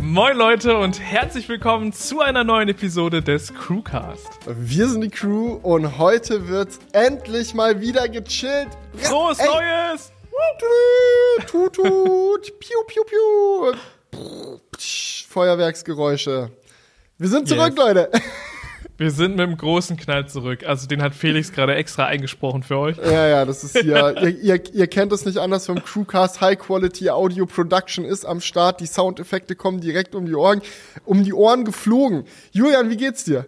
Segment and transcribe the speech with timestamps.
[0.00, 4.26] Moin Leute und herzlich willkommen zu einer neuen Episode des Crewcast.
[4.46, 8.68] Wir sind die Crew und heute wird's endlich mal wieder gechillt.
[8.96, 9.46] Frohes Ey.
[9.46, 10.12] Neues!
[11.46, 14.52] Tut, tut, tut, piu, piu, piu.
[15.28, 16.50] Feuerwerksgeräusche.
[17.18, 17.76] Wir sind zurück, Yes.
[17.76, 18.10] Leute.
[18.98, 20.64] Wir sind mit dem großen Knall zurück.
[20.66, 22.96] Also den hat Felix gerade extra eingesprochen für euch.
[22.98, 24.16] Ja, ja, das ist hier.
[24.20, 26.40] ihr, ihr, ihr kennt es nicht anders vom Crewcast.
[26.40, 28.80] High Quality Audio Production ist am Start.
[28.80, 30.62] Die Soundeffekte kommen direkt um die Ohren,
[31.04, 32.24] um die Ohren geflogen.
[32.50, 33.46] Julian, wie geht's dir?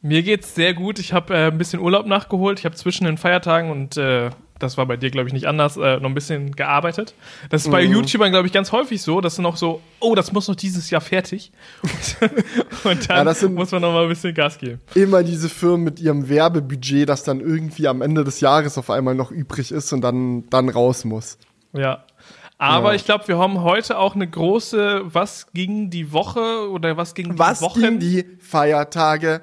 [0.00, 1.00] Mir geht's sehr gut.
[1.00, 2.60] Ich habe äh, ein bisschen Urlaub nachgeholt.
[2.60, 5.76] Ich habe zwischen den Feiertagen und äh, das war bei dir, glaube ich, nicht anders,
[5.76, 7.14] äh, noch ein bisschen gearbeitet.
[7.50, 10.32] Das ist bei YouTubern, glaube ich, ganz häufig so, dass sie noch so, oh, das
[10.32, 11.50] muss noch dieses Jahr fertig.
[12.84, 14.80] Und, dann Ja, muss man noch mal ein bisschen Gas geben.
[14.94, 19.14] Immer diese Firmen mit ihrem Werbebudget, das dann irgendwie am Ende des Jahres auf einmal
[19.14, 21.38] noch übrig ist und dann, dann raus muss.
[21.72, 22.04] Ja.
[22.56, 22.94] Aber Ja.
[22.94, 27.36] ich glaube, wir haben heute auch eine große, was ging die Woche oder was ging
[27.38, 27.80] Was die Woche?
[27.80, 29.40] ging die Feiertage?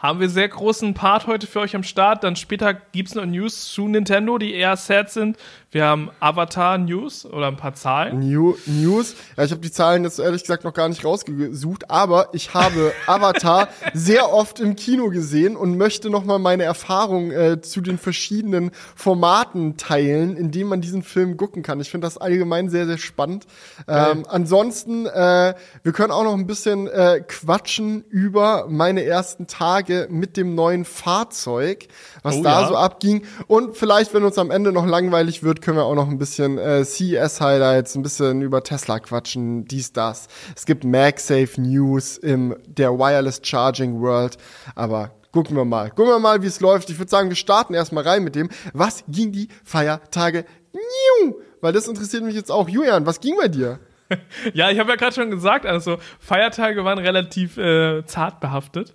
[0.00, 2.24] Haben wir sehr großen Part heute für euch am Start.
[2.24, 5.36] Dann später gibt's noch News zu Nintendo, die eher sad sind.
[5.72, 8.18] Wir haben Avatar News oder ein paar Zahlen.
[8.18, 9.14] New, News.
[9.36, 12.92] Ja, ich habe die Zahlen jetzt ehrlich gesagt noch gar nicht rausgesucht, aber ich habe
[13.06, 17.98] Avatar sehr oft im Kino gesehen und möchte noch mal meine Erfahrung äh, zu den
[17.98, 21.78] verschiedenen Formaten teilen, in denen man diesen Film gucken kann.
[21.78, 23.46] Ich finde das allgemein sehr, sehr spannend.
[23.86, 25.54] Ähm, ansonsten, äh,
[25.84, 30.84] wir können auch noch ein bisschen äh, quatschen über meine ersten Tage mit dem neuen
[30.84, 31.86] Fahrzeug,
[32.22, 32.68] was Oh da ja.
[32.68, 33.22] so abging.
[33.46, 36.58] Und vielleicht, wenn uns am Ende noch langweilig wird, können wir auch noch ein bisschen
[36.58, 40.28] äh, CES-Highlights, ein bisschen über Tesla quatschen, dies, das.
[40.56, 44.36] Es gibt MagSafe News im der Wireless Charging World,
[44.74, 45.90] aber gucken wir mal.
[45.90, 46.90] Gucken wir mal, wie es läuft.
[46.90, 50.44] Ich würde sagen, wir starten erstmal rein mit dem, was ging die Feiertage?
[50.72, 51.34] Niu!
[51.60, 52.68] Weil das interessiert mich jetzt auch.
[52.68, 53.78] Julian, was ging bei dir?
[54.54, 58.94] Ja, ich habe ja gerade schon gesagt, also Feiertage waren relativ äh, zart behaftet.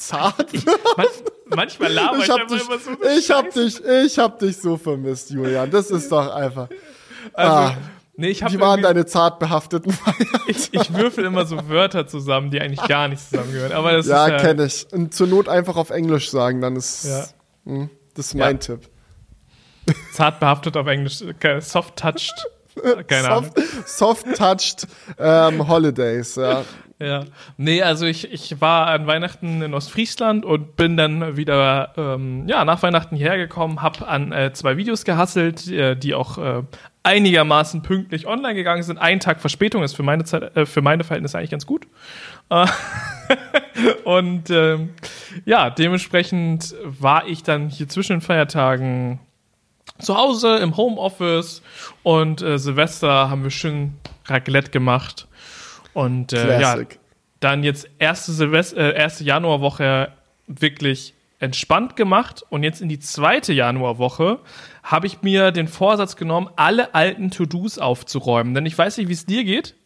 [0.00, 0.52] Zart?
[0.96, 1.06] Man,
[1.46, 2.90] manchmal laber ich, Ich hab dich, immer so.
[3.18, 5.70] ich hab dich, ich hab dich so vermisst, Julian.
[5.70, 6.68] Das ist doch einfach.
[7.34, 7.76] Also, ah.
[8.16, 9.96] nee, ich Wie waren deine zart behafteten
[10.46, 13.72] ich, ich würfel immer so Wörter zusammen, die eigentlich gar nicht zusammengehören.
[13.72, 14.86] Aber das Ja, ist ja, kenne ich.
[14.92, 17.26] Und zur Not einfach auf Englisch sagen, dann ist Ja.
[17.66, 18.58] hm, das ist mein Ja.
[18.58, 18.88] Tipp.
[20.12, 21.22] zart behaftet auf Englisch,
[21.60, 22.34] soft touched.
[23.08, 23.50] Keine Ahnung.
[23.84, 24.86] Soft, soft touched
[25.18, 26.64] ähm, Holidays, ja.
[27.00, 27.24] Ja.
[27.56, 32.66] Nee, also ich, ich war an Weihnachten in Ostfriesland und bin dann wieder ähm, ja,
[32.66, 36.62] nach Weihnachten hierher gekommen, hab an äh, zwei Videos gehasselt, äh, die auch äh,
[37.02, 38.98] einigermaßen pünktlich online gegangen sind.
[38.98, 41.86] Ein Tag Verspätung ist für meine Zeit, äh, für meine Verhältnisse eigentlich ganz gut.
[42.50, 42.66] Äh,
[44.04, 44.90] und ähm,
[45.46, 49.20] ja, dementsprechend war ich dann hier zwischen den Feiertagen
[49.98, 51.62] zu Hause im Homeoffice
[52.02, 53.94] und äh, Silvester haben wir schön
[54.26, 55.28] Raclette gemacht.
[55.92, 56.76] Und äh, ja,
[57.40, 60.12] dann jetzt erste, Silvester, äh, erste Januarwoche
[60.46, 64.40] wirklich entspannt gemacht und jetzt in die zweite Januarwoche
[64.90, 68.54] habe ich mir den Vorsatz genommen, alle alten To-Dos aufzuräumen.
[68.54, 69.76] Denn ich weiß nicht, wie es dir geht,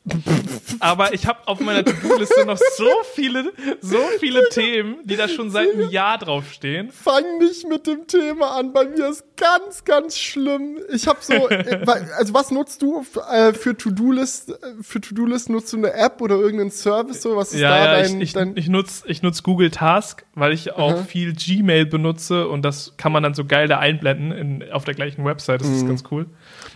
[0.81, 5.51] aber ich habe auf meiner To-Do-Liste noch so viele, so viele Themen, die da schon
[5.51, 6.91] seit einem Jahr draufstehen.
[6.91, 8.75] Fang nicht mit dem Thema an.
[8.75, 10.79] Bei mir ist ganz, ganz schlimm.
[10.93, 11.49] Ich habe so,
[12.19, 14.59] also was nutzt du äh, für To-Do-List?
[14.83, 17.23] Für To-Do-List nutzt du eine App oder irgendeinen Service?
[17.23, 19.71] So was ist Ja, da ja, dein, ich, ich, dein ich nutze ich nutz Google
[19.71, 23.79] Task, weil ich auch viel Gmail benutze und das kann man dann so geil da
[23.79, 25.61] einblenden in, auf der gleichen Website.
[25.61, 25.75] Das Mhm.
[25.77, 26.27] ist ganz cool.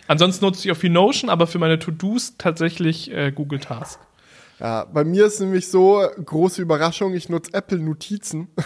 [0.07, 3.99] Ansonsten nutze ich auch viel Notion, aber für meine To-Dos tatsächlich äh, Google Task.
[4.61, 8.49] Ja, bei mir ist nämlich so, große Überraschung, ich nutze Apple Notizen.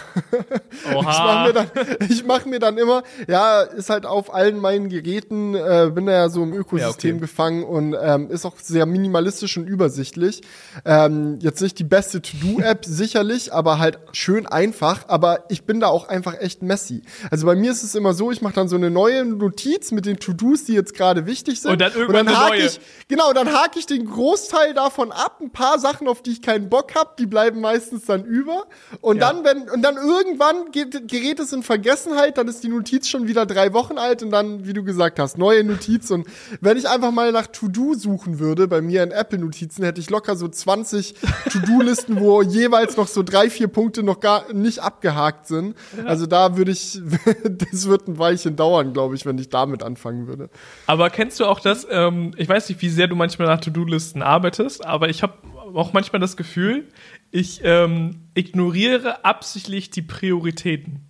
[0.85, 1.67] Ich mache mir, dann,
[2.09, 6.11] ich mach mir dann immer, ja, ist halt auf allen meinen Geräten, äh, bin da
[6.13, 7.21] ja so im Ökosystem Ja, okay.
[7.21, 10.41] gefangen und ähm, ist auch sehr minimalistisch und übersichtlich.
[10.83, 15.05] Ähm, jetzt nicht die beste To-Do-App, sicherlich, aber halt schön einfach.
[15.07, 17.03] Aber ich bin da auch einfach echt messy.
[17.29, 20.05] Also bei mir ist es immer so, ich mache dann so eine neue Notiz mit
[20.05, 21.71] den To-Dos, die jetzt gerade wichtig sind.
[21.71, 22.65] Und dann irgendwann eine hake neue.
[22.65, 25.37] ich, genau, dann hake ich den Großteil davon ab.
[25.39, 28.63] Ein paar Sachen, auf die ich keinen Bock habe, die bleiben meistens dann über.
[29.01, 29.31] Und Ja.
[29.31, 33.27] dann, wenn, und dann irgendwann geht, gerät es in Vergessenheit, dann ist die Notiz schon
[33.27, 36.09] wieder drei Wochen alt und dann, wie du gesagt hast, neue Notiz.
[36.09, 36.25] Und
[36.61, 40.35] wenn ich einfach mal nach To-Do suchen würde, bei mir in Apple-Notizen, hätte ich locker
[40.37, 41.15] so 20
[41.51, 45.75] To-Do-Listen, wo jeweils noch so drei, vier Punkte noch gar nicht abgehakt sind.
[46.05, 47.01] Also da würde ich,
[47.71, 50.49] das wird ein Weilchen dauern, glaube ich, wenn ich damit anfangen würde.
[50.87, 54.21] Aber kennst du auch das, ähm, ich weiß nicht, wie sehr du manchmal nach To-Do-Listen
[54.21, 55.33] arbeitest, aber ich habe
[55.73, 56.87] auch manchmal das Gefühl,
[57.31, 61.09] ich ähm, ignoriere absichtlich die Prioritäten.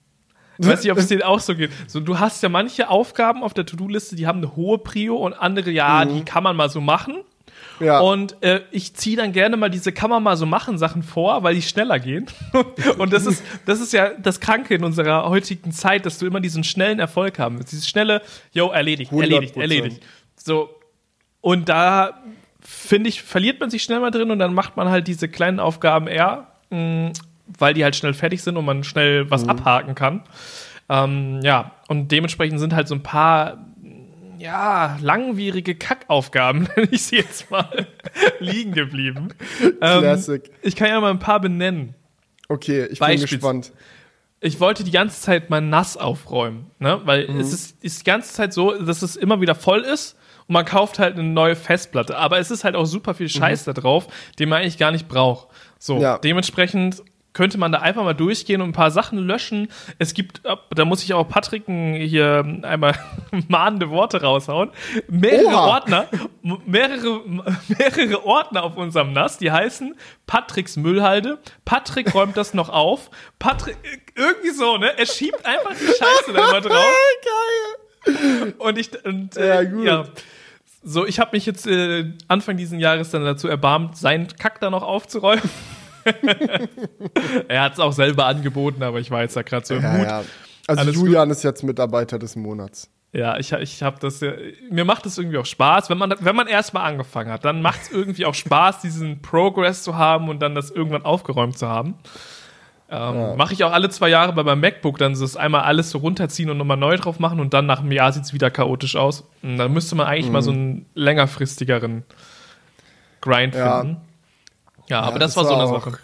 [0.57, 1.71] Ich weiß nicht, ob es dir auch so geht.
[1.88, 5.33] So, du hast ja manche Aufgaben auf der To-Do-Liste, die haben eine hohe Prio und
[5.33, 7.15] andere, ja, die kann man mal so machen.
[7.80, 8.00] Ja.
[8.00, 11.44] Und äh, ich ziehe dann gerne mal diese kann man mal so machen Sachen vor,
[11.44, 12.27] weil die schneller gehen.
[12.98, 16.39] und das ist, das ist ja das Kranke in unserer heutigen Zeit, dass du immer
[16.39, 17.71] diesen schnellen Erfolg haben willst.
[17.71, 18.21] Dieses schnelle,
[18.51, 19.62] yo, erledigt, erledigt, 100%.
[19.62, 20.04] erledigt.
[20.36, 20.69] So.
[21.42, 22.21] Und da
[22.63, 25.60] finde ich, verliert man sich schnell mal drin und dann macht man halt diese kleinen
[25.60, 27.12] Aufgaben eher, mh,
[27.57, 30.24] weil die halt schnell fertig sind und man schnell was abhaken kann.
[30.89, 33.65] Ähm, ja, und dementsprechend sind halt so ein paar
[34.39, 37.88] ja, langwierige Kackaufgaben, nenne ich sie jetzt mal,
[38.39, 39.30] liegen geblieben.
[39.62, 40.51] Ähm, Classic.
[40.62, 41.95] ich kann ja mal ein paar benennen.
[42.50, 43.71] Okay, ich bin Beispiels- gespannt.
[44.45, 47.00] Ich wollte die ganze Zeit mal nass aufräumen, ne?
[47.06, 50.53] Weil es ist, ist die ganze Zeit so, dass es immer wieder voll ist und
[50.53, 52.17] man kauft halt eine neue Festplatte.
[52.17, 54.07] Aber es ist halt auch super viel Scheiß da drauf,
[54.39, 55.47] den man eigentlich gar nicht braucht.
[55.79, 56.17] So, Ja.
[56.17, 57.01] dementsprechend
[57.33, 59.67] könnte man da einfach mal durchgehen und ein paar Sachen löschen.
[59.97, 62.93] Es gibt, da muss ich auch Patrick hier einmal
[63.47, 64.69] mahnende Worte raushauen.
[65.07, 65.65] Mehrere Oha.
[65.67, 66.07] Ordner,
[66.67, 67.21] mehrere,
[67.69, 69.95] mehrere Ordner auf unserem NAS, die heißen
[70.27, 71.39] Patricks Müllhalde.
[71.65, 73.09] Patrick räumt das noch auf.
[73.39, 73.77] Patrick,
[74.15, 74.95] irgendwie so, ne?
[74.95, 76.71] Er schiebt einfach die Scheiße da immer drauf.
[77.23, 77.82] Geil.
[78.57, 79.85] Und ich, und, Ja, äh, gut.
[79.85, 80.05] ja.
[80.83, 84.69] So, ich habe mich jetzt äh, Anfang diesen Jahres dann dazu erbarmt, seinen Kack da
[84.69, 85.50] noch aufzuräumen.
[87.47, 89.91] er hat es auch selber angeboten, aber ich war jetzt da gerade so im Ja,
[89.94, 90.05] Mut.
[90.07, 90.23] ja.
[90.67, 92.89] Also Alles Julian ist jetzt Mitarbeiter des Monats.
[93.13, 94.33] Ja, ich, ich habe das ja,
[94.71, 97.83] mir macht es irgendwie auch Spaß, wenn man, wenn man erstmal angefangen hat, dann macht
[97.83, 101.95] es irgendwie auch Spaß, diesen Progress zu haben und dann das irgendwann aufgeräumt zu haben.
[102.93, 105.89] Ähm, Mache ich auch alle zwei Jahre bei meinem MacBook, dann so das einmal alles
[105.89, 108.51] so runterziehen und nochmal neu drauf machen und dann nach einem Jahr sieht es wieder
[108.51, 109.27] chaotisch aus.
[109.41, 112.03] Und dann müsste man eigentlich mal so einen längerfristigeren
[113.21, 113.81] Grind Ja.
[113.81, 113.97] finden.
[114.89, 115.97] Ja, aber Ja, das, war so eine Sache.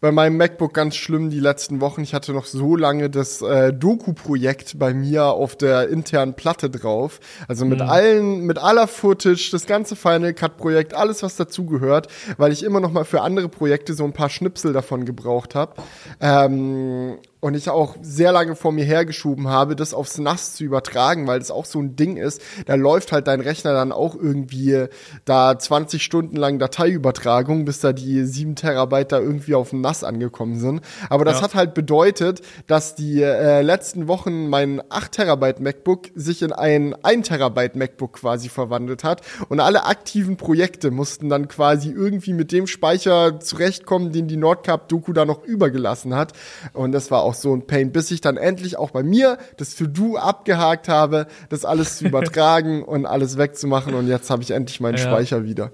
[0.00, 2.02] Bei meinem MacBook ganz schlimm die letzten Wochen.
[2.02, 7.18] Ich hatte noch so lange das äh, Doku-Projekt bei mir auf der internen Platte drauf.
[7.48, 7.88] Also mit Mhm.
[7.88, 12.06] allen, mit aller Footage, das ganze Final Cut-Projekt, alles was dazugehört,
[12.36, 15.74] weil ich immer noch mal für andere Projekte so ein paar Schnipsel davon gebraucht habe.
[16.20, 21.26] Ähm, und ich auch sehr lange vor mir hergeschoben habe, das aufs NAS zu übertragen,
[21.26, 22.40] weil das auch so ein Ding ist.
[22.66, 24.86] Da läuft halt dein Rechner dann auch irgendwie
[25.24, 30.02] da 20 Stunden lang Dateiübertragung, bis da die 7 Terabyte da irgendwie auf dem NAS
[30.04, 30.80] angekommen sind.
[31.10, 31.42] Aber das Ja.
[31.42, 36.94] hat halt bedeutet, dass die äh, letzten Wochen mein 8 Terabyte MacBook sich in ein
[37.04, 42.50] 1 Terabyte MacBook quasi verwandelt hat und alle aktiven Projekte mussten dann quasi irgendwie mit
[42.52, 46.32] dem Speicher zurechtkommen, den die Nordcup-Doku da noch übergelassen hat.
[46.72, 49.76] Und das war auch so ein Pain, bis ich dann endlich auch bei mir das
[49.76, 53.94] To-Do abgehakt habe, das alles zu übertragen und alles wegzumachen.
[53.94, 55.04] Und jetzt habe ich endlich meinen Ja.
[55.04, 55.70] Speicher wieder.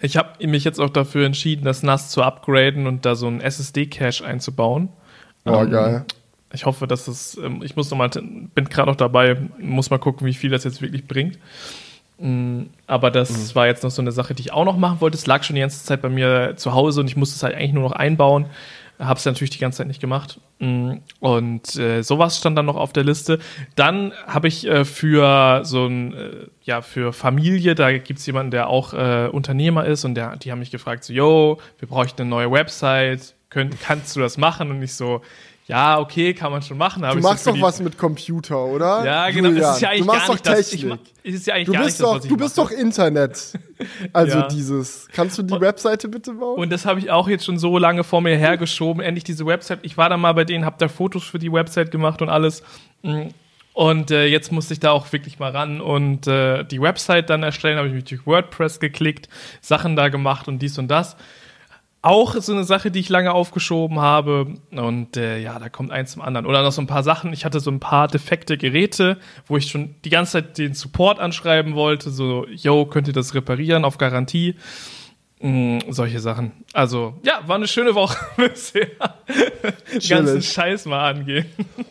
[0.00, 3.40] Ich habe mich jetzt auch dafür entschieden, das NAS zu upgraden und da so einen
[3.40, 4.88] SSD-Cache einzubauen.
[5.44, 6.04] Oh, Ähm, geil.
[6.52, 9.98] Ich hoffe, dass es, ähm, ich muss noch mal, bin gerade noch dabei, muss mal
[9.98, 11.38] gucken, wie viel das jetzt wirklich bringt.
[12.18, 13.54] Mm, Aber das Mhm.
[13.54, 15.16] war jetzt noch so eine Sache, die ich auch noch machen wollte.
[15.16, 17.54] Es lag schon die ganze Zeit bei mir zu Hause und ich musste es halt
[17.54, 18.46] eigentlich nur noch einbauen.
[19.02, 20.40] Habe es natürlich die ganze Zeit nicht gemacht.
[20.58, 23.38] Mm, Und äh, sowas stand dann noch auf der Liste.
[23.74, 26.30] Dann habe ich äh, für so ein, äh,
[26.62, 30.52] ja, für Familie, da gibt es jemanden, der auch äh, Unternehmer ist und der, die
[30.52, 34.70] haben mich gefragt, so, yo, wir bräuchten eine neue Website, Könnt, kannst du das machen?
[34.70, 35.20] Und ich so,
[35.66, 37.02] ja, okay, kann man schon machen.
[37.02, 39.04] Du machst doch was mit Computer, oder?
[39.04, 39.48] Ja, genau.
[39.50, 40.72] Julian, es ist ja eigentlich du machst gar doch nicht das.
[40.72, 40.90] Ich, Technik.
[40.90, 42.68] ma- es ist ja eigentlich Du bist das, doch, was ich du bist mache.
[42.74, 43.52] doch Internet.
[44.12, 44.48] Also Ja.
[44.48, 45.08] dieses.
[45.12, 46.58] Kannst du die Webseite bitte bauen?
[46.58, 49.02] Und das habe ich auch jetzt schon so lange vor mir hergeschoben.
[49.02, 49.78] Endlich diese Website.
[49.82, 52.62] Ich war da mal bei denen, habe da Fotos für die Website gemacht und alles.
[53.02, 53.28] Mm.
[53.74, 57.42] Und äh, jetzt musste ich da auch wirklich mal ran und äh, die Website dann
[57.42, 57.78] erstellen.
[57.78, 59.28] Habe ich mich durch WordPress geklickt,
[59.62, 61.16] Sachen da gemacht und dies und das.
[62.04, 64.56] Auch so eine Sache, die ich lange aufgeschoben habe.
[64.72, 66.46] Und äh, ja, da kommt eins zum anderen.
[66.46, 67.32] Oder noch so ein paar Sachen.
[67.32, 71.20] Ich hatte so ein paar defekte Geräte, wo ich schon die ganze Zeit den Support
[71.20, 72.10] anschreiben wollte.
[72.10, 74.56] So, yo, könnt ihr das reparieren auf Garantie?
[75.44, 76.52] Mm, solche Sachen.
[76.72, 78.86] Also, ja, war eine schöne Woche bisher.
[79.92, 80.40] Den ganzen.
[80.42, 81.46] Scheiß mal angehen.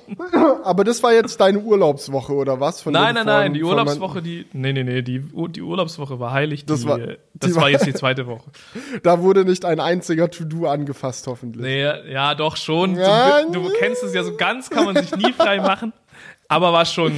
[0.64, 2.82] Aber das war jetzt deine Urlaubswoche, oder was?
[2.82, 4.46] Von Nein, nein, nein, von- die Urlaubswoche, die.
[4.54, 6.62] Nee, nee, nee, die, die Urlaubswoche war heilig.
[6.62, 7.18] Die, Das war- das
[7.50, 8.50] die war war- jetzt die zweite Woche.
[9.04, 11.62] Da wurde nicht ein einziger To-Do angefasst, hoffentlich.
[11.64, 12.96] Nee, ja, doch schon.
[12.96, 15.92] Ja, du, du kennst es ja so ganz, kann man sich nie frei machen.
[16.48, 17.14] Aber war schon,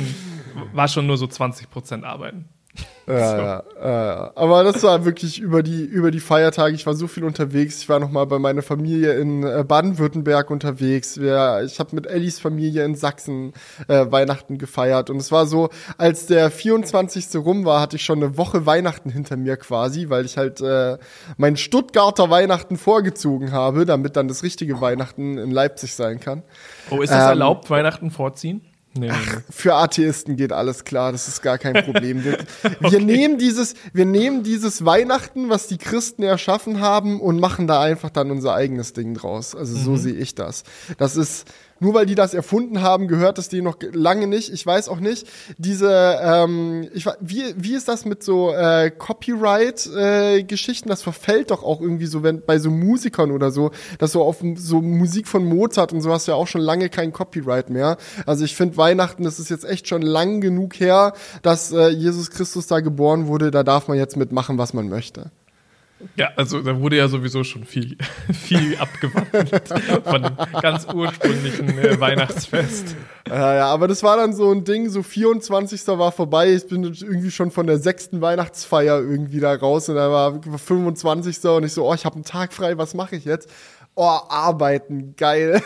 [0.74, 2.46] war schon nur so 20% arbeiten.
[3.06, 4.32] Ja, ja, ja.
[4.36, 6.74] Aber das war wirklich über die, über die Feiertage.
[6.74, 7.82] Ich war so viel unterwegs.
[7.82, 11.18] Ich war noch mal bei meiner Familie in äh, Baden-Württemberg unterwegs.
[11.18, 13.52] Ich habe mit Ellis Familie in Sachsen
[13.90, 15.10] äh, Weihnachten gefeiert.
[15.10, 17.36] Und es war so, als der 24.
[17.36, 20.98] rum war, hatte ich schon eine Woche Weihnachten hinter mir quasi, weil ich halt äh,
[21.36, 26.44] mein Stuttgarter Weihnachten vorgezogen habe, damit dann das richtige Weihnachten in Leipzig sein kann.
[26.90, 28.62] Oh, ist das Ähm, erlaubt, Weihnachten vorziehen?
[28.96, 32.24] Nee, Ach, für Atheisten geht alles klar, das ist gar kein Problem.
[32.24, 32.38] Wir,
[32.80, 37.82] wir nehmen dieses, wir nehmen dieses Weihnachten, was die Christen erschaffen haben, und machen da
[37.82, 39.56] einfach dann unser eigenes Ding draus.
[39.56, 40.64] Also so sehe ich das.
[40.98, 41.48] Das ist,
[41.84, 44.52] nur weil die das erfunden haben, gehört es denen noch lange nicht.
[44.54, 50.88] Ich weiß auch nicht, diese, ähm, ich, wie, wie ist das mit so äh, Copyright-Geschichten?
[50.88, 54.38] das verfällt doch auch irgendwie so, wenn bei so Musikern oder so, dass so auf
[54.56, 57.98] so Musik von Mozart und so hast du ja auch schon lange kein Copyright mehr.
[58.26, 62.32] Also ich finde Weihnachten, das ist jetzt echt schon lang genug her, dass äh, Jesus
[62.32, 63.52] Christus da geboren wurde.
[63.52, 65.32] Da darf man jetzt mitmachen, was man möchte.
[66.16, 67.98] Ja, also da wurde ja sowieso schon viel,
[68.34, 69.68] viel abgewandelt
[70.04, 72.96] von dem ganz ursprünglichen äh, Weihnachtsfest.
[73.28, 75.88] Ja, ja, aber das war dann so ein Ding, so 24.
[75.88, 80.12] war vorbei, ich bin irgendwie schon von der sechsten Weihnachtsfeier irgendwie da raus und da
[80.12, 81.44] war 25.
[81.46, 83.50] und ich so, oh, ich habe einen Tag frei, was mache ich jetzt?
[83.96, 85.62] Oh, arbeiten, geil.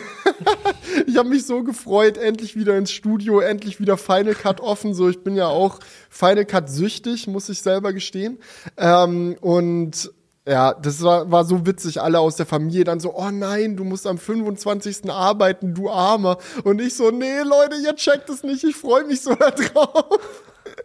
[1.08, 4.94] ich habe mich so gefreut, endlich wieder ins Studio, endlich wieder Final Cut offen.
[4.94, 5.80] So, ich bin ja auch
[6.10, 8.40] Final Cut süchtig, muss ich selber gestehen.
[8.76, 10.12] Ähm, und
[10.48, 13.84] ja, das war, war so witzig, alle aus der Familie dann so, oh nein, du
[13.84, 15.12] musst am 25.
[15.12, 16.38] arbeiten, du Armer.
[16.64, 20.44] Und ich so, nee, Leute, ihr checkt es nicht, ich freue mich so da drauf.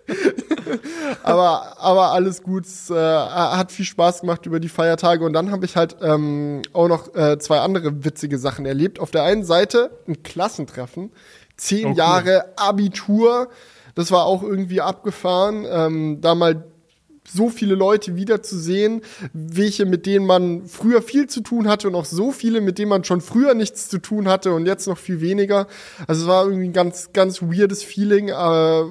[1.22, 5.24] aber, aber alles gut, es äh, hat viel Spaß gemacht über die Feiertage.
[5.24, 8.98] Und dann habe ich halt ähm, auch noch äh, zwei andere witzige Sachen erlebt.
[8.98, 11.12] Auf der einen Seite ein Klassentreffen,
[11.56, 11.96] zehn cool.
[11.96, 13.48] Jahre Abitur,
[13.94, 15.66] das war auch irgendwie abgefahren.
[15.70, 16.64] Ähm, da mal
[17.28, 19.02] so viele Leute wiederzusehen,
[19.32, 22.88] welche, mit denen man früher viel zu tun hatte und auch so viele, mit denen
[22.88, 25.68] man schon früher nichts zu tun hatte und jetzt noch viel weniger.
[26.06, 28.32] Also es war irgendwie ein ganz, ganz weirdes Feeling, äh,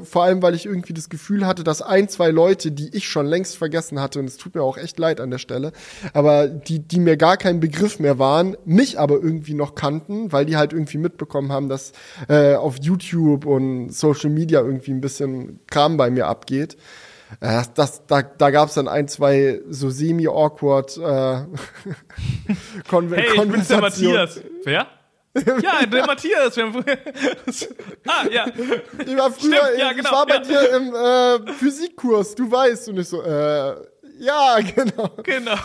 [0.06, 3.26] vor allem, weil ich irgendwie das Gefühl hatte, dass ein, zwei Leute, die ich schon
[3.26, 5.74] längst vergessen hatte, und es tut mir auch echt leid an der Stelle,
[6.14, 10.46] aber die, die mir gar kein Begriff mehr waren, mich aber irgendwie noch kannten, weil
[10.46, 11.92] die halt irgendwie mitbekommen haben, dass
[12.30, 16.78] äh, auf YouTube und Social Media irgendwie ein bisschen Kram bei mir abgeht.
[17.40, 21.46] Äh, Das, das, da da gab es dann ein, zwei so semi-awkward äh,
[22.90, 23.82] Kon Hey, ich bin's der.
[23.82, 24.42] Matthias.
[24.64, 24.88] Wer?
[25.64, 26.58] Ja, der Matthias.
[26.58, 28.48] Ah, ja.
[28.48, 30.40] Ich war früher, Stimmt, ja, ich genau, war bei ja.
[30.42, 32.90] dir im äh, Physikkurs, du weißt.
[32.90, 33.76] Und ich so, äh,
[34.20, 35.10] ja, genau.
[35.24, 35.56] Genau.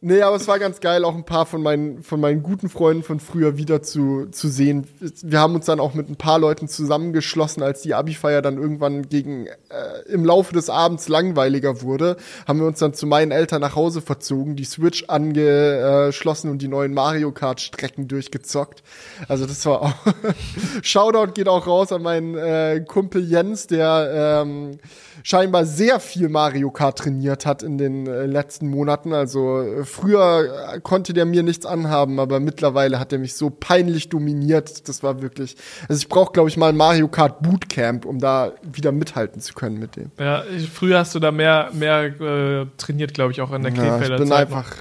[0.00, 3.02] Nee, aber es war ganz geil, auch ein paar von meinen, von meinen guten Freunden
[3.02, 4.86] von früher wieder zu, zu sehen.
[5.00, 9.08] Wir haben uns dann auch mit ein paar Leuten zusammengeschlossen, als die Abi-Feier dann irgendwann
[9.08, 13.60] gegen, äh, im Laufe des Abends langweiliger wurde, haben wir uns dann zu meinen Eltern
[13.60, 18.84] nach Hause verzogen, die Switch angeschlossen und die neuen Mario Kart Strecken durchgezockt.
[19.26, 19.94] Also das war auch,
[20.82, 24.78] Shoutout geht auch raus an meinen äh, Kumpel Jens, der, ähm,
[25.22, 29.12] scheinbar sehr viel Mario Kart trainiert hat in den äh, letzten Monaten.
[29.12, 33.50] Also äh, früher äh, konnte der mir nichts anhaben, aber mittlerweile hat er mich so
[33.50, 34.88] peinlich dominiert.
[34.88, 35.56] Das war wirklich.
[35.88, 39.54] Also ich brauche, glaube ich, mal ein Mario Kart Bootcamp, um da wieder mithalten zu
[39.54, 40.12] können mit dem.
[40.18, 43.72] Ja, ich, früher hast du da mehr, mehr äh, trainiert, glaube ich, auch in der
[43.72, 44.36] Ja, ich bin Zeit noch.
[44.58, 44.76] einfach,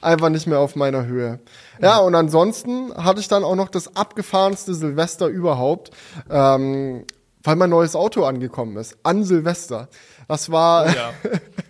[0.00, 1.40] einfach nicht mehr auf meiner Höhe.
[1.80, 5.90] Ja, und ansonsten hatte ich dann auch noch das abgefahrenste Silvester überhaupt,
[6.30, 7.04] ähm,
[7.42, 8.96] weil mein neues Auto angekommen ist.
[9.02, 9.88] An Silvester.
[10.28, 11.10] Das war, Ja.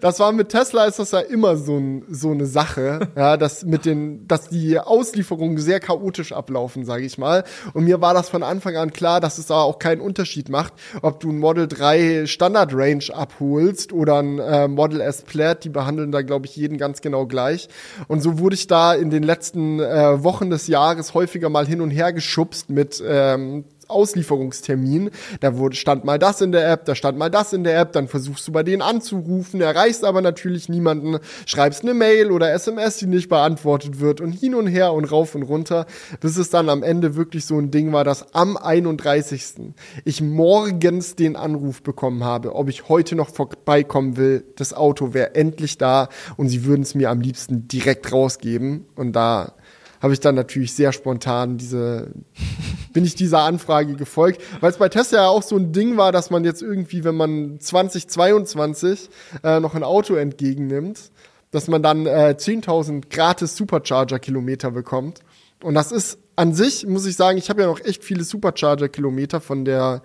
[0.00, 3.64] das war mit Tesla ist das ja immer so, ein, so eine Sache, ja, dass
[3.64, 7.44] mit den, dass die Auslieferungen sehr chaotisch ablaufen, sage ich mal.
[7.72, 10.72] Und mir war das von Anfang an klar, dass es da auch keinen Unterschied macht,
[11.02, 15.64] ob du ein Model 3 Standard Range abholst oder ein äh, Model S Plaid.
[15.64, 17.68] Die behandeln da, glaube ich, jeden ganz genau gleich.
[18.08, 21.80] Und so wurde ich da in den letzten äh, Wochen des Jahres häufiger mal hin
[21.80, 25.10] und her geschubst mit ähm, Auslieferungstermin.
[25.40, 27.92] Da wurde, stand mal das in der App, da stand mal das in der App,
[27.92, 32.98] dann versuchst du bei denen anzurufen, erreichst aber natürlich niemanden, schreibst eine Mail oder SMS,
[32.98, 35.86] die nicht beantwortet wird und hin und her und rauf und runter,
[36.20, 39.72] bis es dann am Ende wirklich so ein Ding war, dass am 31.
[40.04, 44.44] ich morgens den Anruf bekommen habe, ob ich heute noch vorbeikommen will.
[44.56, 49.12] Das Auto wäre endlich da und sie würden es mir am liebsten direkt rausgeben und
[49.12, 49.54] da
[50.00, 52.12] habe ich dann natürlich sehr spontan diese,
[52.92, 56.12] bin ich dieser Anfrage gefolgt, weil es bei Tesla ja auch so ein Ding war,
[56.12, 59.08] dass man jetzt irgendwie, wenn man 2022
[59.42, 61.10] äh, noch ein Auto entgegennimmt,
[61.50, 65.20] dass man dann äh, 10.000 gratis Supercharger-Kilometer bekommt.
[65.62, 69.40] Und das ist an sich, muss ich sagen, ich habe ja noch echt viele Supercharger-Kilometer
[69.40, 70.02] von der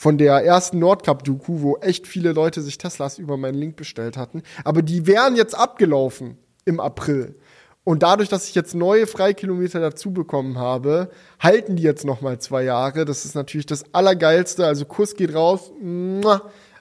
[0.00, 4.42] von der ersten Nordcup-Doku, wo echt viele Leute sich Teslas über meinen Link bestellt hatten.
[4.64, 7.34] Aber die wären jetzt abgelaufen im April.
[7.82, 12.38] Und dadurch, dass ich jetzt neue Freikilometer dazu bekommen habe, halten die jetzt noch mal
[12.38, 13.04] zwei Jahre.
[13.04, 14.66] Das ist natürlich das Allergeilste.
[14.66, 15.72] Also Kuss geht raus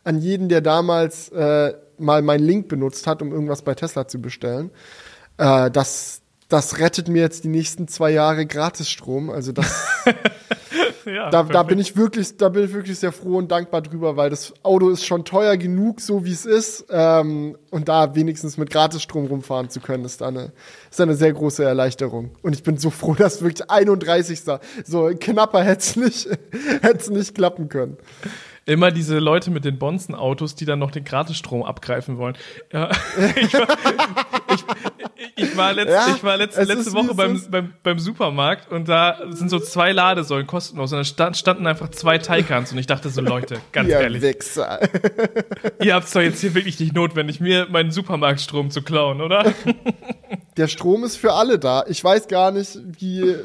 [0.04, 4.22] an jeden, der damals äh, mal meinen Link benutzt hat, um irgendwas bei Tesla zu
[4.22, 4.72] bestellen.
[5.38, 9.30] Äh, das, das rettet mir jetzt die nächsten zwei Jahre Gratisstrom.
[9.30, 9.86] Also das,
[11.06, 14.18] Ja, da, da bin ich wirklich, da bin ich wirklich sehr froh und dankbar drüber,
[14.18, 16.86] weil das Auto ist schon teuer genug, so wie es ist.
[16.90, 20.52] Ähm, und da wenigstens mit Gratisstrom rumfahren zu können, ist eine,
[20.90, 22.32] ist eine sehr große Erleichterung.
[22.42, 24.42] Und ich bin so froh, dass wirklich 31.
[24.86, 26.30] So knapper hätte es nicht,
[26.82, 27.98] hätte es nicht klappen können.
[28.70, 32.38] Immer diese Leute mit den Bonzen-Autos, die dann noch den Gratisstrom abgreifen wollen.
[32.72, 32.92] Ja,
[33.36, 33.68] ich, war,
[34.54, 34.64] ich,
[35.36, 39.18] ich war, letzt, Ja, ich war letzte wie Woche beim, beim, beim Supermarkt und da
[39.30, 43.10] sind so zwei Ladesäulen kostenlos und da stand, standen einfach zwei Taycans und ich dachte
[43.10, 44.80] so, Leute, ganz Ihr ehrlich, Wichser.
[45.82, 49.52] ihr habt es doch jetzt hier wirklich nicht notwendig, mir meinen Supermarktstrom zu klauen, oder?
[50.58, 51.86] Der Strom ist für alle da.
[51.88, 53.36] Ich weiß gar nicht, wie,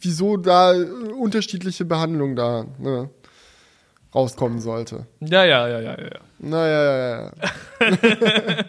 [0.00, 0.74] wieso da
[1.18, 3.08] unterschiedliche Behandlung da ne,
[4.16, 5.06] rauskommen sollte.
[5.20, 6.04] Ja, ja, ja, ja, ja.
[6.04, 6.20] ja.
[6.38, 7.32] Naja, ja, ja,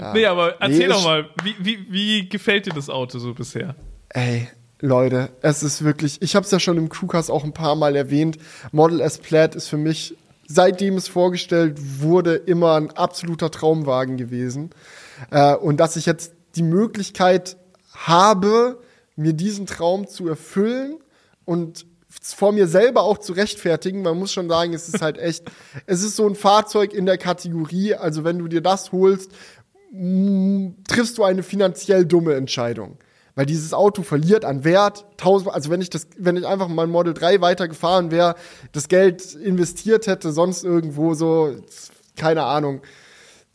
[0.00, 0.12] ja.
[0.14, 3.74] Nee, aber erzähl Nee, doch mal, wie, wie, wie gefällt dir das Auto so bisher?
[4.08, 4.48] Ey,
[4.80, 7.96] Leute, es ist wirklich, ich habe es ja schon im Crewcast auch ein paar Mal
[7.96, 8.38] erwähnt,
[8.72, 14.70] Model S Plaid ist für mich, seitdem es vorgestellt wurde, immer ein absoluter Traumwagen gewesen.
[15.30, 17.56] Äh, und dass ich jetzt die Möglichkeit
[17.94, 18.80] habe,
[19.16, 20.98] mir diesen Traum zu erfüllen
[21.44, 21.86] und
[22.22, 24.02] vor mir selber auch zu rechtfertigen.
[24.02, 25.44] Man muss schon sagen, es ist halt echt,
[25.86, 29.30] es ist so ein Fahrzeug in der Kategorie, also wenn du dir das holst,
[29.92, 32.98] mm, triffst du eine finanziell dumme Entscheidung.
[33.34, 36.86] Weil dieses Auto verliert an Wert, tausend, also wenn ich das, wenn ich einfach mal
[36.86, 38.34] Model 3 weitergefahren wäre,
[38.72, 41.54] das Geld investiert hätte, sonst irgendwo so,
[42.16, 42.80] keine Ahnung,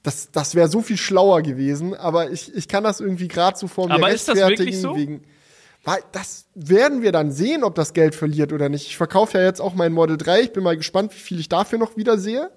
[0.04, 3.68] das, das wäre so viel schlauer gewesen, aber ich, ich kann das irgendwie gerade so
[3.68, 4.66] vor mir Aber ist das rechtfertigen.
[4.66, 4.96] wirklich so?
[4.96, 5.24] Wegen,
[5.84, 8.86] weil das werden wir dann sehen, ob das Geld verliert oder nicht.
[8.88, 10.42] Ich verkaufe ja jetzt auch mein Model 3.
[10.42, 12.52] Ich bin mal gespannt, wie viel ich dafür noch wieder sehe.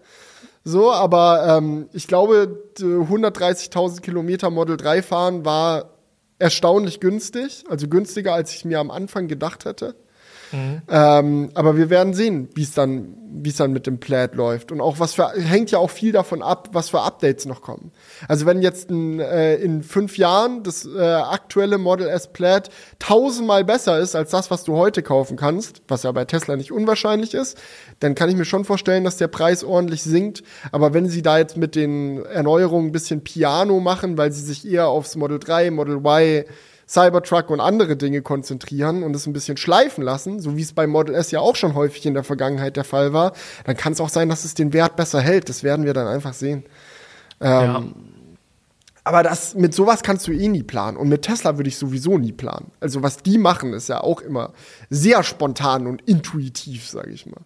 [0.62, 5.90] So, aber ähm, ich glaube, d- 130.000 Kilometer Model 3 fahren war
[6.38, 7.64] erstaunlich günstig.
[7.68, 9.94] Also günstiger, als ich mir am Anfang gedacht hätte.
[10.88, 14.70] Ähm, aber wir werden sehen, wie es dann, wie es dann mit dem Plaid läuft.
[14.72, 17.92] Und auch was für, hängt ja auch viel davon ab, was für Updates noch kommen.
[18.28, 23.64] Also wenn jetzt ein, äh, in fünf Jahren das äh, aktuelle Model S Plaid tausendmal
[23.64, 27.34] besser ist als das, was du heute kaufen kannst, was ja bei Tesla nicht unwahrscheinlich
[27.34, 27.58] ist,
[28.00, 30.42] dann kann ich mir schon vorstellen, dass der Preis ordentlich sinkt.
[30.72, 34.66] Aber wenn sie da jetzt mit den Erneuerungen ein bisschen Piano machen, weil sie sich
[34.66, 36.44] eher aufs Model 3, Model Y,
[36.88, 40.86] Cybertruck und andere Dinge konzentrieren und es ein bisschen schleifen lassen, so wie es bei
[40.86, 43.32] Model S ja auch schon häufig in der Vergangenheit der Fall war,
[43.64, 45.48] dann kann es auch sein, dass es den Wert besser hält.
[45.48, 46.64] Das werden wir dann einfach sehen.
[47.40, 47.82] ja.
[49.06, 50.96] Aber das, mit sowas kannst du eh nie planen.
[50.96, 52.70] Und mit Tesla würde ich sowieso nie planen.
[52.80, 54.54] Also was die machen, ist ja auch immer
[54.88, 57.42] sehr spontan und intuitiv, sage ich mal.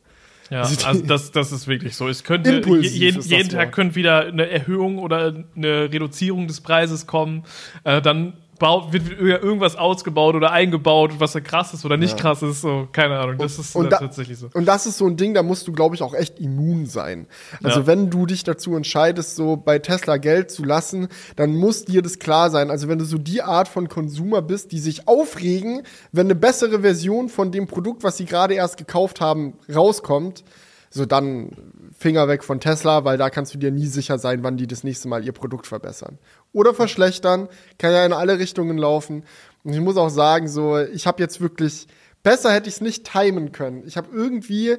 [0.51, 2.07] Ja, Also also das, das ist wirklich so.
[2.07, 6.61] Es könnte Impulsiv je- jeden, jeden Tag könnte wieder eine Erhöhung oder eine Reduzierung des
[6.61, 7.43] Preises kommen.
[7.83, 12.61] Äh, dann wird irgendwas ausgebaut oder eingebaut, was da krass ist oder nicht krass ist.
[12.61, 13.39] So, keine Ahnung.
[13.39, 14.49] Das ist und, da, tatsächlich so.
[14.53, 17.27] und das ist so ein Ding, da musst du, glaube ich, auch echt immun sein.
[17.63, 17.87] Also Ja.
[17.87, 22.19] wenn du dich dazu entscheidest, so bei Tesla Geld zu lassen, dann muss dir das
[22.19, 22.71] klar sein.
[22.71, 26.81] Also wenn du so die Art von Konsumer bist, die sich aufregen, wenn eine bessere
[26.81, 30.45] Version von dem Produkt, was sie gerade erst gekauft haben, rauskommt,
[30.91, 31.51] so dann
[31.99, 34.85] Finger weg von Tesla, weil da kannst du dir nie sicher sein, wann die das
[34.85, 36.19] nächste Mal ihr Produkt verbessern.
[36.53, 39.25] Oder verschlechtern, kann ja in alle Richtungen laufen.
[39.65, 41.89] Und ich muss auch sagen, so, ich habe jetzt wirklich,
[42.23, 43.83] besser hätte ich es nicht timen können.
[43.85, 44.77] Ich habe irgendwie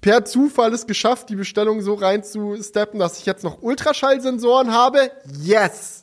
[0.00, 5.10] per Zufall es geschafft, die Bestellung so reinzusteppen, dass ich jetzt noch Ultraschallsensoren habe.
[5.40, 6.01] Yes!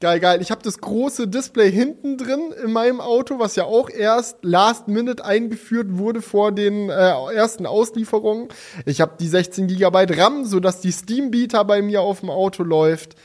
[0.00, 0.40] Geil, geil.
[0.40, 4.86] Ich habe das große Display hinten drin in meinem Auto, was ja auch erst last
[4.86, 6.92] minute eingeführt wurde vor den äh,
[7.34, 8.48] ersten Auslieferungen.
[8.86, 12.62] Ich habe die 16 GB RAM, sodass die Steam Beta bei mir auf dem Auto
[12.62, 13.16] läuft.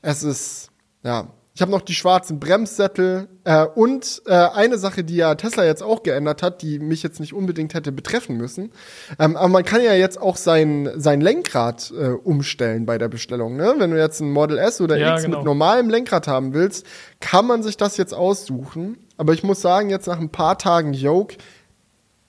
[0.00, 0.70] Es ist,
[1.02, 1.28] ja.
[1.56, 5.84] Ich habe noch die schwarzen Bremssättel äh, und äh, eine Sache, die ja Tesla jetzt
[5.84, 8.72] auch geändert hat, die mich jetzt nicht unbedingt hätte betreffen müssen.
[9.20, 13.54] Ähm, aber man kann ja jetzt auch sein, sein Lenkrad äh, umstellen bei der Bestellung.
[13.56, 13.74] Ne?
[13.78, 15.38] Wenn du jetzt ein Model S oder Ja, X genau.
[15.38, 16.86] mit normalem Lenkrad haben willst,
[17.20, 18.98] kann man sich das jetzt aussuchen.
[19.16, 21.36] Aber ich muss sagen, jetzt nach ein paar Tagen Yoke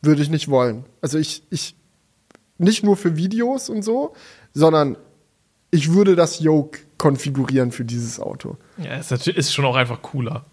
[0.04, 0.86] würde ich nicht wollen.
[1.02, 1.76] Also ich, ich,
[2.60, 4.14] nicht nur für Videos und so,
[4.54, 4.98] sondern
[5.76, 8.58] ich würde das Yoke konfigurieren für dieses Auto.
[8.78, 10.46] Ja, ist, natürlich- ist schon auch einfach cooler.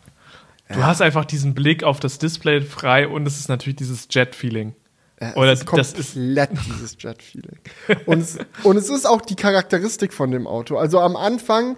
[0.72, 4.74] Du hast einfach diesen Blick auf das Display frei und es ist natürlich dieses Jet-Feeling.
[5.20, 7.58] Ja, Oder es ist das ist komplett dieses Jet-Feeling.
[8.06, 10.78] Und, es- und es ist auch die Charakteristik von dem Auto.
[10.78, 11.76] Also am Anfang,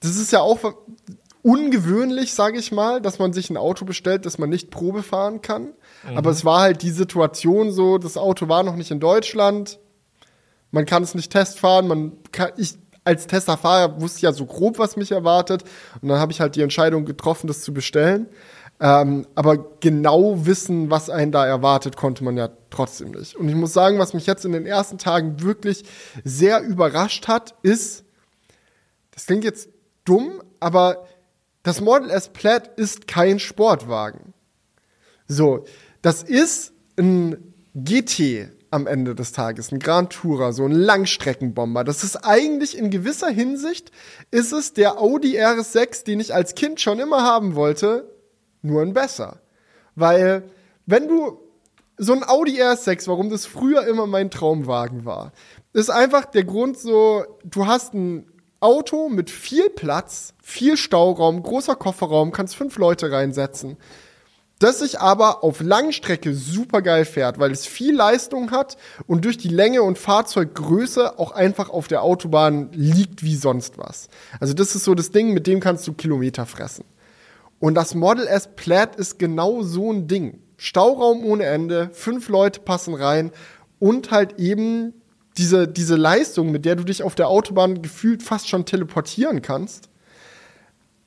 [0.00, 0.60] das ist ja auch
[1.42, 5.42] ungewöhnlich, sage ich mal, dass man sich ein Auto bestellt, das man nicht Probe fahren
[5.42, 5.68] kann.
[6.14, 9.78] Aber es war halt die Situation so, das Auto war noch nicht in Deutschland,
[10.76, 14.96] man kann es nicht testfahren, man kann, ich als Tesla-Fahrer wusste ja so grob, was
[14.96, 15.64] mich erwartet.
[16.02, 18.26] Und dann habe ich halt die Entscheidung getroffen, das zu bestellen.
[18.78, 23.36] Ähm, aber genau wissen, was einen da erwartet, konnte man ja trotzdem nicht.
[23.36, 25.84] Und ich muss sagen, was mich jetzt in den ersten Tagen wirklich
[26.24, 28.04] sehr überrascht hat, ist,
[29.12, 29.70] das klingt jetzt
[30.04, 31.06] dumm, aber
[31.62, 34.34] das Model S Plaid ist kein Sportwagen.
[35.26, 35.64] So,
[36.02, 41.82] das ist ein GT am Ende des Tages, ein Grand Tourer, so ein Langstreckenbomber.
[41.82, 43.90] Das ist eigentlich in gewisser Hinsicht
[44.30, 48.12] ist es der Audi RS6, den ich als Kind schon immer haben wollte,
[48.62, 49.40] nur ein besser.
[49.94, 50.44] Weil,
[50.84, 51.40] wenn du
[51.96, 55.32] so ein Audi RS6, warum das früher immer mein Traumwagen war,
[55.72, 61.76] ist einfach der Grund so, du hast ein Auto mit viel Platz, viel Stauraum, großer
[61.76, 63.76] Kofferraum, kannst fünf Leute reinsetzen.
[64.58, 69.36] Das sich aber auf Langstrecke super geil fährt, weil es viel Leistung hat und durch
[69.36, 74.08] die Länge und Fahrzeuggröße auch einfach auf der Autobahn liegt wie sonst was.
[74.40, 76.84] Also das ist so das Ding, mit dem kannst du Kilometer fressen.
[77.58, 80.40] Und das Model S Plaid ist genau so ein Ding.
[80.56, 83.32] Stauraum ohne Ende, fünf Leute passen rein
[83.78, 84.94] und halt eben
[85.36, 89.90] diese, diese Leistung, mit der du dich auf der Autobahn gefühlt fast schon teleportieren kannst.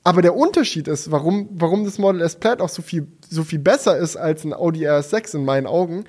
[0.04, 3.60] Aber der Unterschied ist, warum, warum das Model S Plaid auch so viel, so viel
[3.60, 6.06] besser ist als ein Audi RS6 in meinen Augen,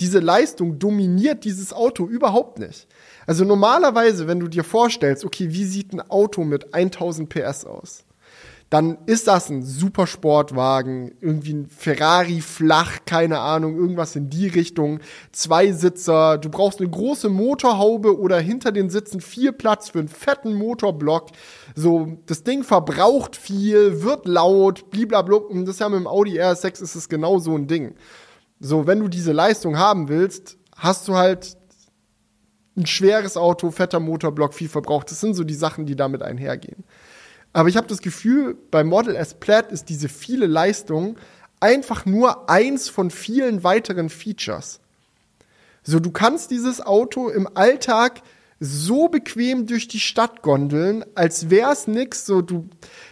[0.00, 2.88] diese Leistung dominiert dieses Auto überhaupt nicht.
[3.26, 8.04] Also normalerweise, wenn du dir vorstellst, okay, wie sieht ein Auto mit 1000 PS aus?
[8.72, 14.48] Dann ist das ein super Sportwagen, irgendwie ein Ferrari flach, keine Ahnung, irgendwas in die
[14.48, 19.98] Richtung, zwei Sitzer, du brauchst eine große Motorhaube oder hinter den Sitzen viel Platz für
[19.98, 21.32] einen fetten Motorblock.
[21.74, 25.36] So, das Ding verbraucht viel, wird laut, blablabla.
[25.36, 27.94] Und das ja mit dem Audi RS6 ist es genau so ein Ding.
[28.58, 31.58] So, wenn du diese Leistung haben willst, hast du halt
[32.74, 35.10] ein schweres Auto, fetter Motorblock, viel verbraucht.
[35.10, 36.84] Das sind so die Sachen, die damit einhergehen.
[37.52, 41.16] Aber ich habe das Gefühl, bei Model S Plaid ist diese viele Leistung
[41.60, 44.80] einfach nur eins von vielen weiteren Features.
[45.84, 48.22] So, du kannst dieses Auto im Alltag
[48.64, 52.26] so bequem durch die Stadt gondeln, als wär's nix.
[52.26, 52.68] So, du,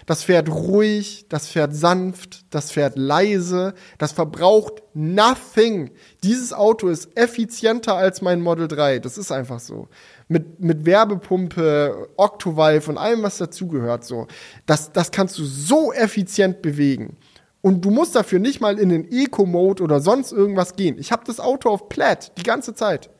[0.06, 5.90] das fährt ruhig, das fährt sanft, das fährt leise, das verbraucht nothing.
[6.22, 9.00] Dieses Auto ist effizienter als mein Model 3.
[9.00, 9.88] Das ist einfach so
[10.30, 14.28] mit, mit Werbepumpe, Octovalve und allem, was dazugehört, so.
[14.64, 17.16] Das, das kannst du so effizient bewegen.
[17.62, 20.98] Und du musst dafür nicht mal in den Eco-Mode oder sonst irgendwas gehen.
[20.98, 23.10] Ich habe das Auto auf Platt die ganze Zeit.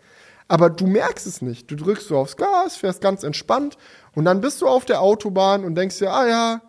[0.47, 1.69] Aber du merkst es nicht.
[1.69, 3.77] Du drückst so aufs Gas, fährst ganz entspannt
[4.15, 6.63] und dann bist du auf der Autobahn und denkst dir, ah ja,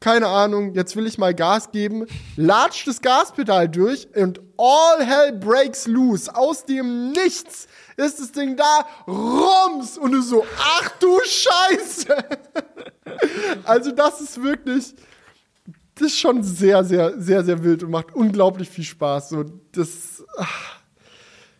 [0.00, 5.32] keine Ahnung, jetzt will ich mal Gas geben, latscht das Gaspedal durch und all hell
[5.32, 6.34] breaks loose.
[6.34, 12.16] Aus dem Nichts ist das Ding da, rums und du so, ach du Scheiße.
[13.64, 14.94] also das ist wirklich,
[15.94, 19.30] das ist schon sehr, sehr, sehr, sehr wild und macht unglaublich viel Spaß.
[19.30, 20.78] So, das, ach,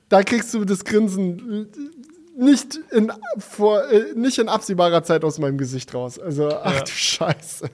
[0.09, 1.68] da kriegst du das Grinsen
[2.37, 6.18] nicht in, vor, äh, nicht in absehbarer Zeit aus meinem Gesicht raus.
[6.20, 6.81] Also, ach ja.
[6.81, 7.68] du Scheiße.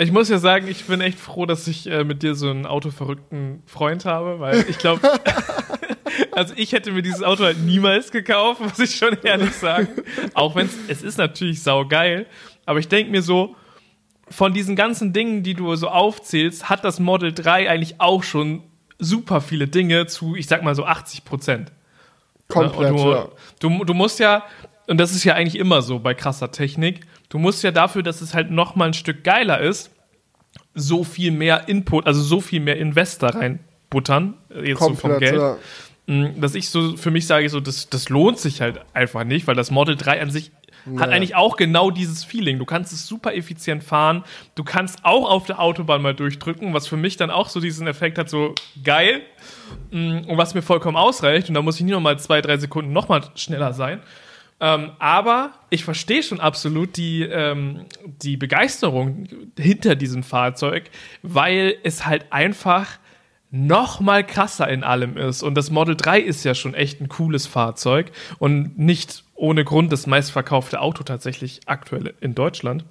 [0.00, 2.66] Ich muss ja sagen, ich bin echt froh, dass ich äh, mit dir so einen
[2.66, 5.00] autoverrückten Freund habe, weil ich glaube,
[6.32, 9.88] also ich hätte mir dieses Auto halt niemals gekauft, muss ich schon ehrlich sagen.
[10.34, 12.26] Auch wenn es ist natürlich saugeil,
[12.66, 13.56] aber ich denke mir so,
[14.30, 18.62] von diesen ganzen Dingen, die du so aufzählst, hat das Model 3 eigentlich auch schon
[18.98, 21.72] super viele Dinge zu, ich sag mal so 80 Prozent.
[22.48, 23.28] Komplett, du, ja.
[23.60, 24.44] du, du musst ja,
[24.86, 28.20] und das ist ja eigentlich immer so bei krasser Technik, du musst ja dafür, dass
[28.20, 29.90] es halt noch mal ein Stück geiler ist,
[30.74, 35.36] so viel mehr Input, also so viel mehr Investor reinbuttern, jetzt Komplett, so vom Geld.
[35.36, 35.56] Ja.
[36.08, 39.54] Dass ich so für mich sage, so, das, das lohnt sich halt einfach nicht, weil
[39.54, 40.50] das Model 3 an sich
[40.86, 41.00] naja.
[41.00, 42.58] hat eigentlich auch genau dieses Feeling.
[42.58, 44.24] Du kannst es super effizient fahren.
[44.54, 47.86] Du kannst auch auf der Autobahn mal durchdrücken, was für mich dann auch so diesen
[47.86, 49.20] Effekt hat, so geil.
[49.90, 51.50] Mm, und was mir vollkommen ausreicht.
[51.50, 54.00] Und da muss ich nicht nochmal zwei, drei Sekunden nochmal schneller sein.
[54.60, 60.90] Ähm, aber ich verstehe schon absolut die, ähm, die Begeisterung hinter diesem Fahrzeug,
[61.22, 62.98] weil es halt einfach
[63.50, 65.42] noch mal krasser in allem ist.
[65.42, 69.92] Und das Model 3 ist ja schon echt ein cooles Fahrzeug und nicht ohne Grund
[69.92, 72.84] das meistverkaufte Auto tatsächlich aktuell in Deutschland.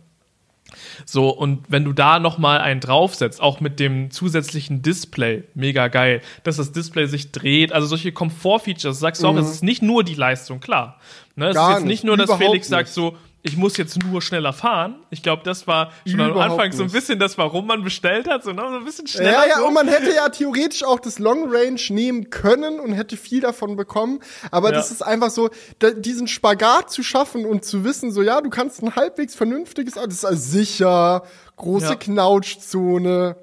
[1.05, 6.21] So, und wenn du da nochmal einen draufsetzt, auch mit dem zusätzlichen Display, mega geil,
[6.43, 9.39] dass das Display sich dreht, also solche Komfortfeatures, sagst du auch, mhm.
[9.39, 10.99] es ist nicht nur die Leistung, klar.
[11.35, 12.67] Ne, es Gar ist jetzt nicht, nicht nur, dass Felix nicht.
[12.67, 14.95] sagt so, ich muss jetzt nur schneller fahren.
[15.09, 18.27] Ich glaube, das war schon Überhaupt am Anfang so ein bisschen das, warum man bestellt
[18.27, 18.61] hat, so, ne?
[18.69, 19.31] so ein bisschen schneller.
[19.31, 19.67] Ja, ja, so.
[19.67, 23.75] und man hätte ja theoretisch auch das Long Range nehmen können und hätte viel davon
[23.75, 24.19] bekommen.
[24.51, 24.75] Aber ja.
[24.75, 28.49] das ist einfach so, da, diesen Spagat zu schaffen und zu wissen, so, ja, du
[28.49, 31.23] kannst ein halbwegs vernünftiges, das ist also sicher,
[31.55, 31.95] große ja.
[31.95, 33.37] Knautschzone.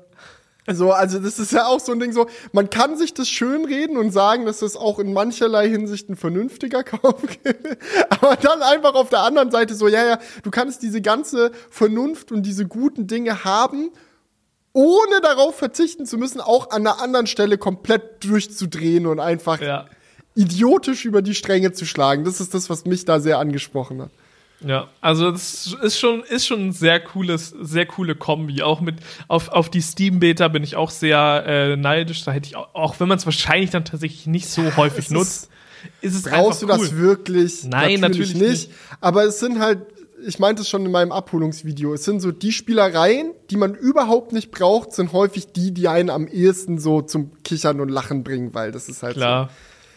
[0.72, 3.66] So, also das ist ja auch so ein Ding so, man kann sich das schön
[3.66, 7.56] reden und sagen, dass das auch in mancherlei Hinsicht ein vernünftiger Kauf ist.
[8.08, 12.32] Aber dann einfach auf der anderen Seite so, ja, ja, du kannst diese ganze Vernunft
[12.32, 13.90] und diese guten Dinge haben,
[14.72, 19.86] ohne darauf verzichten zu müssen, auch an einer anderen Stelle komplett durchzudrehen und einfach Ja.
[20.34, 22.24] idiotisch über die Stränge zu schlagen.
[22.24, 24.10] Das ist das, was mich da sehr angesprochen hat.
[24.66, 28.62] Ja, also das ist schon, ist schon ein sehr cooles, sehr coole Kombi.
[28.62, 28.96] Auch mit
[29.28, 32.24] auf, auf die Steam-Beta bin ich auch sehr äh, neidisch.
[32.24, 35.10] Da hätte ich auch, auch wenn man es wahrscheinlich dann tatsächlich nicht so häufig es
[35.10, 35.50] nutzt,
[36.00, 36.78] ist es Brauchst du cool.
[36.78, 37.64] das wirklich?
[37.64, 38.70] Nein, natürlich nicht.
[39.00, 39.80] Aber es sind halt,
[40.26, 44.32] ich meinte es schon in meinem Abholungsvideo, es sind so die Spielereien, die man überhaupt
[44.32, 48.54] nicht braucht, sind häufig die, die einen am ehesten so zum Kichern und Lachen bringen,
[48.54, 49.50] weil das ist halt Klar.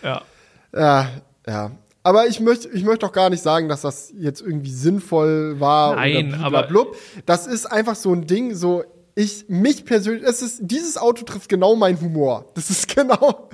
[0.04, 0.22] Ja.
[0.72, 0.80] so.
[0.80, 1.10] Ja,
[1.48, 1.72] ja.
[2.08, 5.98] Aber ich möchte, ich möchte auch gar nicht sagen, dass das jetzt irgendwie sinnvoll war
[5.98, 6.96] Nein, oder aber- blub.
[7.26, 11.50] Das ist einfach so ein Ding, so ich, mich persönlich, es ist, dieses Auto trifft
[11.50, 12.46] genau meinen Humor.
[12.54, 13.50] Das ist genau,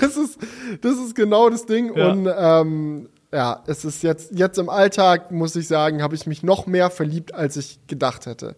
[0.00, 0.36] das ist,
[0.80, 1.96] das ist genau das Ding.
[1.96, 2.10] Ja.
[2.10, 6.42] Und ähm, ja, es ist jetzt, jetzt im Alltag, muss ich sagen, habe ich mich
[6.42, 8.56] noch mehr verliebt, als ich gedacht hätte.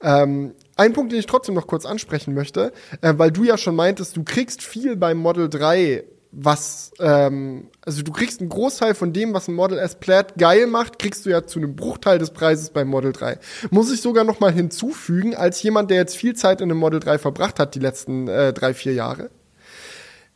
[0.00, 3.76] Ähm, ein Punkt, den ich trotzdem noch kurz ansprechen möchte, äh, weil du ja schon
[3.76, 9.12] meintest, du kriegst viel beim Model 3, was, ähm, also du kriegst einen Großteil von
[9.12, 12.30] dem, was ein Model S Plaid geil macht, kriegst du ja zu einem Bruchteil des
[12.30, 13.38] Preises beim Model 3.
[13.70, 17.00] Muss ich sogar noch mal hinzufügen, als jemand, der jetzt viel Zeit in einem Model
[17.00, 19.30] 3 verbracht hat, die letzten äh, drei, vier Jahre.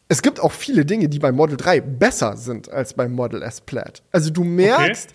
[0.08, 3.60] Es gibt auch viele Dinge, die beim Model 3 besser sind als beim Model S
[3.60, 4.02] Plaid.
[4.10, 5.10] Also du merkst,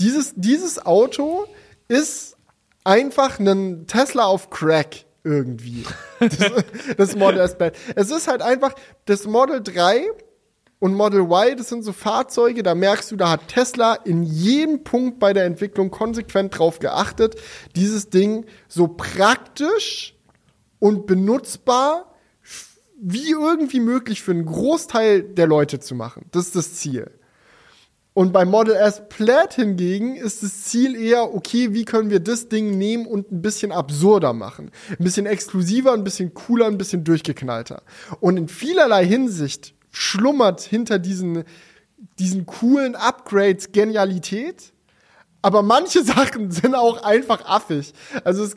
[0.00, 1.46] dieses, dieses Auto
[1.88, 2.36] ist
[2.84, 5.84] einfach ein Tesla auf Crack irgendwie.
[6.20, 6.52] Das,
[6.96, 7.76] das Model S Plaid.
[7.94, 10.08] Es ist halt einfach, das Model 3
[10.80, 14.84] und Model Y, das sind so Fahrzeuge, da merkst du, da hat Tesla in jedem
[14.84, 17.36] Punkt bei der Entwicklung konsequent drauf geachtet,
[17.76, 20.16] dieses Ding so praktisch
[20.78, 22.14] und benutzbar
[23.00, 26.26] wie irgendwie möglich für einen Großteil der Leute zu machen.
[26.32, 27.17] Das ist das Ziel.
[28.18, 32.48] Und bei Model S Plaid hingegen ist das Ziel eher, okay, wie können wir das
[32.48, 34.72] Ding nehmen und ein bisschen absurder machen?
[34.90, 37.80] Ein bisschen exklusiver, ein bisschen cooler, ein bisschen durchgeknallter.
[38.18, 41.44] Und in vielerlei Hinsicht schlummert hinter diesen,
[42.18, 44.72] diesen coolen Upgrades Genialität.
[45.40, 47.92] Aber manche Sachen sind auch einfach affig.
[48.24, 48.56] Also es,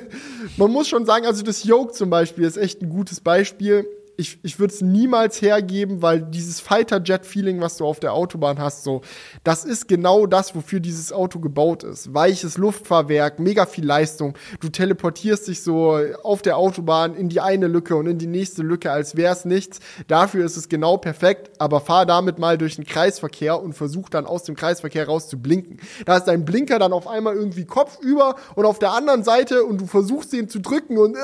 [0.56, 3.86] man muss schon sagen, also das Yoke zum Beispiel ist echt ein gutes Beispiel.
[4.16, 8.84] Ich, ich würde es niemals hergeben, weil dieses Fighter-Jet-Feeling, was du auf der Autobahn hast,
[8.84, 9.00] so,
[9.42, 12.12] das ist genau das, wofür dieses Auto gebaut ist.
[12.12, 14.36] Weiches Luftfahrwerk, mega viel Leistung.
[14.60, 18.62] Du teleportierst dich so auf der Autobahn in die eine Lücke und in die nächste
[18.62, 19.80] Lücke, als wäre es nichts.
[20.08, 24.26] Dafür ist es genau perfekt, aber fahr damit mal durch den Kreisverkehr und versuch dann
[24.26, 25.80] aus dem Kreisverkehr raus zu blinken.
[26.04, 29.80] Da ist dein Blinker dann auf einmal irgendwie kopfüber und auf der anderen Seite und
[29.80, 31.18] du versuchst den zu drücken und äh,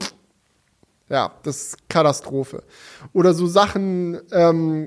[0.00, 0.14] pff.
[1.08, 2.62] Ja, das ist Katastrophe.
[3.12, 4.86] Oder so Sachen ähm,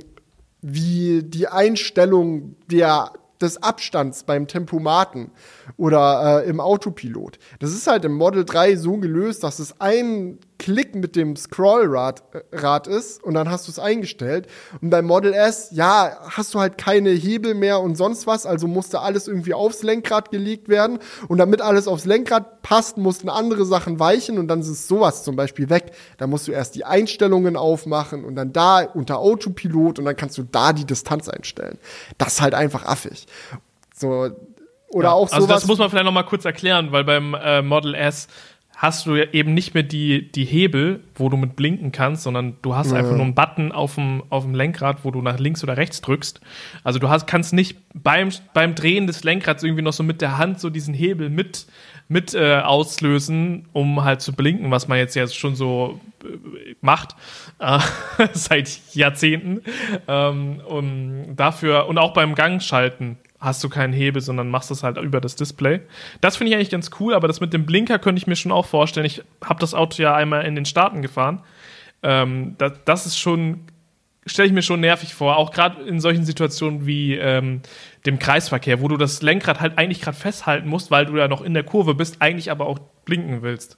[0.62, 5.32] wie die Einstellung der, des Abstands beim Tempomaten
[5.78, 7.38] oder äh, im Autopilot.
[7.60, 12.24] Das ist halt im Model 3 so gelöst, dass es ein Klick mit dem Scrollrad
[12.34, 14.48] äh, Rad ist und dann hast du es eingestellt.
[14.82, 18.68] Und beim Model S, ja, hast du halt keine Hebel mehr und sonst was, also
[18.68, 21.00] musste alles irgendwie aufs Lenkrad gelegt werden.
[21.28, 25.36] Und damit alles aufs Lenkrad passt, mussten andere Sachen weichen und dann ist sowas zum
[25.36, 25.92] Beispiel weg.
[26.18, 30.38] Da musst du erst die Einstellungen aufmachen und dann da unter Autopilot und dann kannst
[30.38, 31.78] du da die Distanz einstellen.
[32.18, 33.28] Das ist halt einfach affig.
[33.94, 34.30] So,
[34.90, 35.34] oder Ja, auch sowas.
[35.34, 38.28] Also das muss man vielleicht noch mal kurz erklären, weil beim äh, Model S
[38.78, 42.58] hast du ja eben nicht mehr die, die Hebel, wo du mit blinken kannst, sondern
[42.62, 45.64] du hast einfach nur einen Button auf dem, auf dem Lenkrad, wo du nach links
[45.64, 46.42] oder rechts drückst.
[46.84, 50.38] Also du hast, kannst nicht beim, beim Drehen des Lenkrads irgendwie noch so mit der
[50.38, 51.66] Hand so diesen Hebel mit,
[52.08, 57.16] mit äh, auslösen, um halt zu blinken, was man jetzt ja schon so äh, macht
[57.58, 57.80] äh,
[58.34, 59.64] seit Jahrzehnten.
[60.08, 64.98] Ähm, und dafür und auch beim Gangschalten hast du keinen Hebel, sondern machst es halt
[64.98, 65.82] über das Display.
[66.22, 68.52] Das finde ich eigentlich ganz cool, aber das mit dem Blinker könnte ich mir schon
[68.52, 69.06] auch vorstellen.
[69.06, 71.44] Ich habe das Auto ja einmal in den Staaten gefahren.
[72.02, 73.62] Ähm, das, das ist schon,
[74.26, 77.62] stelle ich mir schon nervig vor, auch gerade in solchen Situationen wie ähm,
[78.06, 81.42] dem Kreisverkehr, wo du das Lenkrad halt eigentlich gerade festhalten musst, weil du ja noch
[81.42, 83.78] in der Kurve bist, eigentlich aber auch blinken willst.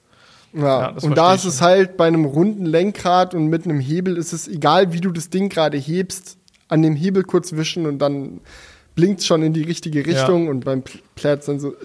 [0.54, 3.78] Ja, Ja, das und da ist es halt bei einem runden Lenkrad und mit einem
[3.78, 7.86] Hebel ist es egal, wie du das Ding gerade hebst, an dem Hebel kurz wischen
[7.86, 8.40] und dann
[8.94, 11.76] blinkt schon in die richtige Richtung und beim Pl- Plaid dann so, äh,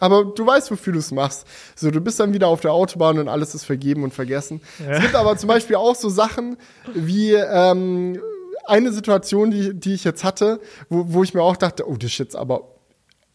[0.00, 1.46] aber du weißt, wofür du es machst.
[1.76, 4.60] So, du bist dann wieder auf der Autobahn und alles ist vergeben und vergessen.
[4.88, 6.56] Es gibt aber zum Beispiel auch so Sachen
[6.94, 8.20] wie ähm,
[8.66, 12.10] eine Situation, die, die ich jetzt hatte, wo, wo ich mir auch dachte, oh, das
[12.12, 12.68] ist jetzt aber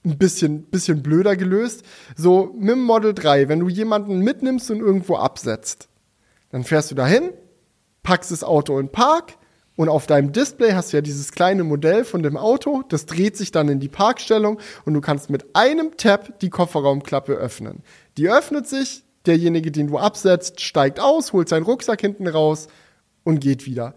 [0.06, 1.84] ein bisschen, bisschen blöder gelöst.
[2.16, 5.88] So mit dem Model 3, wenn du jemanden mitnimmst und irgendwo absetzt,
[6.52, 7.32] Dann fährst du dahin,
[8.04, 9.34] packst das Auto in den Park
[9.80, 13.38] und auf deinem Display hast du ja dieses kleine Modell von dem Auto, das dreht
[13.38, 17.82] sich dann in die Parkstellung und du kannst mit einem Tab die Kofferraumklappe öffnen.
[18.18, 22.68] Die öffnet sich, derjenige, den du absetzt, steigt aus, holt seinen Rucksack hinten raus
[23.24, 23.96] und geht wieder.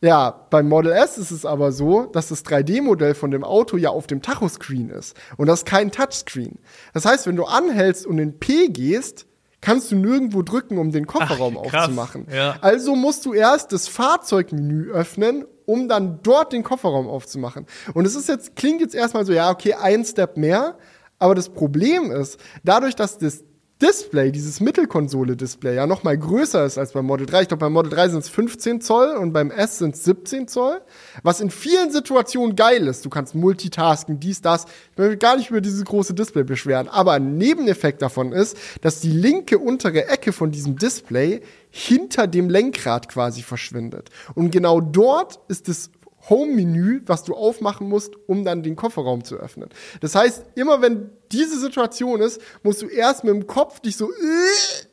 [0.00, 3.90] Ja, beim Model S ist es aber so, dass das 3D-Modell von dem Auto ja
[3.90, 5.14] auf dem Tachoscreen ist.
[5.36, 6.58] Und das ist kein Touchscreen.
[6.94, 9.26] Das heißt, wenn du anhältst und in P gehst,
[9.60, 12.26] kannst du nirgendwo drücken, um den Kofferraum Ach, aufzumachen.
[12.32, 12.56] ja.
[12.60, 17.66] Also musst du erst das Fahrzeugmenü öffnen, um dann dort den Kofferraum aufzumachen.
[17.94, 20.78] Und es ist jetzt, klingt jetzt erstmal so, ja, okay, ein Step mehr.
[21.18, 23.44] Aber das Problem ist, dadurch, dass das
[23.80, 27.42] Display, dieses Mittelkonsole-Display, ja noch mal größer ist als beim Model 3.
[27.42, 30.48] Ich glaube, beim Model 3 sind es 15 Zoll und beim S sind es 17
[30.48, 30.80] Zoll.
[31.22, 33.04] Was in vielen Situationen geil ist.
[33.04, 34.64] Du kannst multitasken, dies, das.
[34.92, 36.88] Ich will gar nicht über dieses große Display beschweren.
[36.88, 42.50] Aber ein Nebeneffekt davon ist, dass die linke untere Ecke von diesem Display hinter dem
[42.50, 44.10] Lenkrad quasi verschwindet.
[44.34, 45.90] Und genau dort ist das
[46.28, 49.68] Home-Menü, was du aufmachen musst, um dann den Kofferraum zu öffnen.
[50.00, 54.10] Das heißt, immer wenn diese Situation ist, musst du erst mit dem Kopf dich so
[54.10, 54.86] äh,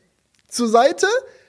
[0.48, 1.08] zur Seite,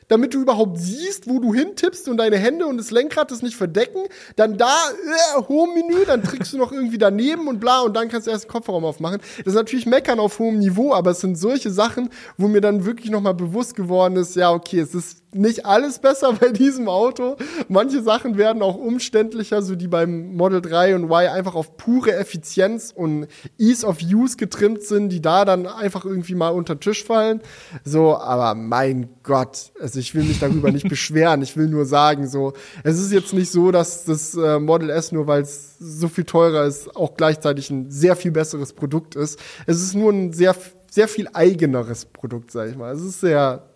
[0.08, 3.56] damit du überhaupt siehst, wo du hintippst und deine Hände und das Lenkrad das nicht
[3.56, 4.00] verdecken.
[4.36, 8.26] Dann da, äh, Home-Menü, dann trickst du noch irgendwie daneben und bla und dann kannst
[8.26, 9.20] du erst den Kofferraum aufmachen.
[9.38, 12.84] Das ist natürlich Meckern auf hohem Niveau, aber es sind solche Sachen, wo mir dann
[12.84, 17.36] wirklich nochmal bewusst geworden ist, ja, okay, es ist nicht alles besser bei diesem Auto.
[17.68, 22.14] Manche Sachen werden auch umständlicher, so die beim Model 3 und Y einfach auf pure
[22.14, 23.26] Effizienz und
[23.58, 27.40] Ease of Use getrimmt sind, die da dann einfach irgendwie mal unter Tisch fallen.
[27.84, 31.42] So, aber mein Gott, also ich will mich darüber nicht beschweren.
[31.42, 35.12] Ich will nur sagen, so, es ist jetzt nicht so, dass das äh, Model S
[35.12, 39.38] nur weil es so viel teurer ist, auch gleichzeitig ein sehr viel besseres Produkt ist.
[39.66, 40.54] Es ist nur ein sehr,
[40.90, 42.94] sehr viel eigeneres Produkt, sag ich mal.
[42.94, 43.68] Es ist sehr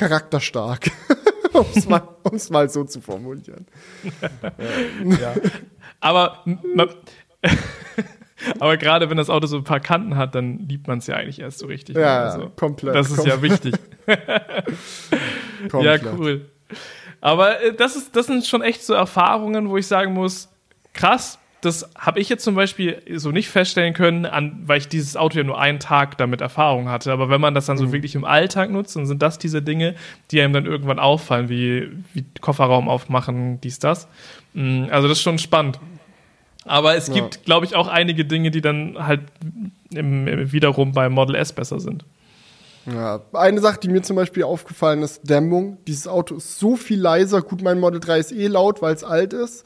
[0.00, 0.90] charakterstark,
[1.52, 3.66] um es mal, um's mal so zu formulieren.
[5.20, 5.34] Ja.
[6.00, 6.42] Aber,
[6.74, 6.88] man,
[8.60, 11.16] aber gerade wenn das Auto so ein paar Kanten hat, dann liebt man es ja
[11.16, 11.96] eigentlich erst so richtig.
[11.96, 12.02] ne?
[12.02, 13.74] Ja, komplett, Das ist kom- ja wichtig.
[14.06, 16.04] ja, Komplett.
[16.18, 16.50] cool.
[17.20, 20.48] Aber äh, das, ist, das sind schon echt so Erfahrungen, wo ich sagen muss,
[20.94, 25.16] krass, das habe ich jetzt zum Beispiel so nicht feststellen können, an, weil ich dieses
[25.16, 27.12] Auto ja nur einen Tag damit Erfahrung hatte.
[27.12, 27.80] Aber wenn man das dann Mhm.
[27.80, 29.94] so wirklich im Alltag nutzt, dann sind das diese Dinge,
[30.30, 34.08] die einem dann irgendwann auffallen, wie, wie Kofferraum aufmachen, dies, das.
[34.54, 35.78] Mm, Also das ist schon spannend.
[36.64, 37.14] Aber es Ja.
[37.14, 39.20] gibt, glaube ich, auch einige Dinge, die dann halt
[39.92, 42.04] im, im, wiederum beim Model S besser sind.
[42.86, 45.76] Ja, eine Sache, die mir zum Beispiel aufgefallen ist, Dämmung.
[45.86, 47.42] Dieses Auto ist so viel leiser.
[47.42, 49.64] Gut, mein Model 3 ist eh laut, weil es alt ist.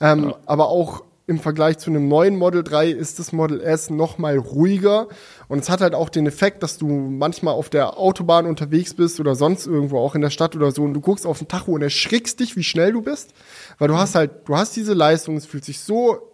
[0.00, 4.18] Ähm, Aber auch im Vergleich zu einem neuen Model 3 ist das Model S noch
[4.18, 5.08] mal ruhiger.
[5.48, 9.20] Und es hat halt auch den Effekt, dass du manchmal auf der Autobahn unterwegs bist
[9.20, 11.72] oder sonst irgendwo, auch in der Stadt oder so, und du guckst auf den Tacho
[11.72, 13.34] und erschrickst dich, wie schnell du bist.
[13.78, 16.31] Weil du hast halt, du hast diese Leistung, es fühlt sich so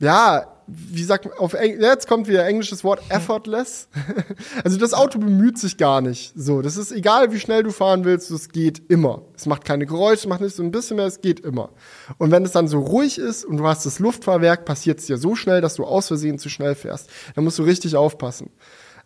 [0.00, 3.88] ja, wie sagt man, auf Eng jetzt kommt wieder englisches Wort, effortless.
[4.64, 6.32] also das Auto bemüht sich gar nicht.
[6.36, 9.22] So, das ist egal, wie schnell du fahren willst, es geht immer.
[9.36, 11.70] Es macht keine Geräusche, macht nicht so ein bisschen mehr, es geht immer.
[12.18, 15.18] Und wenn es dann so ruhig ist und du hast das Luftfahrwerk, passiert es dir
[15.18, 17.10] so schnell, dass du aus Versehen zu schnell fährst.
[17.34, 18.50] Da musst du richtig aufpassen.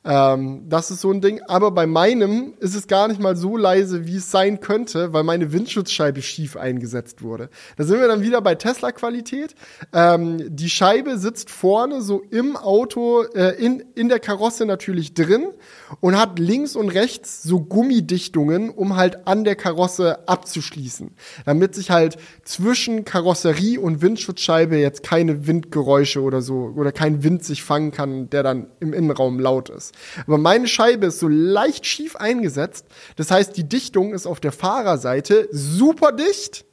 [0.05, 1.41] Ähm, das ist so ein Ding.
[1.47, 5.23] Aber bei meinem ist es gar nicht mal so leise, wie es sein könnte, weil
[5.23, 7.49] meine Windschutzscheibe schief eingesetzt wurde.
[7.77, 9.55] Da sind wir dann wieder bei Tesla-Qualität.
[9.93, 15.47] Ähm, die Scheibe sitzt vorne so im Auto, äh, in, in der Karosse natürlich drin
[16.01, 21.13] und hat links und rechts so Gummidichtungen, um halt an der Karosse abzuschließen.
[21.47, 27.45] Damit sich halt zwischen Karosserie und Windschutzscheibe jetzt keine Windgeräusche oder so oder kein Wind
[27.45, 29.94] sich fangen kann, der dann im Innenraum laut ist.
[30.27, 32.87] Aber meine Scheibe ist so leicht schief eingesetzt.
[33.17, 36.65] Das heißt, die Dichtung ist auf der Fahrerseite super dicht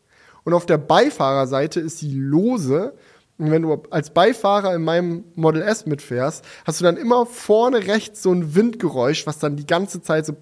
[0.44, 2.94] und auf der Beifahrerseite ist sie lose.
[3.38, 7.88] Und wenn du als Beifahrer in meinem Model S mitfährst, hast du dann immer vorne
[7.88, 10.34] rechts so ein Windgeräusch, was dann die ganze Zeit so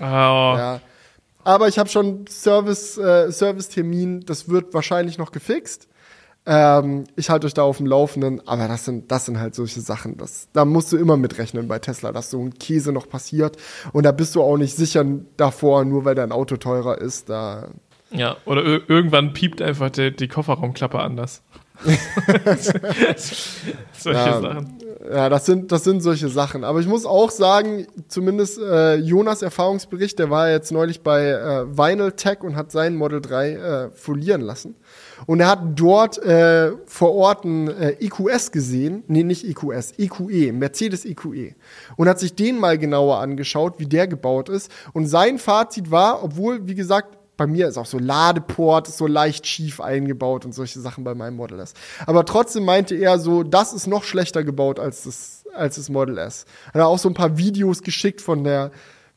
[0.00, 0.80] Oh, ja.
[1.44, 5.88] Aber ich habe schon Service, äh, Service-Termin, das wird wahrscheinlich noch gefixt.
[6.46, 9.80] Ähm, ich halte euch da auf dem Laufenden, aber das sind, das sind halt solche
[9.80, 10.16] Sachen.
[10.18, 13.56] Das, da musst du immer mitrechnen bei Tesla, dass so ein Käse noch passiert.
[13.92, 15.04] Und da bist du auch nicht sicher
[15.38, 17.30] davor, nur weil dein Auto teurer ist.
[17.30, 17.68] Da,
[18.10, 21.42] Ja, oder ir- irgendwann piept einfach die, die Kofferraumklappe anders.
[23.98, 24.40] Solche Ja.
[24.40, 24.78] Sachen.
[25.12, 26.64] Ja, das sind, das sind solche Sachen.
[26.64, 31.66] Aber ich muss auch sagen, zumindest äh, Jonas Erfahrungsbericht, der war jetzt neulich bei äh,
[31.76, 34.76] Vinyl Tech und hat sein Model 3 äh, folieren lassen.
[35.26, 40.52] Und er hat dort äh, vor Ort ein äh, EQS gesehen, nee, nicht EQS, EQE,
[40.52, 41.54] Mercedes EQE.
[41.96, 44.70] Und hat sich den mal genauer angeschaut, wie der gebaut ist.
[44.92, 49.06] Und sein Fazit war, obwohl, wie gesagt, bei mir ist auch so Ladeport ist so
[49.06, 51.74] leicht schief eingebaut und solche Sachen bei meinem Model S.
[52.06, 56.18] Aber trotzdem meinte er so, das ist noch schlechter gebaut als das, als das Model
[56.18, 56.46] S.
[56.66, 58.70] Hat er auch so ein paar Videos geschickt von der,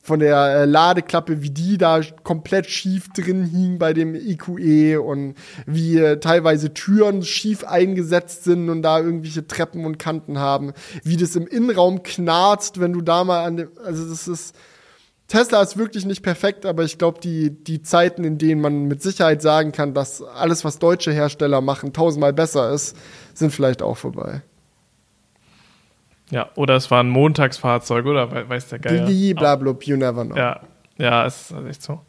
[0.08, 5.36] von der äh, Ladeklappe, wie die da komplett schief drin hing bei dem IQE und
[5.66, 10.72] wie äh, teilweise Türen schief eingesetzt sind und da irgendwelche Treppen und Kanten haben,
[11.04, 14.56] wie das im Innenraum knarzt, wenn du da mal an dem, also das ist,
[15.28, 19.02] Tesla ist wirklich nicht perfekt, aber ich glaube, die, die Zeiten, in denen man mit
[19.02, 22.96] Sicherheit sagen kann, dass alles, was deutsche Hersteller machen, tausendmal besser ist,
[23.34, 24.42] sind vielleicht auch vorbei.
[26.30, 29.06] Ja, oder es war ein Montagsfahrzeug, oder weiß der Geier.
[29.34, 30.36] Blablabla, you never know.
[30.36, 30.62] Ja,
[30.98, 32.02] ja, ist echt so.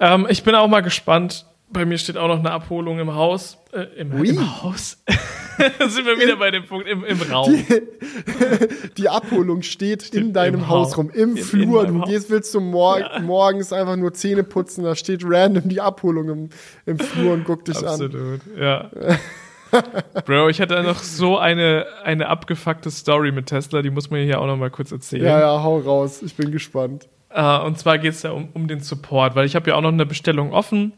[0.00, 1.44] Ähm, ich bin auch mal gespannt.
[1.70, 3.58] Bei mir steht auch noch eine Abholung im Haus.
[3.72, 5.02] Äh, im, im, Haus.
[5.88, 7.52] sind wir wieder bei dem Punkt im, im Raum.
[7.52, 7.82] Die,
[8.96, 11.86] die Abholung steht, in deinem Haus rum, im Flur.
[11.86, 13.18] In du gehst, willst du mor ja.
[13.18, 16.48] morgens einfach nur Zähne putzen, da steht random die Abholung im,
[16.86, 18.14] im Flur und guckt dich Absolut.
[18.14, 18.40] an.
[18.40, 18.90] Absolut, ja.
[20.24, 24.40] Bro, ich hatte noch so eine, eine abgefuckte Story mit Tesla, die muss man hier
[24.40, 25.24] auch noch mal kurz erzählen.
[25.24, 27.08] Ja, ja, hau raus, ich bin gespannt.
[27.30, 29.82] Uh, und zwar geht es ja um, um den Support, weil ich habe ja auch
[29.82, 30.92] noch eine Bestellung offen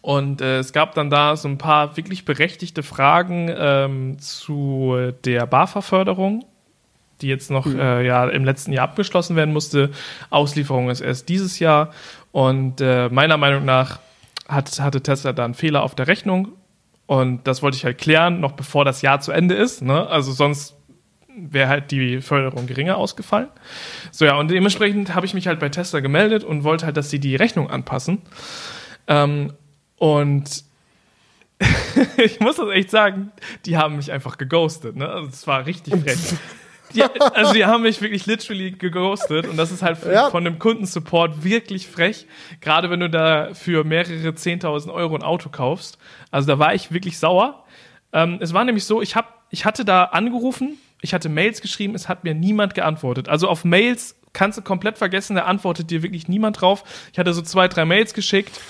[0.00, 5.46] und äh, es gab dann da so ein paar wirklich berechtigte Fragen ähm, zu der
[5.46, 6.44] BAFA-Förderung,
[7.20, 7.80] die jetzt noch mhm.
[7.80, 9.90] äh, ja, im letzten Jahr abgeschlossen werden musste.
[10.30, 11.90] Auslieferung ist erst dieses Jahr
[12.32, 14.00] und äh, meiner Meinung nach
[14.48, 16.52] hat, hatte Tesla da einen Fehler auf der Rechnung
[17.08, 19.80] und das wollte ich halt klären, noch bevor das Jahr zu Ende ist.
[19.80, 20.06] Ne?
[20.08, 20.76] Also sonst
[21.34, 23.48] wäre halt die Förderung geringer ausgefallen.
[24.10, 27.08] So ja, und dementsprechend habe ich mich halt bei Tesla gemeldet und wollte halt, dass
[27.08, 28.20] sie die Rechnung anpassen.
[29.06, 29.54] Ähm,
[29.96, 30.64] und
[32.18, 33.32] ich muss das echt sagen,
[33.64, 34.94] die haben mich einfach geghostet.
[34.94, 35.08] Ne?
[35.08, 36.18] Also es war richtig frech.
[36.94, 40.30] Die, also die haben mich wirklich literally geghostet und das ist halt ja.
[40.30, 42.26] von dem Kundensupport wirklich frech.
[42.60, 45.98] Gerade wenn du da für mehrere 10.000 Euro ein Auto kaufst.
[46.30, 47.64] Also da war ich wirklich sauer.
[48.12, 51.94] Ähm, es war nämlich so, ich, hab, ich hatte da angerufen, ich hatte Mails geschrieben,
[51.94, 53.28] es hat mir niemand geantwortet.
[53.28, 56.84] Also auf Mails kannst du komplett vergessen, da antwortet dir wirklich niemand drauf.
[57.12, 58.60] Ich hatte so zwei, drei Mails geschickt.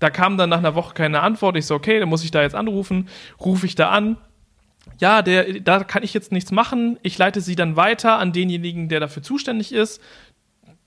[0.00, 1.56] Da kam dann nach einer Woche keine Antwort.
[1.56, 3.08] Ich so, okay, dann muss ich da jetzt anrufen.
[3.40, 4.16] Rufe ich da an,
[4.98, 6.98] ja, der, da kann ich jetzt nichts machen.
[7.02, 10.02] Ich leite sie dann weiter an denjenigen, der dafür zuständig ist.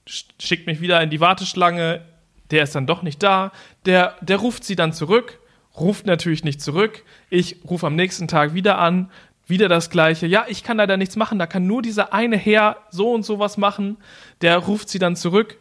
[0.06, 2.02] Schickt mich wieder in die Warteschlange.
[2.50, 3.52] Der ist dann doch nicht da.
[3.86, 5.38] Der, der ruft sie dann zurück.
[5.78, 7.04] Ruft natürlich nicht zurück.
[7.30, 9.10] Ich rufe am nächsten Tag wieder an.
[9.46, 10.26] Wieder das Gleiche.
[10.26, 11.38] Ja, ich kann leider nichts machen.
[11.38, 13.96] Da kann nur dieser eine Herr so und so was machen.
[14.42, 15.58] Der ruft sie dann zurück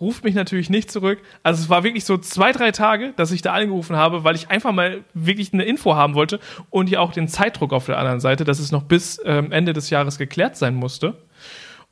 [0.00, 1.18] ruft mich natürlich nicht zurück.
[1.42, 4.50] Also es war wirklich so zwei, drei Tage, dass ich da angerufen habe, weil ich
[4.50, 6.40] einfach mal wirklich eine Info haben wollte
[6.70, 9.72] und ja auch den Zeitdruck auf der anderen Seite, dass es noch bis ähm, Ende
[9.72, 11.16] des Jahres geklärt sein musste.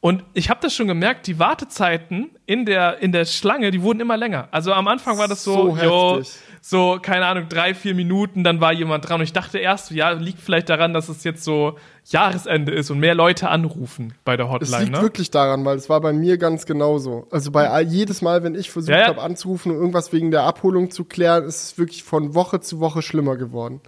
[0.00, 4.00] Und ich habe das schon gemerkt, die Wartezeiten in der, in der Schlange, die wurden
[4.00, 4.48] immer länger.
[4.52, 6.22] Also am Anfang war das so, so, jo,
[6.61, 9.20] so, keine Ahnung, drei, vier Minuten, dann war jemand dran.
[9.20, 12.98] Und ich dachte erst, ja, liegt vielleicht daran, dass es jetzt so Jahresende ist und
[12.98, 14.74] mehr Leute anrufen bei der Hotline.
[14.74, 15.02] Es liegt ne?
[15.02, 17.26] wirklich daran, weil es war bei mir ganz genauso.
[17.30, 19.06] Also bei all, jedes Mal, wenn ich versucht ja, ja.
[19.09, 22.80] habe anzurufen und irgendwas wegen der Abholung zu klären, ist es wirklich von Woche zu
[22.80, 23.80] Woche schlimmer geworden.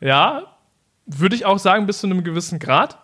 [0.00, 0.54] Ja,
[1.06, 2.98] würde ich auch sagen, bis zu einem gewissen Grad.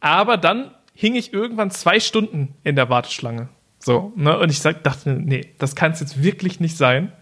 [0.00, 3.48] Aber dann hing ich irgendwann zwei Stunden in der Warteschlange.
[3.78, 4.38] So, ne?
[4.38, 7.12] Und ich sag, dachte, nee, das kann es jetzt wirklich nicht sein.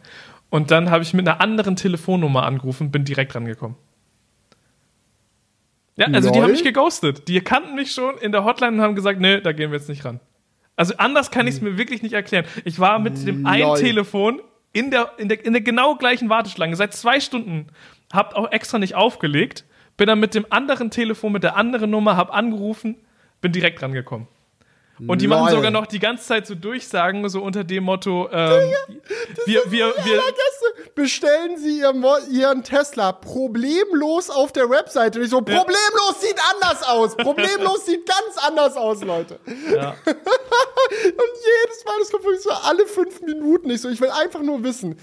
[0.50, 3.76] Und dann habe ich mit einer anderen Telefonnummer angerufen, bin direkt rangekommen.
[5.96, 6.32] Ja, also Lol.
[6.32, 7.28] die haben mich geghostet.
[7.28, 9.88] Die kannten mich schon in der Hotline und haben gesagt, nee, da gehen wir jetzt
[9.88, 10.20] nicht ran.
[10.76, 12.46] Also anders kann ich es mir wirklich nicht erklären.
[12.64, 13.52] Ich war mit dem Lol.
[13.52, 14.40] einen Telefon
[14.72, 17.66] in der, in, der, in der genau gleichen Warteschlange seit zwei Stunden,
[18.12, 19.64] hab auch extra nicht aufgelegt,
[19.96, 22.96] bin dann mit dem anderen Telefon, mit der anderen Nummer, hab angerufen,
[23.40, 24.26] bin direkt rangekommen.
[25.06, 25.38] Und die Lol.
[25.38, 28.72] machen sogar noch die ganze Zeit so Durchsagen, so unter dem Motto, ähm,
[29.46, 30.22] wir, wir, wir,
[30.94, 31.94] bestellen Sie ihr
[32.30, 35.18] Ihren Tesla problemlos auf der Webseite.
[35.18, 36.28] Und ich so, problemlos ja.
[36.28, 37.16] sieht anders aus.
[37.16, 39.38] Problemlos sieht ganz anders aus, Leute.
[39.46, 39.94] Ja.
[40.04, 40.16] Und
[41.64, 43.70] jedes Mal, das kommt so alle fünf Minuten.
[43.70, 44.98] Ich so, ich will einfach nur wissen,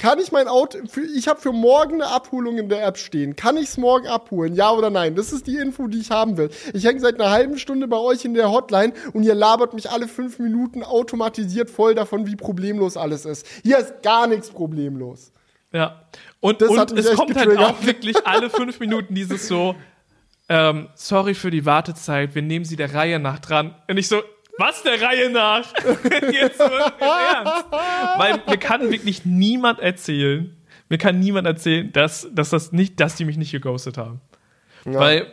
[0.00, 3.36] kann ich mein Auto, für, ich habe für morgen eine Abholung in der App stehen.
[3.36, 4.54] Kann ich es morgen abholen?
[4.54, 5.14] Ja oder nein?
[5.14, 6.50] Das ist die Info, die ich haben will.
[6.72, 9.90] Ich hänge seit einer halben Stunde bei euch in der Hotline und ihr labert mich
[9.90, 13.46] alle fünf Minuten automatisiert voll davon, wie problemlos alles ist.
[13.62, 15.32] Hier ist gar nichts problemlos.
[15.70, 16.02] Ja.
[16.40, 19.74] Und, und es kommt halt auch wirklich alle fünf Minuten dieses so,
[20.48, 23.74] ähm, sorry für die Wartezeit, wir nehmen sie der Reihe nach dran.
[23.86, 24.22] Und ich so,
[24.60, 25.72] was der Reihe nach?
[26.32, 27.66] Jetzt Ernst.
[28.18, 30.54] Weil mir kann wirklich niemand erzählen,
[30.88, 34.20] mir kann niemand erzählen, dass, dass das nicht, dass die mich nicht geghostet haben.
[34.84, 35.00] Ja.
[35.00, 35.26] Weil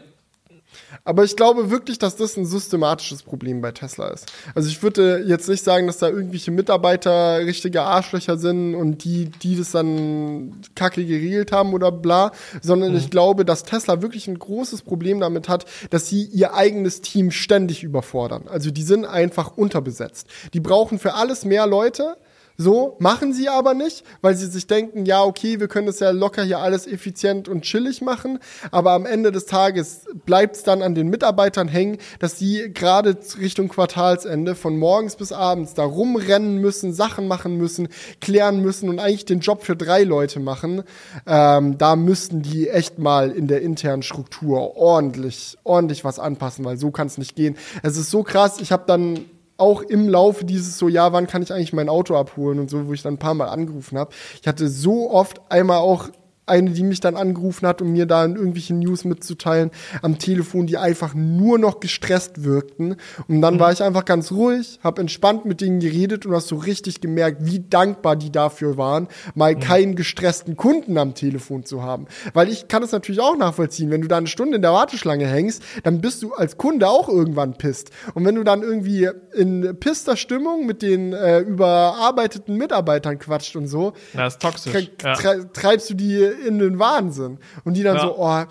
[1.04, 4.32] Aber ich glaube wirklich, dass das ein systematisches Problem bei Tesla ist.
[4.56, 9.26] Also ich würde jetzt nicht sagen, dass da irgendwelche Mitarbeiter richtige Arschlöcher sind und die,
[9.26, 12.32] die das dann kacke geregelt haben oder bla,
[12.62, 17.02] sondern ich glaube, dass Tesla wirklich ein großes Problem damit hat, dass sie ihr eigenes
[17.02, 18.48] Team ständig überfordern.
[18.48, 20.28] Also die sind einfach unterbesetzt.
[20.54, 22.18] Die brauchen für alles mehr Leute.
[22.60, 26.10] So, machen sie aber nicht, weil sie sich denken, ja, okay, wir können das ja
[26.10, 28.40] locker hier alles effizient und chillig machen,
[28.72, 33.16] aber am Ende des Tages bleibt es dann an den Mitarbeitern hängen, dass sie gerade
[33.40, 37.90] Richtung Quartalsende von morgens bis abends da rumrennen müssen, Sachen machen müssen,
[38.22, 40.82] klären müssen und eigentlich den Job für drei Leute machen.
[41.28, 46.78] Ähm, da müssten die echt mal in der internen Struktur ordentlich, ordentlich was anpassen, weil
[46.78, 47.56] so kann es nicht gehen.
[47.84, 49.26] Es ist so krass, ich habe dann
[49.58, 52.88] auch im Laufe dieses so, ja, wann kann ich eigentlich mein Auto abholen und so,
[52.88, 54.12] wo ich dann ein paar Mal angerufen habe.
[54.42, 56.10] Ich hatte so oft einmal auch
[56.48, 59.72] eine, die mich dann angerufen hat, um mir da irgendwelche News mitzuteilen
[60.02, 62.96] am Telefon, die einfach nur noch gestresst wirkten.
[63.28, 66.56] Und dann war ich einfach ganz ruhig, habe entspannt mit denen geredet und hast so
[66.56, 72.08] richtig gemerkt, wie dankbar die dafür waren, mal keinen gestressten Kunden am Telefon zu haben.
[72.34, 75.28] Weil ich kann es natürlich auch nachvollziehen, wenn du da eine Stunde in der Warteschlange
[75.28, 77.92] hängst, dann bist du als Kunde auch irgendwann pisst.
[78.14, 83.68] Und wenn du dann irgendwie in pisster Stimmung mit den äh, überarbeiteten Mitarbeitern quatscht und
[83.68, 84.74] so, das ist toxisch.
[84.74, 85.14] tre Ja.
[85.14, 87.40] tre treibst du die in den Wahnsinn.
[87.64, 88.02] Und die dann Ja.
[88.04, 88.44] so, oh,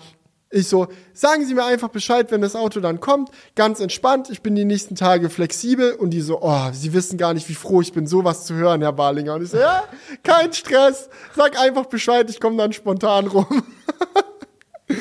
[0.49, 3.29] ich so, sagen Sie mir einfach Bescheid, wenn das Auto dann kommt.
[3.55, 5.91] Ganz entspannt, ich bin die nächsten Tage flexibel.
[5.91, 8.81] Und die so, oh, Sie wissen gar nicht, wie froh ich bin, sowas zu hören,
[8.81, 9.33] Herr Barlinger.
[9.35, 9.83] Und ich so, ja,
[10.23, 11.09] kein Stress.
[11.35, 13.63] Sag einfach Bescheid, ich komme dann spontan rum.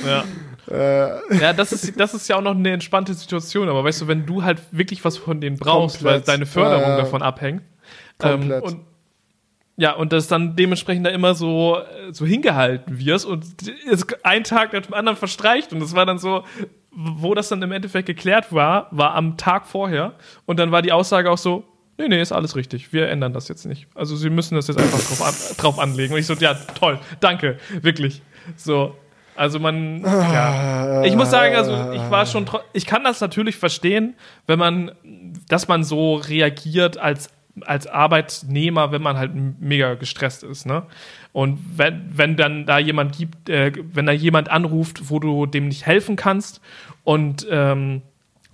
[0.05, 0.25] Ja.
[0.69, 1.37] Äh.
[1.39, 4.27] ja, das ist, das ist ja auch noch eine entspannte Situation, aber weißt du, wenn
[4.27, 6.27] du halt wirklich was von denen brauchst, Komplett.
[6.27, 6.97] weil deine Förderung Ja, ja.
[6.97, 7.63] davon abhängt.
[8.21, 8.65] Ähm, Komplett.
[8.65, 8.81] und
[9.77, 13.45] ja, und das dann dementsprechend da immer so, äh, so hingehalten wirst und
[14.23, 16.45] ein Tag nach dem anderen verstreicht und das war dann so,
[16.91, 20.15] wo das dann im Endeffekt geklärt war, war am Tag vorher
[20.47, 21.65] und dann war die Aussage auch so,
[21.99, 23.87] nee, nee, ist alles richtig, wir ändern das jetzt nicht.
[23.95, 26.99] Also sie müssen das jetzt einfach drauf, an, drauf anlegen und ich so, ja, toll,
[27.21, 28.23] danke, wirklich.
[28.57, 28.95] So,
[29.35, 31.05] also man, ja.
[31.05, 34.15] Ich muss sagen, also ich war schon, ich kann das natürlich verstehen,
[34.47, 34.93] wenn man,
[35.49, 37.29] dass man so reagiert als
[37.63, 40.85] als Arbeitnehmer, wenn man halt mega gestresst ist, ne?
[41.33, 45.69] Und wenn, wenn dann da jemand gibt, äh, wenn da jemand anruft, wo du dem
[45.69, 46.61] nicht helfen kannst
[47.05, 48.03] und ähm,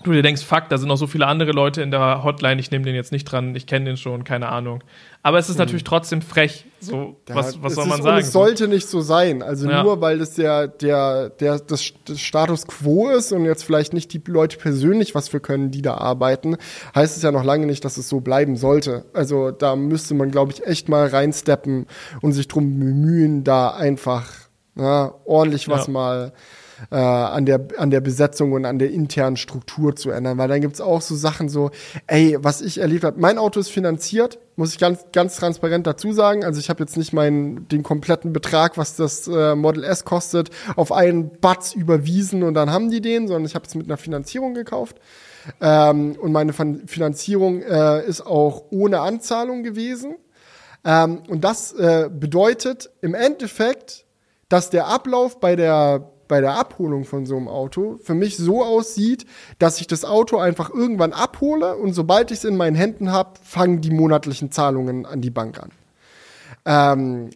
[0.05, 2.71] du dir denkst, fuck, da sind noch so viele andere Leute in der Hotline, ich
[2.71, 4.83] nehme den jetzt nicht dran, ich kenne den schon, keine Ahnung.
[5.23, 6.65] Aber es ist natürlich trotzdem frech.
[6.81, 8.19] So, was, was Es soll ist- man und sagen?
[8.21, 9.43] Es sollte nicht so sein.
[9.43, 9.83] Also Ja.
[9.85, 14.13] nur weil das der, der, der, das, das Status quo ist und jetzt vielleicht nicht
[14.13, 16.57] die Leute persönlich was für können, die da arbeiten,
[16.95, 19.05] heißt es ja noch lange nicht, dass es so bleiben sollte.
[19.13, 21.87] Also da müsste man, glaube ich, echt mal reinsteppen
[22.21, 24.29] und sich drum bemühen, da einfach
[24.75, 25.93] ja, ordentlich was Ja.
[25.93, 26.33] mal
[26.91, 30.39] äh, an, der, an der Besetzung und an der internen Struktur zu ändern.
[30.39, 31.71] Weil dann gibt's auch so Sachen so,
[32.07, 36.13] ey, was ich erlebt habe, mein Auto ist finanziert, muss ich ganz, ganz transparent dazu
[36.13, 36.45] sagen.
[36.45, 40.51] Also ich habe jetzt nicht meinen, den kompletten Betrag, was das äh, Model S kostet,
[40.77, 43.97] auf einen Batz überwiesen und dann haben die den, sondern ich habe es mit einer
[43.97, 44.97] Finanzierung gekauft.
[45.61, 50.15] Ähm, und meine Fin- Finanzierung äh, ist auch ohne Anzahlung gewesen.
[50.85, 54.05] Ähm, und das äh, bedeutet im Endeffekt,
[54.49, 58.65] dass der Ablauf bei der, bei der Abholung von so einem Auto für mich so
[58.65, 59.27] aussieht,
[59.59, 63.33] dass ich das Auto einfach irgendwann abhole und sobald ich es in meinen Händen habe,
[63.45, 65.73] fangen die monatlichen Zahlungen an die Bank an.
[66.65, 67.31] Ähm,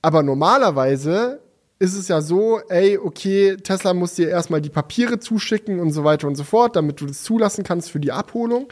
[0.00, 1.40] aber normalerweise
[1.80, 6.04] ist es ja so, ey, okay, Tesla muss dir erstmal die Papiere zuschicken und so
[6.04, 8.68] weiter und so fort, damit du das zulassen kannst für die Abholung.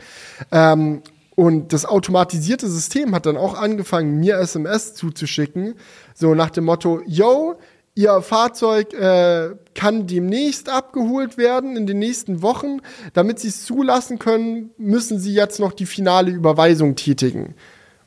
[0.53, 1.03] Ähm,
[1.35, 5.75] und das automatisierte System hat dann auch angefangen, mir SMS zuzuschicken,
[6.15, 7.57] so nach dem Motto, yo,
[7.97, 12.81] Ihr Fahrzeug äh, kann demnächst abgeholt werden in den nächsten Wochen.
[13.13, 17.55] Damit Sie es zulassen können, müssen Sie jetzt noch die finale Überweisung tätigen.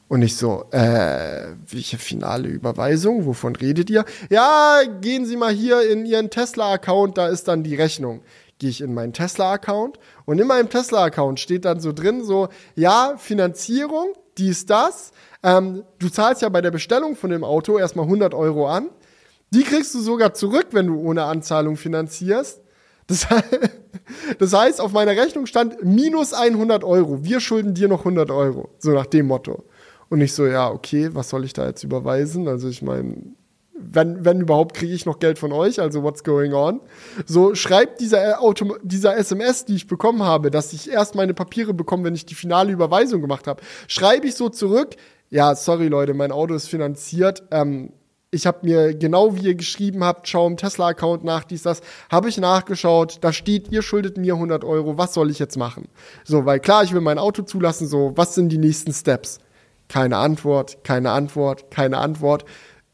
[0.10, 3.26] Und ich so, äh, welche finale Überweisung?
[3.26, 4.04] Wovon redet ihr?
[4.30, 8.22] Ja, gehen Sie mal hier in Ihren Tesla-Account, da ist dann die Rechnung.
[8.60, 13.16] Gehe ich in meinen Tesla-Account und in meinem Tesla-Account steht dann so drin, so, ja,
[13.18, 15.12] Finanzierung, dies, das.
[15.44, 18.90] Ähm, du zahlst ja bei der Bestellung von dem Auto erstmal 100 Euro an.
[19.52, 22.62] Die kriegst du sogar zurück, wenn du ohne Anzahlung finanzierst.
[23.08, 23.28] Das,
[24.40, 27.24] das heißt, auf meiner Rechnung stand minus 100 Euro.
[27.24, 28.70] Wir schulden dir noch 100 Euro.
[28.80, 29.64] So nach dem Motto.
[30.10, 32.48] Und ich so, ja, okay, was soll ich da jetzt überweisen?
[32.48, 33.16] Also ich meine,
[33.80, 36.82] wenn, wenn überhaupt, kriege ich noch Geld von euch, also what's going on?
[37.26, 41.34] So schreibt dieser, äh, Auto, dieser SMS, die ich bekommen habe, dass ich erst meine
[41.34, 44.96] Papiere bekomme, wenn ich die finale Überweisung gemacht habe, schreibe ich so zurück,
[45.30, 47.92] ja, sorry Leute, mein Auto ist finanziert, ähm,
[48.32, 52.28] ich habe mir genau wie ihr geschrieben habt, schau im Tesla-Account nach, dies, das, habe
[52.28, 55.88] ich nachgeschaut, da steht, ihr schuldet mir 100 Euro, was soll ich jetzt machen?
[56.26, 59.40] So, weil klar, ich will mein Auto zulassen, so, was sind die nächsten Steps?
[59.88, 62.44] Keine Antwort, keine Antwort, keine Antwort.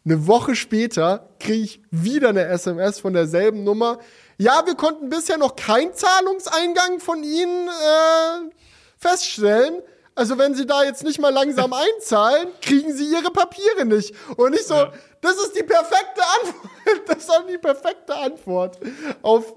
[0.05, 3.97] Eine Woche später kriege ich wieder eine SMS von derselben Nummer.
[4.37, 8.51] Ja, wir konnten bisher noch keinen Zahlungseingang von Ihnen äh,
[8.97, 9.81] feststellen.
[10.15, 14.13] Also wenn Sie da jetzt nicht mal langsam einzahlen, kriegen Sie Ihre Papiere nicht.
[14.37, 14.91] Und ich so, ja.
[15.21, 16.69] das ist die perfekte Antwort.
[17.07, 18.77] Das ist auch die perfekte Antwort
[19.21, 19.53] auf,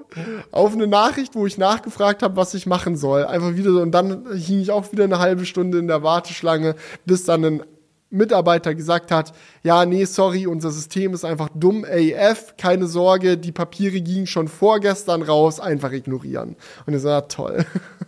[0.52, 3.24] auf eine Nachricht, wo ich nachgefragt habe, was ich machen soll.
[3.24, 3.80] Einfach wieder so.
[3.80, 7.62] Und dann hing ich auch wieder eine halbe Stunde in der Warteschlange, bis dann ein
[8.10, 9.32] Mitarbeiter gesagt hat,
[9.64, 14.46] ja, nee, sorry, unser System ist einfach dumm AF, keine Sorge, die Papiere gingen schon
[14.46, 16.56] vorgestern raus, einfach ignorieren.
[16.86, 17.64] Und ich so, ja, toll.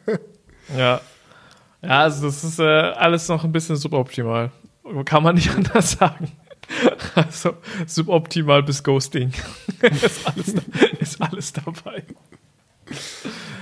[0.76, 1.00] Ja,
[1.82, 4.50] ja, also das ist äh, alles noch ein bisschen suboptimal.
[5.04, 6.32] Kann man nicht anders sagen.
[7.14, 7.54] Also
[7.86, 9.32] suboptimal bis Ghosting.
[9.80, 10.54] ist, alles,
[11.00, 12.04] ist alles dabei.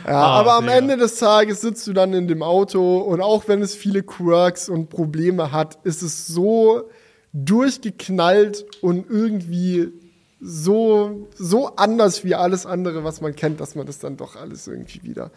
[0.07, 0.77] Ja, ah, aber am ja.
[0.77, 4.69] Ende des Tages sitzt du dann in dem Auto und auch wenn es viele Quirks
[4.69, 6.89] und Probleme hat, ist es so
[7.33, 9.89] durchgeknallt und irgendwie
[10.41, 14.69] so, so anders wie alles andere, was man kennt, dass man das dann doch alles
[14.69, 15.33] irgendwie wieder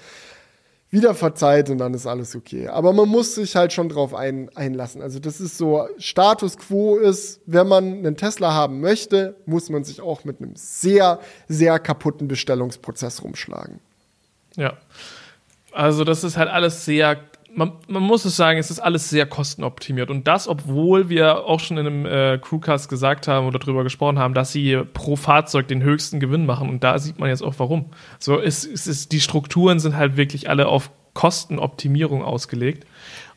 [0.91, 2.67] wieder verzeiht und dann ist alles okay.
[2.67, 5.01] Aber man muss sich halt schon drauf ein, einlassen.
[5.01, 9.83] Also das ist so, Status quo ist, wenn man einen Tesla haben möchte, muss man
[9.83, 13.79] sich auch mit einem sehr, sehr kaputten Bestellungsprozess rumschlagen.
[14.55, 14.77] Ja.
[15.71, 17.15] Also das ist halt alles sehr
[17.55, 20.09] man, man, muss es sagen, es ist alles sehr kostenoptimiert.
[20.09, 24.19] Und das, obwohl wir auch schon in einem äh, Crewcast gesagt haben oder darüber gesprochen
[24.19, 26.69] haben, dass sie pro Fahrzeug den höchsten Gewinn machen.
[26.69, 27.85] Und da sieht man jetzt auch warum.
[28.19, 32.85] So, es, es ist, die Strukturen sind halt wirklich alle auf Kostenoptimierung ausgelegt.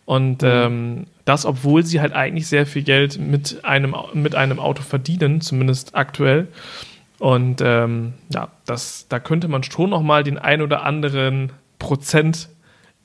[0.05, 0.49] Und mhm.
[0.49, 5.41] ähm, das, obwohl sie halt eigentlich sehr viel Geld mit einem, mit einem Auto verdienen,
[5.41, 6.49] zumindest aktuell.
[7.19, 12.49] Und ähm, ja, das, da könnte man schon noch mal den ein oder anderen Prozent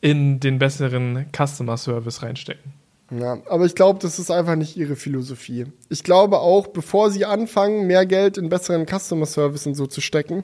[0.02, 2.74] in den besseren Customer Service reinstecken.
[3.10, 5.66] Ja, aber ich glaube, das ist einfach nicht ihre Philosophie.
[5.90, 10.02] Ich glaube auch, bevor sie anfangen, mehr Geld in besseren Customer Service und so zu
[10.02, 10.44] stecken,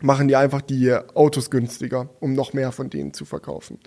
[0.00, 3.78] machen die einfach die Autos günstiger, um noch mehr von denen zu verkaufen.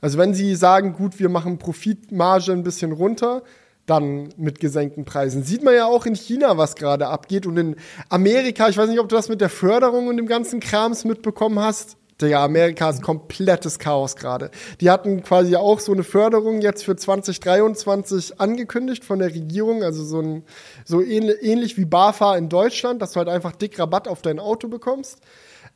[0.00, 3.42] Also wenn sie sagen, gut, wir machen Profitmarge ein bisschen runter,
[3.84, 5.42] dann mit gesenkten Preisen.
[5.42, 7.76] Sieht man ja auch in China, was gerade abgeht und in
[8.08, 11.58] Amerika, ich weiß nicht, ob du das mit der Förderung und dem ganzen Krams mitbekommen
[11.58, 11.96] hast.
[12.22, 14.50] Digga, Amerika ist komplettes Chaos gerade.
[14.80, 20.04] Die hatten quasi auch so eine Förderung jetzt für 2023 angekündigt von der Regierung, also
[20.04, 20.44] so, ein,
[20.84, 24.38] so ähnlich, ähnlich wie BAFA in Deutschland, dass du halt einfach dick Rabatt auf dein
[24.38, 25.18] Auto bekommst.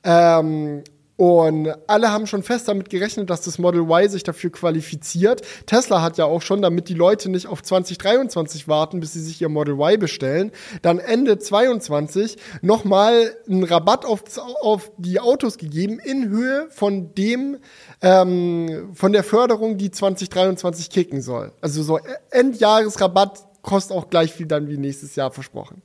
[0.05, 0.85] Ähm,
[1.17, 5.41] und alle haben schon fest damit gerechnet, dass das Model Y sich dafür qualifiziert.
[5.65, 9.41] Tesla hat ja auch schon, damit die Leute nicht auf 2023 warten, bis sie sich
[9.41, 10.53] ihr Model Y bestellen,
[10.83, 14.25] dann Ende 22 nochmal einen Rabatt auf,
[14.61, 17.59] auf die Autos gegeben in Höhe von dem,
[18.03, 21.53] ähm, von der Förderung, die 2023 kicken soll.
[21.63, 21.99] Also so
[22.31, 25.81] Endjahresrabatt kostet auch gleich viel dann wie nächstes Jahr versprochen.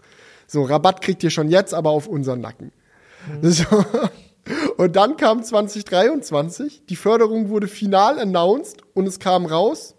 [0.46, 2.74] So, Rabatt kriegt ihr schon jetzt, aber auf unseren Nacken.
[3.42, 3.52] Mhm.
[3.52, 3.66] So.
[4.78, 9.96] Und dann kam 2023, die Förderung wurde final announced und es kam raus,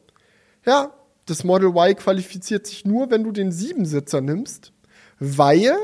[0.66, 0.92] ja,
[1.26, 4.72] das Model Y qualifiziert sich nur, wenn du den Siebensitzer nimmst,
[5.20, 5.76] weil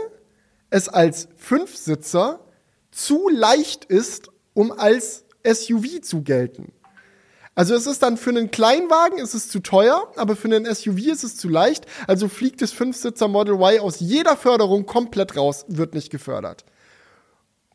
[0.71, 2.41] es als Fünfsitzer
[2.91, 6.73] zu leicht ist, um als SUV zu gelten.
[7.55, 10.99] Also es ist dann für einen Kleinwagen ist es zu teuer, aber für einen SUV
[11.07, 11.87] ist es zu leicht.
[12.07, 16.65] Also fliegt das Fünfsitzer Model Y aus jeder Förderung komplett raus, wird nicht gefördert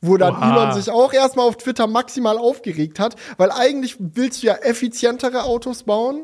[0.04, 0.52] wo dann Oha.
[0.52, 5.44] Elon sich auch erstmal auf Twitter maximal aufgeregt hat, weil eigentlich willst du ja effizientere
[5.44, 6.24] Autos bauen,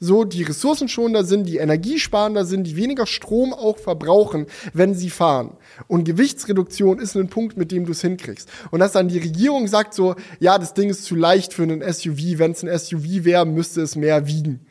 [0.00, 5.56] so die ressourcenschonender sind, die energiesparender sind, die weniger Strom auch verbrauchen, wenn sie fahren.
[5.88, 8.48] Und Gewichtsreduktion ist ein Punkt, mit dem du es hinkriegst.
[8.70, 11.82] Und dass dann die Regierung sagt so, ja, das Ding ist zu leicht für einen
[11.82, 14.66] SUV, wenn es ein SUV wäre, müsste es mehr wiegen.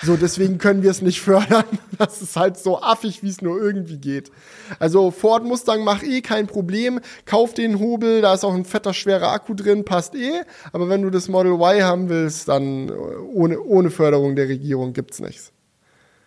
[0.00, 1.64] So, deswegen können wir es nicht fördern.
[1.98, 4.32] Das ist halt so affig, wie es nur irgendwie geht.
[4.80, 7.00] Also Ford Mustang macht eh kein Problem.
[7.26, 10.40] Kauf den Hobel, da ist auch ein fetter, schwerer Akku drin, passt eh.
[10.72, 14.94] Aber wenn du das Model Y haben willst, dann äh, ohne, ohne Förderung der Regierung
[14.94, 15.52] gibt's nichts.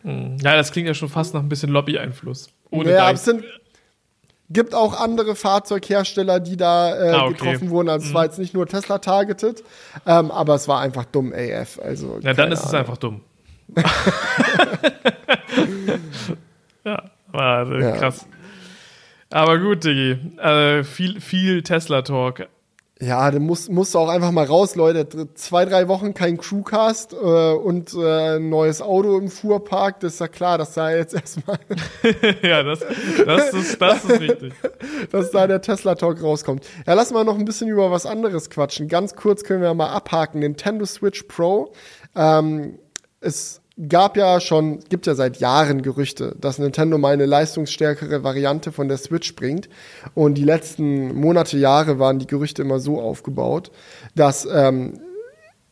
[0.03, 0.37] Hm.
[0.41, 2.49] Ja, das klingt ja schon fast nach ein bisschen Lobby-Einfluss.
[2.69, 3.43] Ohne ja, es sind,
[4.49, 7.33] gibt auch andere Fahrzeughersteller, die da äh, ah, okay.
[7.33, 7.89] getroffen wurden.
[7.89, 9.63] Also es war jetzt nicht nur Tesla targeted,
[10.05, 11.79] ähm, aber es war einfach dumm AF.
[11.83, 12.69] Also, ja, dann ist Ahnung.
[12.69, 13.21] es einfach dumm.
[16.83, 18.25] Ja, war äh, krass.
[18.29, 18.35] Ja.
[19.31, 20.17] Aber gut, Diggi.
[20.37, 22.47] Äh, viel, viel Tesla-Talk.
[23.01, 25.05] Ja, dann musst, musst du auch einfach mal raus, Leute.
[25.33, 29.99] Zwei, drei Wochen kein Crewcast äh, und äh, ein neues Auto im Fuhrpark.
[29.99, 31.59] Das ist ja klar, dass da jetzt erstmal.
[32.41, 32.79] ja, das,
[33.25, 34.53] das, ist, das ist richtig.
[35.11, 36.65] dass da der Tesla-Talk rauskommt.
[36.87, 38.87] Ja, lass mal noch ein bisschen über was anderes quatschen.
[38.87, 40.39] Ganz kurz können wir mal abhaken.
[40.39, 41.73] Nintendo Switch Pro.
[42.15, 42.79] Ähm,
[43.21, 48.71] es gab ja schon, gibt ja seit Jahren Gerüchte, dass Nintendo mal eine leistungsstärkere Variante
[48.71, 49.69] von der Switch bringt.
[50.13, 53.71] Und die letzten Monate, Jahre waren die Gerüchte immer so aufgebaut,
[54.15, 54.99] dass ähm,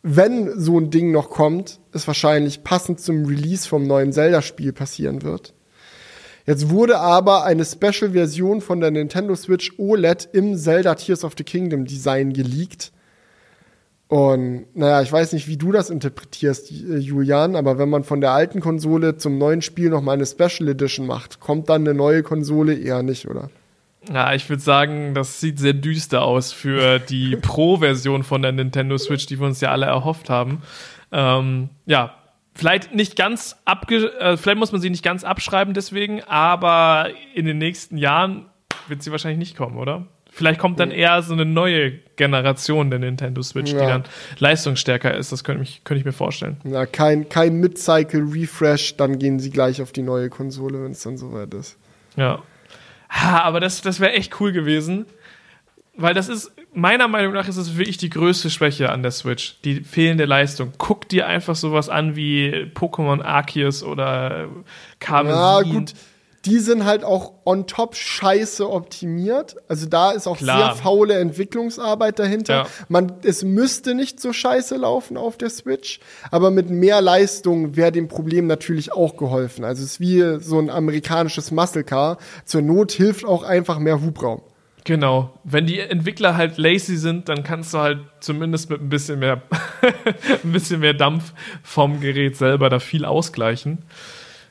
[0.02, 5.24] wenn so ein Ding noch kommt, es wahrscheinlich passend zum Release vom neuen Zelda-Spiel passieren
[5.24, 5.54] wird.
[6.46, 11.46] Jetzt wurde aber eine Special-Version von der Nintendo Switch OLED im Zelda Tears of the
[11.46, 12.91] Kingdom Design geleakt
[14.08, 18.22] und naja, ich weiß nicht, wie du das interpretierst, äh, Julian, aber wenn man von
[18.22, 22.22] der alten Konsole zum neuen Spiel nochmal eine Special Edition macht, kommt dann eine neue
[22.22, 23.49] Konsole eher nicht, oder?
[24.12, 28.97] Ja, ich würde sagen, das sieht sehr düster aus für die Pro-Version von der Nintendo
[28.97, 30.62] Switch, die wir uns ja alle erhofft haben.
[31.12, 32.14] Ähm, ja,
[32.54, 37.45] vielleicht nicht ganz abge äh, vielleicht muss man sie nicht ganz abschreiben deswegen, aber in
[37.45, 38.47] den nächsten Jahren
[38.88, 40.06] wird sie wahrscheinlich nicht kommen, oder?
[40.36, 43.79] Vielleicht kommt dann eher so eine neue Generation der Nintendo Switch, ja.
[43.79, 44.03] die dann
[44.39, 45.31] leistungsstärker ist.
[45.31, 46.57] Das könnte ich, könnte ich mir vorstellen.
[46.63, 51.17] Ja, kein, kein Mid-Cycle-Refresh, dann gehen sie gleich auf die neue Konsole, wenn es dann
[51.17, 51.77] soweit ist.
[52.15, 52.41] Ja.
[53.11, 55.05] Ha, aber das, das wäre echt cool gewesen.
[55.95, 59.61] Weil das ist, meiner Meinung nach, ist es wirklich die größte Schwäche an der Switch.
[59.63, 60.73] Die fehlende Leistung.
[60.79, 64.47] Guck dir einfach sowas an wie Pokémon Arceus oder
[64.99, 65.36] Karmesin.
[65.39, 65.93] Ja, gut
[66.46, 69.56] die sind halt auch on top scheiße optimiert.
[69.70, 70.76] Also da ist auch Klar.
[70.76, 72.54] sehr faule Entwicklungsarbeit dahinter.
[72.54, 72.68] Ja.
[72.89, 76.00] Man, es müsste nicht so scheiße laufen auf der Switch,
[76.32, 79.64] aber mit mehr Leistung wäre dem Problem natürlich auch geholfen.
[79.64, 82.18] Also es ist wie so ein amerikanisches Muscle Car.
[82.44, 84.41] Zur Not hilft auch einfach mehr Hubraum.
[84.86, 85.39] Genau.
[85.46, 89.41] Wenn die Entwickler halt lazy sind, dann kannst du halt zumindest mit ein bisschen mehr,
[90.44, 93.86] ein bisschen mehr Dampf vom Gerät selber da viel ausgleichen.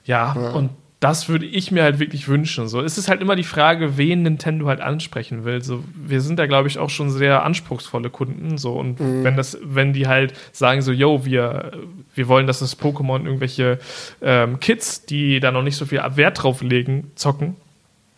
[0.05, 0.51] Ja, ja.
[0.53, 0.70] und
[1.03, 2.68] das würde ich mir halt wirklich wünschen.
[2.68, 5.61] So, es ist halt immer die Frage, wen Nintendo halt ansprechen will.
[5.61, 8.57] So, wir sind da, glaube ich, auch schon sehr anspruchsvolle Kunden.
[8.57, 9.24] So, und mhm.
[9.24, 11.72] wenn das, wenn die halt sagen so, yo, wir,
[12.14, 13.80] wir wollen, dass das Pokémon irgendwelche
[14.22, 17.57] ähm, Kids, die da noch nicht so viel Wert drauf legen, zocken.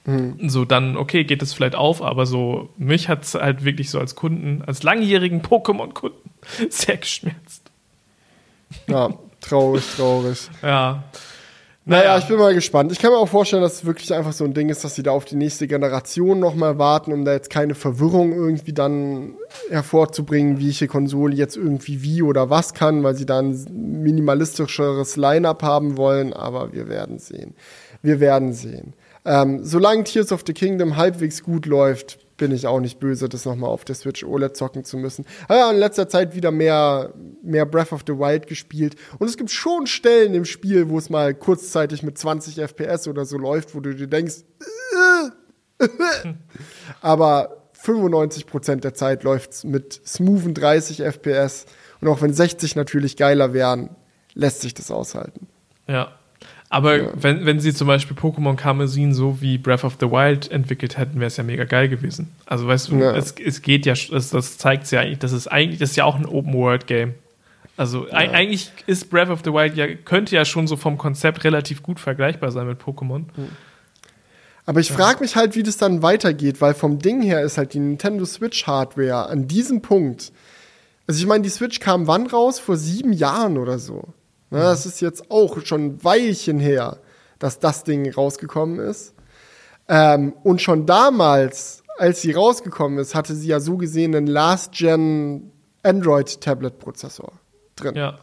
[0.05, 0.51] Mhm.
[0.51, 3.99] So, dann, okay, geht das vielleicht auf, aber so, mich hat es halt wirklich so
[3.99, 6.31] als Kunden, als langjährigen Pokémon-Kunden
[6.69, 7.63] sehr geschmerzt.
[8.89, 9.09] Ja,
[9.41, 10.51] traurig, traurig.
[10.61, 11.03] Ja.
[11.87, 12.93] Naja, ich bin mal gespannt.
[12.93, 15.03] Ich kann mir auch vorstellen, dass es wirklich einfach so ein Ding ist, dass sie
[15.03, 19.35] da auf die nächste Generation nochmal warten, um da jetzt keine Verwirrung irgendwie dann
[19.69, 23.67] hervorzubringen, welche Konsole jetzt irgendwie wie oder was kann, weil sie da ein
[24.03, 26.33] minimalistischeres Line-up haben wollen.
[26.33, 27.55] Aber wir werden sehen.
[28.01, 28.95] Wir werden sehen.
[29.27, 33.45] Ähm, solange Tears of the Kingdom halbwegs gut läuft, bin ich auch nicht böse, das
[33.45, 35.25] nochmal auf der Switch OLED zocken zu müssen.
[35.45, 37.13] Aber ja, in letzter Zeit wieder mehr,
[37.43, 38.97] mehr Breath of the Wild gespielt.
[39.19, 43.25] Und es gibt schon Stellen im Spiel, wo es mal kurzzeitig mit 20 FPS oder
[43.25, 44.45] so läuft, wo du dir denkst,
[45.81, 45.87] äh,
[47.01, 51.67] aber 95% der Zeit läuft es mit smoothen 30 FPS.
[52.01, 53.91] Und auch wenn 60 natürlich geiler wären,
[54.35, 55.47] lässt sich das aushalten.
[55.87, 56.13] Ja,
[56.75, 57.09] aber ja.
[57.15, 61.21] wenn, wenn sie zum Beispiel Pokémon Karmesin so wie Breath of the Wild entwickelt hätten,
[61.21, 62.33] wäre es ja mega geil gewesen.
[62.47, 63.15] Also weißt du, ja.
[63.15, 66.05] es, es geht ja, das, das zeigt ja eigentlich, das ist eigentlich, das ist ja
[66.05, 67.15] auch ein Open-World-Game.
[67.77, 68.15] Also ja.
[68.15, 72.01] eigentlich ist Breath of the Wild ja, könnte ja schon so vom Konzept relativ gut
[72.01, 73.27] vergleichbar sein mit Pokémon.
[73.37, 73.49] Hm.
[74.67, 77.75] Aber ich frage mich halt, wie das dann weitergeht, weil vom Ding her ist halt
[77.75, 80.33] die Nintendo Switch Hardware an diesem Punkt.
[81.07, 82.59] Also ich meine, die Switch kam wann raus?
[82.59, 84.09] Vor sieben Jahren oder so.
[84.51, 86.99] Ne, das ist jetzt auch schon ein Weilchen her,
[87.39, 89.15] dass das Ding rausgekommen ist.
[89.89, 95.53] Ähm, und schon damals, als sie rausgekommen ist, hatte sie ja so gesehen einen Last-Gen
[95.83, 97.33] Android-Tablet-Prozessor
[97.77, 97.97] drin.
[97.97, 98.19] Ja.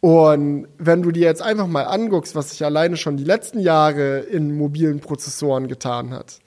[0.00, 4.18] Und wenn du dir jetzt einfach mal anguckst, was sich alleine schon die letzten Jahre
[4.18, 6.40] in mobilen Prozessoren getan hat,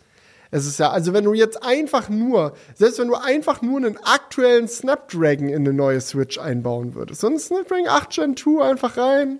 [0.51, 3.97] es ist ja, also wenn du jetzt einfach nur, selbst wenn du einfach nur einen
[3.97, 8.97] aktuellen Snapdragon in eine neue Switch einbauen würdest, so ein Snapdragon 8 Gen 2 einfach
[8.97, 9.39] rein,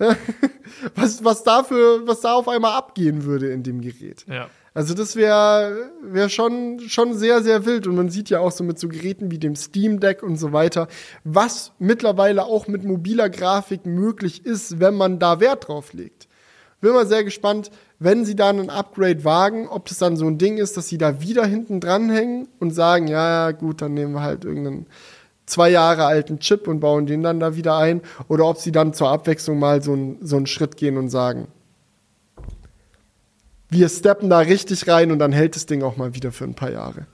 [0.94, 4.24] was, was dafür, was da auf einmal abgehen würde in dem Gerät.
[4.26, 4.48] Ja.
[4.72, 7.86] Also das wäre wär schon, schon sehr, sehr wild.
[7.86, 10.52] Und man sieht ja auch so mit so Geräten wie dem Steam Deck und so
[10.52, 10.88] weiter,
[11.24, 16.28] was mittlerweile auch mit mobiler Grafik möglich ist, wenn man da Wert drauf legt.
[16.80, 17.70] Bin mal sehr gespannt,
[18.00, 20.96] wenn sie dann ein Upgrade wagen, ob das dann so ein Ding ist, dass sie
[20.96, 24.86] da wieder hinten dranhängen und sagen, ja, gut, dann nehmen wir halt irgendeinen
[25.44, 28.94] zwei Jahre alten Chip und bauen den dann da wieder ein, oder ob sie dann
[28.94, 31.48] zur Abwechslung mal so, ein, so einen Schritt gehen und sagen,
[33.68, 36.54] wir steppen da richtig rein und dann hält das Ding auch mal wieder für ein
[36.54, 37.06] paar Jahre.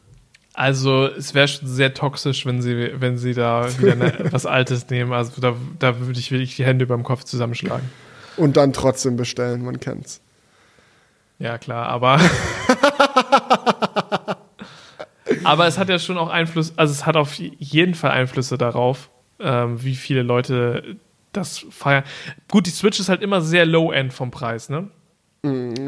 [0.55, 4.89] Also es wäre schon sehr toxisch, wenn sie, wenn sie da wieder eine, was Altes
[4.89, 5.13] nehmen.
[5.13, 7.91] Also da, da würde ich wirklich die Hände über dem Kopf zusammenschlagen.
[8.37, 10.21] Und dann trotzdem bestellen, man kennt's.
[11.39, 12.19] Ja, klar, aber.
[15.45, 19.11] aber es hat ja schon auch Einfluss, also es hat auf jeden Fall Einflüsse darauf,
[19.39, 20.97] ähm, wie viele Leute
[21.33, 22.05] das feiern.
[22.49, 24.89] Gut, die Switch ist halt immer sehr low-end vom Preis, ne?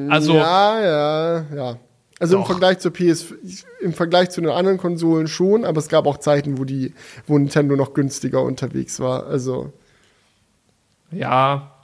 [0.09, 0.35] Also.
[0.35, 1.77] Ja, ja, ja.
[2.21, 2.43] Also Doch.
[2.43, 3.33] im Vergleich zur PS,
[3.81, 6.93] im Vergleich zu den anderen Konsolen schon, aber es gab auch Zeiten, wo die,
[7.29, 9.27] wo Nintendo noch günstiger unterwegs war.
[9.27, 9.73] Also.
[11.13, 11.78] Ja.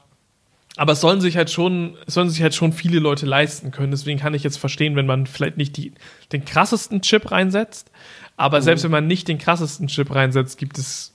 [0.77, 3.93] Aber es sollen sich halt schon, es sollen sich halt schon viele Leute leisten können.
[3.93, 5.93] Deswegen kann ich jetzt verstehen, wenn man vielleicht nicht die,
[6.33, 7.91] den krassesten Chip reinsetzt.
[8.37, 11.12] Aber selbst wenn man nicht den krassesten Chip reinsetzt, gibt es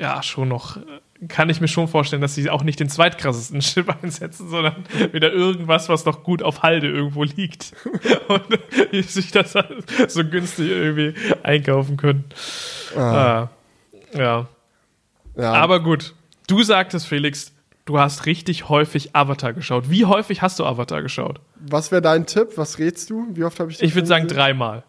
[0.00, 0.78] ja schon noch,
[1.28, 5.32] kann ich mir schon vorstellen, dass sie auch nicht den zweitkrassesten Chip einsetzen, sondern wieder
[5.32, 7.72] irgendwas, was noch gut auf Halde irgendwo liegt.
[8.28, 11.14] Und sich das halt so günstig irgendwie
[11.44, 12.24] einkaufen können.
[12.96, 13.50] Ah, Ah,
[14.14, 14.48] ja.
[15.36, 15.52] ja.
[15.52, 16.14] Aber gut,
[16.48, 17.52] du sagtest, Felix,
[17.90, 19.90] du hast richtig häufig Avatar geschaut.
[19.90, 21.40] Wie häufig hast du Avatar geschaut?
[21.62, 22.52] was wäre dein Tipp?
[22.56, 23.26] Was rätst du?
[23.32, 24.84] Wie oft habe ich Ich würde sagen dreimal.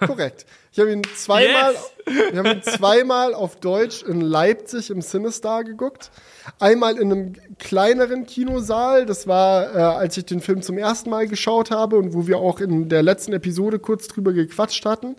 [0.00, 0.46] Korrekt.
[0.72, 2.32] Ich habe ihn zweimal, Yes!
[2.32, 6.10] wir haben ihn zweimal auf Deutsch in Leipzig im Cinestar geguckt.
[6.60, 9.06] Einmal in einem kleineren Kinosaal.
[9.06, 12.38] Das war, äh, als ich den Film zum ersten Mal geschaut habe und wo wir
[12.38, 15.16] auch in der letzten Episode kurz drüber gequatscht hatten.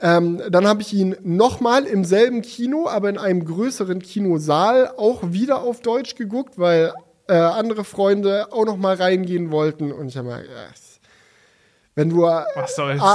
[0.00, 5.32] Ähm, dann habe ich ihn nochmal im selben Kino, aber in einem größeren Kinosaal auch
[5.32, 6.92] wieder auf Deutsch geguckt, weil
[7.28, 9.90] äh, andere Freunde auch noch mal reingehen wollten.
[9.92, 10.48] Und ich habe mal, ja,
[11.96, 12.44] wenn du äh,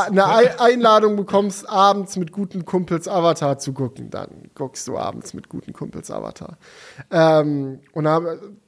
[0.09, 5.33] eine Ei- Einladung bekommst, abends mit guten Kumpels Avatar zu gucken, dann guckst du abends
[5.33, 6.57] mit guten Kumpels Avatar.
[7.09, 8.21] Ähm, und da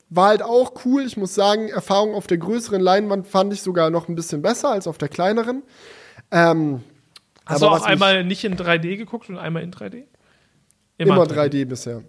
[0.09, 1.03] war halt auch cool.
[1.05, 4.69] Ich muss sagen, Erfahrung auf der größeren Leinwand fand ich sogar noch ein bisschen besser
[4.69, 5.63] als auf der kleineren.
[6.31, 6.81] Ähm,
[7.45, 10.03] Hast du aber auch was mich- einmal nicht in 3D geguckt und einmal in 3D?
[10.97, 12.03] Immer 3D bisher.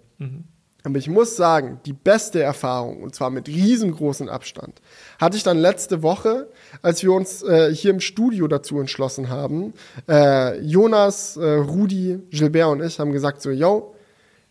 [0.83, 4.81] Aber ich muss sagen, die beste Erfahrung, und zwar mit riesengroßen Abstand,
[5.19, 6.49] hatte ich dann letzte Woche,
[6.81, 9.73] als wir uns äh, hier im Studio dazu entschlossen haben.
[10.07, 13.95] Äh, Jonas, äh, Rudi, Gilbert und ich haben gesagt so, yo,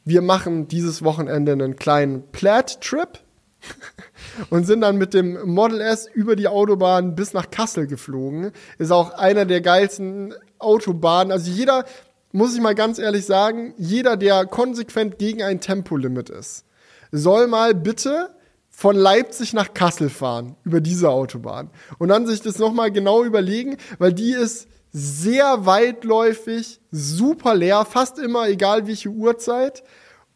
[0.05, 3.19] wir machen dieses Wochenende einen kleinen Plaid-Trip
[4.51, 8.53] und sind dann mit dem Model S über die Autobahn bis nach Kassel geflogen.
[8.79, 11.33] Ist auch einer der geilsten Autobahnen.
[11.33, 11.85] Also jeder,
[12.33, 16.65] muss ich mal ganz ehrlich sagen, jeder, der konsequent gegen ein Tempolimit ist,
[17.13, 18.31] soll mal bitte
[18.71, 23.79] von Leipzig nach Kassel fahren über diese Autobahn und dann sich das nochmal genau überlegen,
[23.99, 29.83] weil die ist sehr weitläufig, super leer, fast immer egal welche Uhrzeit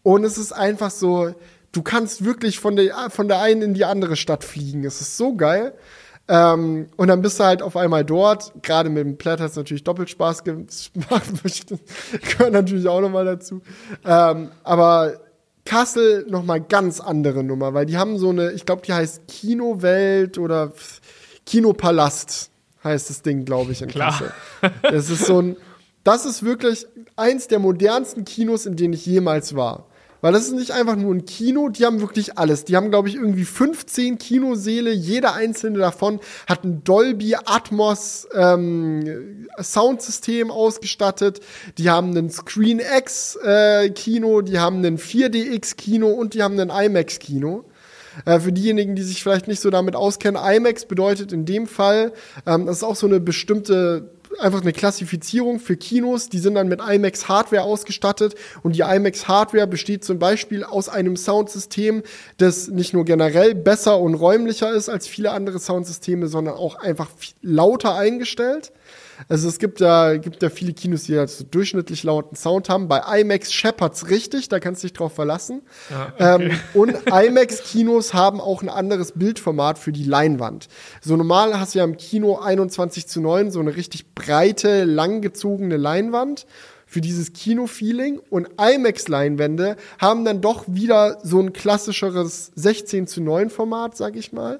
[0.02, 1.34] und es ist einfach so,
[1.72, 4.84] du kannst wirklich von der, von der einen in die andere Stadt fliegen.
[4.84, 5.74] Es ist so geil.
[6.32, 8.52] Ähm, und dann bist du halt auf einmal dort.
[8.62, 10.70] Gerade mit dem Platt hat es natürlich doppelt Spaß gemacht.
[12.22, 13.62] Gehört natürlich auch nochmal dazu.
[14.04, 15.14] Ähm, aber
[15.64, 20.38] Kassel nochmal ganz andere Nummer, weil die haben so eine, ich glaube, die heißt Kinowelt
[20.38, 20.72] oder
[21.46, 22.52] Kinopalast
[22.84, 24.12] heißt das Ding, glaube ich, in Klar.
[24.12, 24.32] Kassel.
[24.82, 25.56] Das ist so ein,
[26.04, 29.86] das ist wirklich eins der modernsten Kinos, in denen ich jemals war.
[30.20, 32.64] Weil das ist nicht einfach nur ein Kino, die haben wirklich alles.
[32.64, 34.92] Die haben, glaube ich, irgendwie 15 Kinoseele.
[34.92, 41.40] Jeder einzelne davon hat ein Dolby Atmos ähm, Soundsystem ausgestattet.
[41.78, 46.58] Die haben einen Screen X äh, Kino, die haben einen 4DX Kino und die haben
[46.58, 47.64] einen IMAX Kino.
[48.26, 52.12] Äh, für diejenigen, die sich vielleicht nicht so damit auskennen, IMAX bedeutet in dem Fall,
[52.46, 56.68] ähm, das ist auch so eine bestimmte einfach eine Klassifizierung für Kinos, die sind dann
[56.68, 62.02] mit IMAX Hardware ausgestattet und die IMAX Hardware besteht zum Beispiel aus einem Soundsystem,
[62.38, 67.08] das nicht nur generell besser und räumlicher ist als viele andere Soundsysteme, sondern auch einfach
[67.42, 68.72] lauter eingestellt.
[69.28, 72.88] Also es gibt ja, gibt ja viele Kinos, die halt so durchschnittlich lauten Sound haben.
[72.88, 75.62] Bei IMAX schepperdt's richtig, da kannst du dich drauf verlassen.
[76.18, 80.68] ähm, und IMAX-Kinos haben auch ein anderes Bildformat für die Leinwand.
[81.00, 85.76] So normal hast du ja im Kino 21 zu 9 so eine richtig breite, langgezogene
[85.76, 86.46] Leinwand
[86.90, 93.48] für dieses Kino-Feeling und IMAX-Leinwände haben dann doch wieder so ein klassischeres 16 zu 9
[93.48, 94.58] Format, sag ich mal.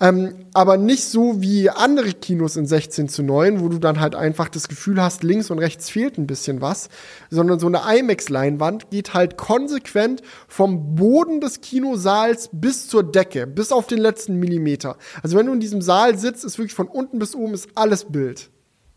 [0.00, 4.16] Ähm, aber nicht so wie andere Kinos in 16 zu 9, wo du dann halt
[4.16, 6.88] einfach das Gefühl hast, links und rechts fehlt ein bisschen was,
[7.30, 13.70] sondern so eine IMAX-Leinwand geht halt konsequent vom Boden des Kinosaals bis zur Decke, bis
[13.70, 14.96] auf den letzten Millimeter.
[15.22, 18.06] Also wenn du in diesem Saal sitzt, ist wirklich von unten bis oben ist alles
[18.06, 18.50] Bild.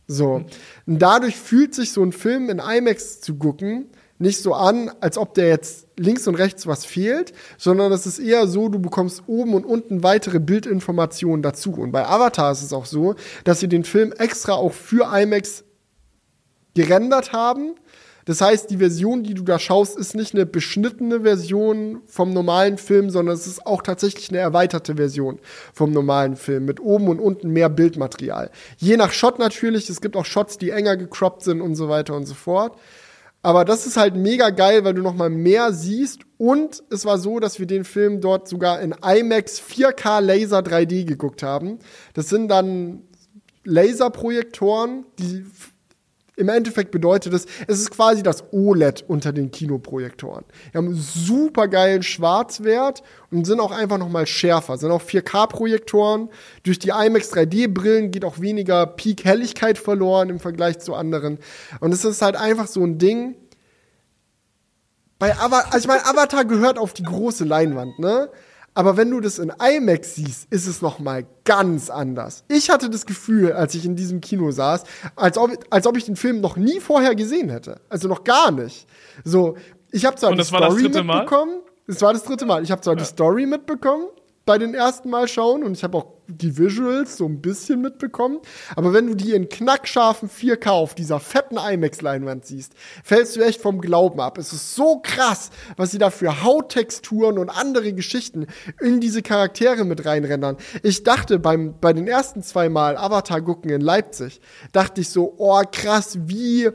[0.07, 0.43] So.
[0.85, 3.89] Und dadurch fühlt sich so ein Film in IMAX zu gucken
[4.21, 8.19] nicht so an, als ob der jetzt links und rechts was fehlt, sondern es ist
[8.19, 11.73] eher so, du bekommst oben und unten weitere Bildinformationen dazu.
[11.73, 15.63] Und bei Avatar ist es auch so, dass sie den Film extra auch für IMAX
[16.75, 17.75] gerendert haben.
[18.31, 22.77] Das heißt, die Version, die du da schaust, ist nicht eine beschnittene Version vom normalen
[22.77, 25.37] Film, sondern es ist auch tatsächlich eine erweiterte Version
[25.73, 28.49] vom normalen Film mit oben und unten mehr Bildmaterial.
[28.77, 32.15] Je nach Shot natürlich, es gibt auch Shots, die enger gecroppt sind und so weiter
[32.15, 32.79] und so fort.
[33.41, 36.21] Aber das ist halt mega geil, weil du noch mal mehr siehst.
[36.37, 41.03] Und es war so, dass wir den Film dort sogar in IMAX 4K Laser 3D
[41.03, 41.79] geguckt haben.
[42.13, 43.01] Das sind dann
[43.65, 45.45] Laserprojektoren, die
[46.41, 50.43] im Endeffekt bedeutet es, es ist quasi das OLED unter den Kinoprojektoren.
[50.73, 54.77] Die haben super geilen Schwarzwert und sind auch einfach noch mal schärfer.
[54.77, 56.29] Sind auch 4K-Projektoren.
[56.63, 61.37] Durch die IMAX 3D-Brillen geht auch weniger Peak-Helligkeit verloren im Vergleich zu anderen.
[61.79, 63.35] Und es ist halt einfach so ein Ding.
[65.19, 68.29] Bei Avatar, also ich meine, Avatar gehört auf die große Leinwand, ne?
[68.73, 72.45] Aber wenn du das in IMAX siehst, ist es noch mal ganz anders.
[72.47, 74.83] Ich hatte das Gefühl, als ich in diesem Kino saß,
[75.15, 77.81] als ob, als ob ich den Film noch nie vorher gesehen hätte.
[77.89, 78.87] Also noch gar nicht.
[79.25, 79.57] So,
[79.91, 81.19] ich habe zwar Und die Story dritte Mal?
[81.21, 81.59] mitbekommen.
[81.87, 82.63] Das war das dritte Mal.
[82.63, 84.05] Ich habe zwar die Story mitbekommen
[84.45, 88.39] bei den ersten Mal schauen und ich habe auch die Visuals so ein bisschen mitbekommen.
[88.75, 92.73] Aber wenn du die in knackscharfen 4K auf dieser fetten IMAX-Leinwand siehst,
[93.03, 94.37] fällst du echt vom Glauben ab.
[94.37, 98.47] Es ist so krass, was sie da für Hauttexturen und andere Geschichten
[98.79, 100.57] in diese Charaktere mit reinrendern.
[100.83, 105.35] Ich dachte beim, bei den ersten zwei Mal Avatar gucken in Leipzig, dachte ich so,
[105.37, 106.69] oh krass, wie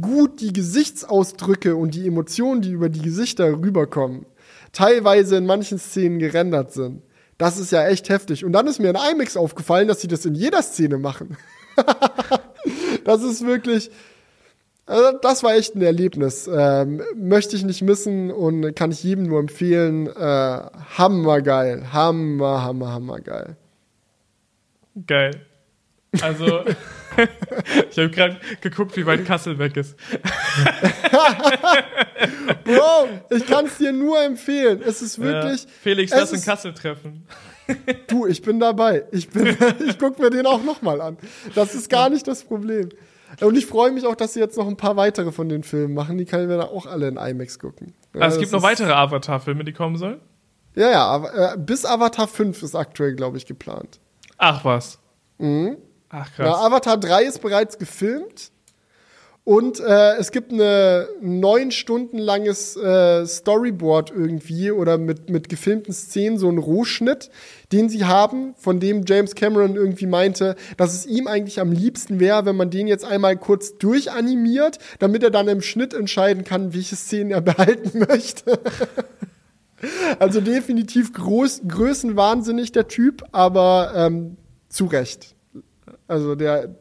[0.00, 4.26] gut die Gesichtsausdrücke und die Emotionen, die über die Gesichter rüberkommen,
[4.74, 7.02] teilweise in manchen Szenen gerendert sind.
[7.38, 8.44] Das ist ja echt heftig.
[8.44, 11.36] Und dann ist mir in IMAX aufgefallen, dass sie das in jeder Szene machen.
[13.04, 13.90] das ist wirklich,
[14.86, 16.48] also das war echt ein Erlebnis.
[16.52, 20.06] Ähm, möchte ich nicht missen und kann ich jedem nur empfehlen.
[20.06, 20.10] Äh,
[20.98, 21.92] hammergeil.
[21.92, 23.56] Hammer, hammer, hammer geil.
[26.22, 26.64] Also,
[27.90, 29.96] ich habe gerade geguckt, wie weit Kassel weg ist.
[32.64, 34.80] Bro, ich kann es dir nur empfehlen.
[34.84, 35.64] Es ist wirklich.
[35.64, 35.68] Ja.
[35.82, 37.26] Felix, lass in ist- Kassel treffen.
[38.08, 39.06] Du, ich bin dabei.
[39.10, 39.56] Ich, bin,
[39.88, 41.16] ich gucke mir den auch nochmal an.
[41.54, 42.90] Das ist gar nicht das Problem.
[43.40, 45.94] Und ich freue mich auch, dass sie jetzt noch ein paar weitere von den Filmen
[45.94, 46.18] machen.
[46.18, 47.94] Die können wir dann auch alle in IMAX gucken.
[48.14, 50.20] Ja, Also, es gibt noch weitere Avatar-Filme, die kommen sollen.
[50.74, 53.98] Ja, ja, äh, bis Avatar 5 ist aktuell, glaube ich, geplant.
[54.36, 54.98] Ach was.
[55.38, 55.78] Mhm.
[56.14, 56.58] Ach Ja, krass.
[56.60, 58.52] Avatar 3 ist bereits gefilmt.
[59.42, 65.92] Und äh, es gibt eine neun Stunden langes äh, Storyboard irgendwie oder mit, mit gefilmten
[65.92, 67.30] Szenen, so ein Rohschnitt,
[67.70, 72.20] den sie haben, von dem James Cameron irgendwie meinte, dass es ihm eigentlich am liebsten
[72.20, 76.72] wäre, wenn man den jetzt einmal kurz durchanimiert, damit er dann im Schnitt entscheiden kann,
[76.72, 78.60] welche Szenen er behalten möchte.
[80.18, 84.38] also definitiv groß, größenwahnsinnig der Typ, aber ähm,
[84.70, 85.34] zu Recht.
[86.08, 86.74] Also der,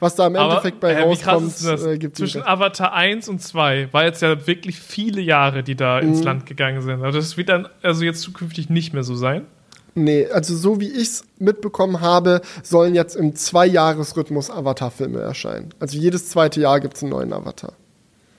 [0.00, 2.42] was da im Endeffekt bei äh, rauskommt, äh, gibt Zwischen.
[2.42, 6.08] Avatar 1 und 2 war jetzt ja wirklich viele Jahre, die da Mhm.
[6.08, 7.02] ins Land gegangen sind.
[7.02, 9.46] Also das wird dann also jetzt zukünftig nicht mehr so sein.
[9.94, 15.74] Nee, also so wie ich es mitbekommen habe, sollen jetzt im Zwei-Jahres-Rhythmus Avatar-Filme erscheinen.
[15.80, 17.74] Also jedes zweite Jahr gibt es einen neuen Avatar.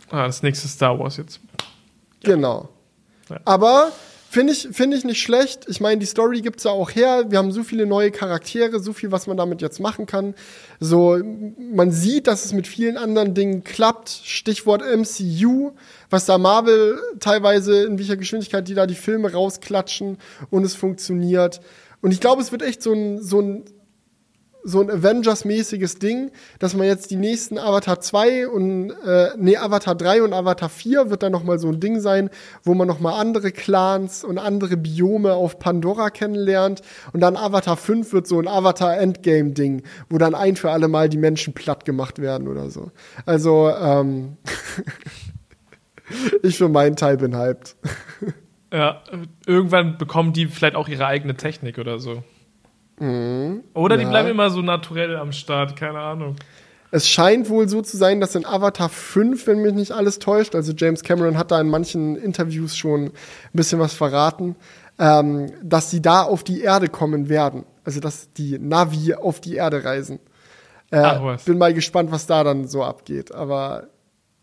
[0.10, 1.40] Ah, das nächste Star Wars jetzt.
[2.24, 2.70] Genau.
[3.30, 3.40] Ja.
[3.46, 3.92] Aber
[4.34, 5.68] finde ich, finde ich nicht schlecht.
[5.70, 7.26] Ich meine, die Story gibt's ja auch her.
[7.30, 10.34] Wir haben so viele neue Charaktere, so viel, was man damit jetzt machen kann.
[10.80, 11.20] So,
[11.58, 14.10] man sieht, dass es mit vielen anderen Dingen klappt.
[14.10, 15.74] Stichwort MCU,
[16.10, 20.18] was da Marvel teilweise, in welcher Geschwindigkeit die da die Filme rausklatschen
[20.50, 21.62] und es funktioniert.
[22.02, 23.66] Und ich glaube, es wird echt so ein, so ein
[24.64, 29.96] so ein Avengers-mäßiges Ding, dass man jetzt die nächsten Avatar 2 und äh, nee, Avatar
[29.96, 32.30] 3 und Avatar 4 wird dann noch mal so ein Ding sein,
[32.64, 37.78] wo man noch mal andere Clans und andere Biome auf Pandora kennenlernt und dann Avatar
[37.78, 41.54] 5 wird so ein Avatar Endgame Ding, wo dann ein für alle Mal die Menschen
[41.54, 42.92] platt gemacht werden oder so.
[43.26, 44.38] Also ähm,
[46.42, 47.76] ich für meinen Teil bin hyped.
[48.74, 49.04] Ja,
[49.46, 52.24] irgendwann bekommen die vielleicht auch ihre eigene Technik oder so.
[53.00, 54.10] Oder die Ja.
[54.10, 56.36] bleiben immer so naturell am Start, keine Ahnung.
[56.92, 60.54] Es scheint wohl so zu sein, dass in Avatar 5, wenn mich nicht alles täuscht,
[60.54, 63.12] also James Cameron hat da in manchen Interviews schon ein
[63.52, 64.56] bisschen was verraten,
[65.00, 67.66] ähm, dass sie da auf die Erde kommen werden.
[67.84, 70.20] Also dass die Navi auf die Erde reisen.
[70.92, 71.46] Äh, Ach was.
[71.46, 73.34] Bin mal gespannt, was da dann so abgeht.
[73.34, 73.88] Aber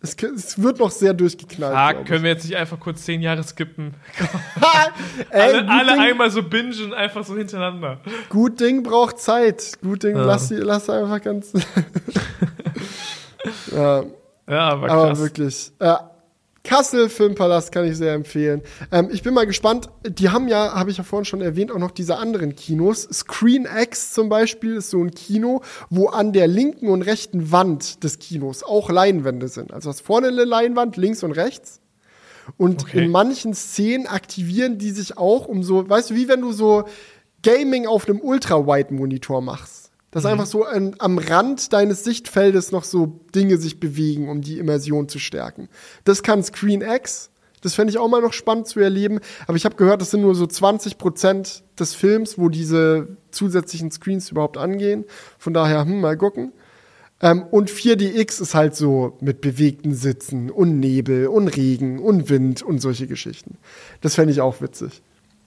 [0.03, 1.77] es, es wird noch sehr durchgeknallt.
[1.77, 3.95] Ah, können wir jetzt nicht einfach kurz zehn Jahre skippen?
[5.31, 8.01] Ey, alle alle Ding, einmal so bingen, einfach so hintereinander.
[8.31, 9.79] gut Ding braucht Zeit.
[9.83, 10.25] Gut Ding, Ja.
[10.25, 11.53] lass, sie, lass einfach ganz.
[13.75, 14.03] ja,
[14.49, 15.19] Ja, aber Aber krass.
[15.21, 15.73] wirklich.
[15.79, 15.95] Äh,
[16.63, 18.61] Kassel Filmpalast kann ich sehr empfehlen.
[18.93, 19.89] Ähm, ich bin mal gespannt.
[20.07, 23.09] Die haben ja, habe ich ja vorhin schon erwähnt, auch noch diese anderen Kinos.
[23.11, 28.05] Screen X zum Beispiel ist so ein Kino, wo an der linken und rechten Wand
[28.05, 29.73] des Kinos auch Leinwände sind.
[29.73, 31.81] Also hast vorne eine Leinwand, links und rechts.
[32.59, 33.05] Und Okay.
[33.05, 36.85] in manchen Szenen aktivieren die sich auch, um so, weißt du, wie wenn du so
[37.43, 39.80] Gaming auf einem Ultra-Wide-Monitor machst.
[40.11, 44.59] Dass einfach so an, am Rand deines Sichtfeldes noch so Dinge sich bewegen, um die
[44.59, 45.69] Immersion zu stärken.
[46.05, 47.31] Das kann Screen X.
[47.63, 49.21] Das fände ich auch mal noch spannend zu erleben.
[49.47, 53.91] Aber ich habe gehört, das sind nur so 20 Prozent des Films, wo diese zusätzlichen
[53.91, 55.05] Screens überhaupt angehen.
[55.39, 56.53] Von daher, hm, mal gucken.
[57.21, 62.63] Ähm, und 4DX ist halt so mit bewegten Sitzen und Nebel und Regen und Wind
[62.63, 63.59] und solche Geschichten.
[64.01, 65.03] Das fände ich auch witzig.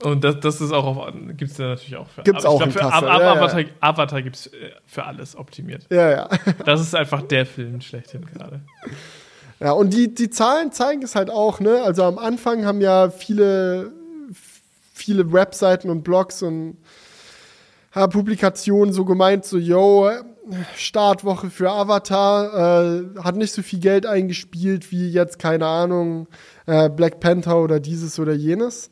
[0.05, 2.73] Und das, das ist auch auf, gibt's ja natürlich auch für Gibt's aber auch ich
[2.75, 3.41] glaub, für Ab- Ab- ja, ja.
[3.41, 5.85] Avatar, Avatar gibt's äh, für alles optimiert.
[5.91, 6.29] Ja, ja.
[6.65, 8.61] Das ist einfach der Film schlechthin gerade.
[9.59, 11.81] Ja, und die, die Zahlen zeigen es halt auch, ne?
[11.83, 13.91] Also am Anfang haben ja viele,
[14.93, 16.77] viele Webseiten und Blogs und
[17.95, 20.09] ja, Publikationen so gemeint, so, yo,
[20.75, 26.27] Startwoche für Avatar, äh, hat nicht so viel Geld eingespielt wie jetzt, keine Ahnung,
[26.65, 28.89] äh, Black Panther oder dieses oder jenes.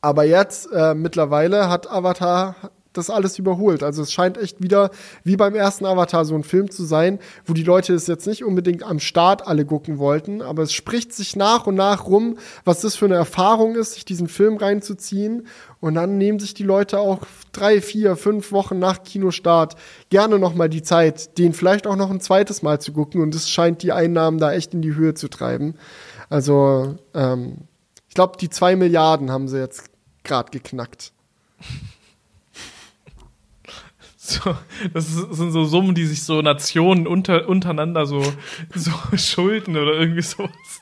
[0.00, 2.54] Aber jetzt, äh, mittlerweile, hat Avatar
[2.98, 3.82] das alles überholt.
[3.82, 4.90] Also es scheint echt wieder
[5.24, 8.44] wie beim ersten Avatar so ein Film zu sein, wo die Leute es jetzt nicht
[8.44, 12.80] unbedingt am Start alle gucken wollten, aber es spricht sich nach und nach rum, was
[12.80, 15.46] das für eine Erfahrung ist, sich diesen Film reinzuziehen.
[15.80, 17.20] Und dann nehmen sich die Leute auch
[17.52, 19.76] drei, vier, fünf Wochen nach Kinostart
[20.10, 23.22] gerne nochmal die Zeit, den vielleicht auch noch ein zweites Mal zu gucken.
[23.22, 25.74] Und es scheint die Einnahmen da echt in die Höhe zu treiben.
[26.28, 27.58] Also ähm,
[28.08, 29.87] ich glaube, die zwei Milliarden haben sie jetzt
[30.28, 31.12] gerade geknackt.
[34.16, 34.54] So,
[34.92, 38.22] das sind so Summen, die sich so Nationen unter, untereinander so,
[38.74, 40.80] so schulden oder irgendwie sowas.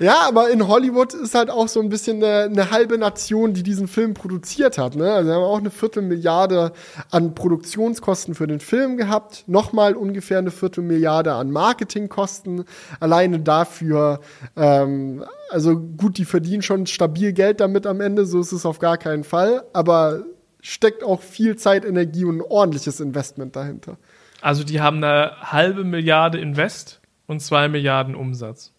[0.00, 3.62] Ja, aber in Hollywood ist halt auch so ein bisschen eine, eine halbe Nation, die
[3.62, 4.96] diesen Film produziert hat.
[4.96, 5.12] Ne?
[5.12, 6.72] Also wir haben auch eine Viertelmilliarde
[7.10, 12.64] an Produktionskosten für den Film gehabt, nochmal ungefähr eine Viertelmilliarde an Marketingkosten.
[13.00, 14.20] Alleine dafür,
[14.56, 18.78] ähm, also gut, die verdienen schon stabil Geld damit am Ende, so ist es auf
[18.78, 19.64] gar keinen Fall.
[19.72, 20.24] Aber
[20.60, 23.98] steckt auch viel Zeit, Energie und ein ordentliches Investment dahinter.
[24.40, 28.72] Also die haben eine halbe Milliarde Invest und zwei Milliarden Umsatz.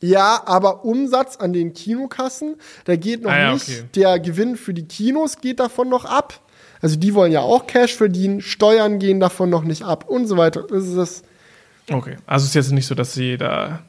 [0.00, 3.68] Ja, aber Umsatz an den Kinokassen, da geht noch Ah ja, nicht.
[3.68, 3.84] okay.
[3.94, 6.40] Der Gewinn für die Kinos geht davon noch ab.
[6.82, 10.36] Also die wollen ja auch Cash verdienen, Steuern gehen davon noch nicht ab und so
[10.36, 10.64] weiter.
[10.68, 11.22] Das ist das.
[11.90, 13.80] Okay, also es ist jetzt nicht so, dass sie da.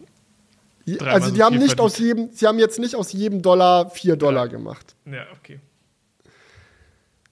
[1.04, 1.80] Also so die haben viel nicht verdient.
[1.94, 4.96] aus jedem, sie haben jetzt nicht aus jedem Dollar vier Dollar gemacht.
[5.06, 5.60] Ja, okay.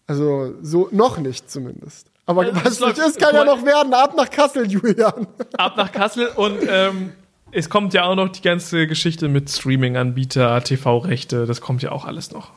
[0.07, 2.07] Also so noch nicht zumindest.
[2.25, 3.93] Aber Ja, was das nicht läuft- ist, kann ja noch werden.
[3.93, 5.27] Ab nach Kassel, Julian.
[5.57, 7.13] Ab nach Kassel und ähm,
[7.53, 12.05] es kommt ja auch noch die ganze Geschichte mit Streaming-Anbieter, TV-Rechte, das kommt ja auch
[12.05, 12.51] alles noch.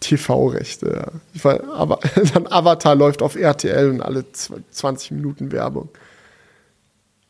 [0.00, 1.10] TV-Rechte,
[1.44, 1.60] ja.
[1.74, 2.00] Aber
[2.34, 5.88] dann Avatar läuft auf RTL und alle zw- 20 Minuten Werbung.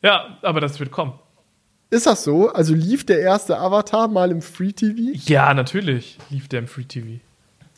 [0.01, 1.13] Ja, aber das wird kommen.
[1.89, 2.49] Ist das so?
[2.49, 5.17] Also lief der erste Avatar mal im Free TV?
[5.25, 7.19] Ja, natürlich lief der im Free TV.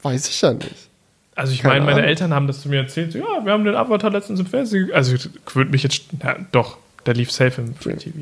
[0.01, 0.89] Weiß ich ja nicht.
[1.35, 2.05] Also ich meine, meine Ahnung.
[2.05, 3.11] Eltern haben das zu mir erzählt.
[3.13, 4.91] So, ja, wir haben den Avatar letztens im Fernsehen.
[4.91, 5.15] Also
[5.53, 6.05] würde mich jetzt.
[6.21, 8.17] Ja, doch, der lief safe im Free TV.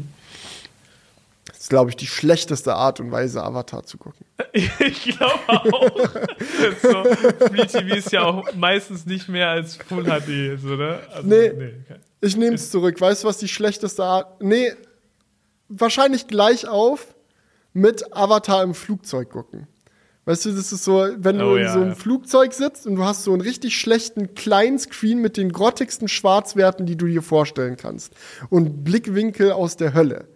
[1.67, 4.25] Ist, glaube ich, die schlechteste Art und Weise, Avatar zu gucken.
[4.79, 5.99] Ich glaube auch.
[6.81, 7.03] so,
[7.47, 10.99] Free TV ist ja auch meistens nicht mehr als Full HD, so, ne?
[11.13, 11.49] Also, Nee.
[11.85, 13.01] kein- Ich nehme es zurück.
[13.01, 14.41] Weißt du, was die schlechteste Art.
[14.41, 14.71] Nee,
[15.67, 17.13] wahrscheinlich gleich auf
[17.73, 19.67] mit Avatar im Flugzeug gucken.
[20.23, 21.95] Weißt du, das ist so, wenn du Oh in ja, so einem ja.
[21.95, 26.85] Flugzeug sitzt und du hast so einen richtig schlechten kleinen Screen mit den grottigsten Schwarzwerten,
[26.85, 28.13] die du dir vorstellen kannst.
[28.49, 30.29] Und Blickwinkel aus der Hölle.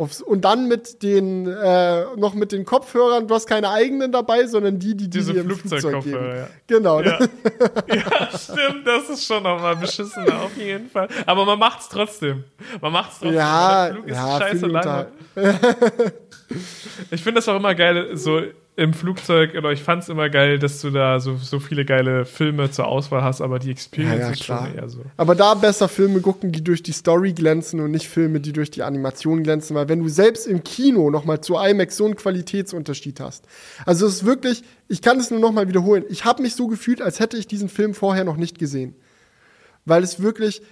[0.00, 4.46] Aufs, und dann mit den, äh, noch mit den Kopfhörern, du hast keine eigenen dabei,
[4.46, 5.90] sondern die, die, die Diese dir im Flugzeug geben.
[6.02, 6.48] Flugzeugkopfhörer, ja.
[6.68, 7.00] Genau.
[7.00, 7.18] Ja.
[7.88, 11.08] ja, stimmt, das ist schon nochmal beschissen, auf jeden Fall.
[11.26, 12.44] Aber man macht's trotzdem.
[12.80, 13.34] Man macht's trotzdem.
[13.38, 15.06] Ja, Der Flug ist ja, scheiße unter-
[17.10, 18.40] Ich finde das auch immer geil, so
[18.78, 22.70] im Flugzeug, oder ich fand's immer geil, dass du da so, so viele geile Filme
[22.70, 24.66] zur Auswahl hast, aber die Experience Ja, ja, ist klar.
[24.68, 25.00] schon eher so.
[25.16, 28.70] Aber da besser Filme gucken, die durch die Story glänzen und nicht Filme, die durch
[28.70, 33.18] die Animation glänzen, weil wenn du selbst im Kino nochmal zu IMAX so einen Qualitätsunterschied
[33.18, 33.46] hast.
[33.84, 37.02] Also es ist wirklich, ich kann es nur nochmal wiederholen, ich habe mich so gefühlt,
[37.02, 38.94] als hätte ich diesen Film vorher noch nicht gesehen.
[39.86, 40.62] Weil es wirklich,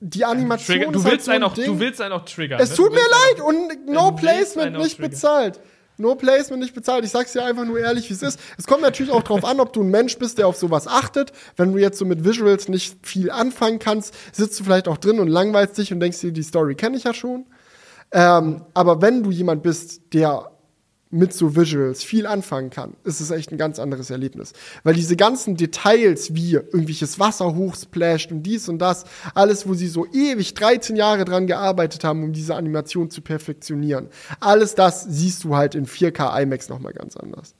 [0.00, 1.66] die Animation Trigger, du, ist halt willst so einen ein auch, Ding.
[1.66, 2.58] du willst einen auch triggern.
[2.58, 2.76] Es ne?
[2.76, 5.60] tut mir willst leid einen und no willst placement einen nicht bezahlt.
[6.00, 7.04] No placement nicht bezahlt.
[7.04, 8.40] Ich sag's dir einfach nur ehrlich, wie es ist.
[8.56, 11.32] Es kommt natürlich auch drauf an, ob du ein Mensch bist, der auf sowas achtet.
[11.56, 15.20] Wenn du jetzt so mit Visuals nicht viel anfangen kannst, sitzt du vielleicht auch drin
[15.20, 17.46] und langweilst dich und denkst dir, die Story kenne ich ja schon.
[18.12, 20.50] Ähm, aber wenn du jemand bist, der
[21.10, 24.52] mit so Visuals viel anfangen kann, ist es echt ein ganz anderes Erlebnis.
[24.84, 29.04] Weil diese ganzen Details, wie irgendwelches Wasser hochsplasht und dies und das,
[29.34, 34.08] alles, wo sie so ewig 13 Jahre dran gearbeitet haben, um diese Animation zu perfektionieren,
[34.38, 37.54] alles das siehst du halt in 4K IMAX nochmal ganz anders.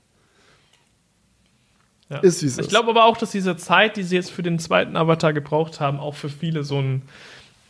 [2.08, 2.18] Ja.
[2.18, 4.58] Ist wie es Ich glaube aber auch, dass diese Zeit, die sie jetzt für den
[4.58, 7.02] zweiten Avatar gebraucht haben, auch für viele so ein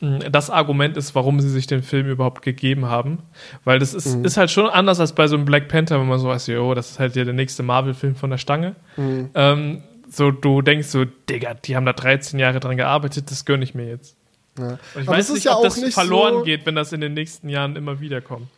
[0.01, 3.19] das Argument ist, warum sie sich den Film überhaupt gegeben haben.
[3.65, 4.25] Weil das ist, mhm.
[4.25, 6.75] ist halt schon anders als bei so einem Black Panther, wenn man so weiß, oh,
[6.75, 8.77] das ist halt ja der nächste Marvel-Film von der Stange.
[8.97, 9.31] Mhm.
[9.35, 13.63] Ähm, so, du denkst so, Digga, die haben da 13 Jahre dran gearbeitet, das gönne
[13.63, 14.17] ich mir jetzt.
[14.59, 14.79] Ja.
[14.95, 17.49] ich Aber weiß nicht, ja ob das verloren so geht, wenn das in den nächsten
[17.49, 18.49] Jahren immer wieder kommt.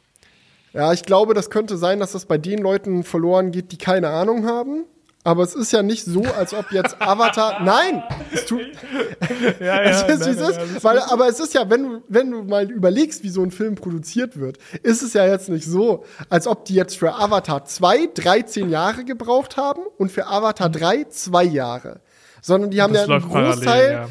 [0.72, 4.08] Ja, ich glaube, das könnte sein, dass das bei den Leuten verloren geht, die keine
[4.08, 4.84] Ahnung haben.
[5.24, 7.60] Aber es ist ja nicht so, als ob jetzt Avatar.
[7.64, 8.02] Nein!
[8.32, 8.60] Es tut.
[9.60, 10.84] Ja, ja, es ist, nein, es ist.
[10.84, 13.74] weil, aber es ist ja, wenn du, wenn du mal überlegst, wie so ein Film
[13.76, 18.08] produziert wird, ist es ja jetzt nicht so, als ob die jetzt für Avatar 2
[18.14, 22.00] 13 Jahre gebraucht haben und für Avatar 3 2 Jahre.
[22.40, 24.08] Sondern die haben ja einen Großteil, parallel, ja.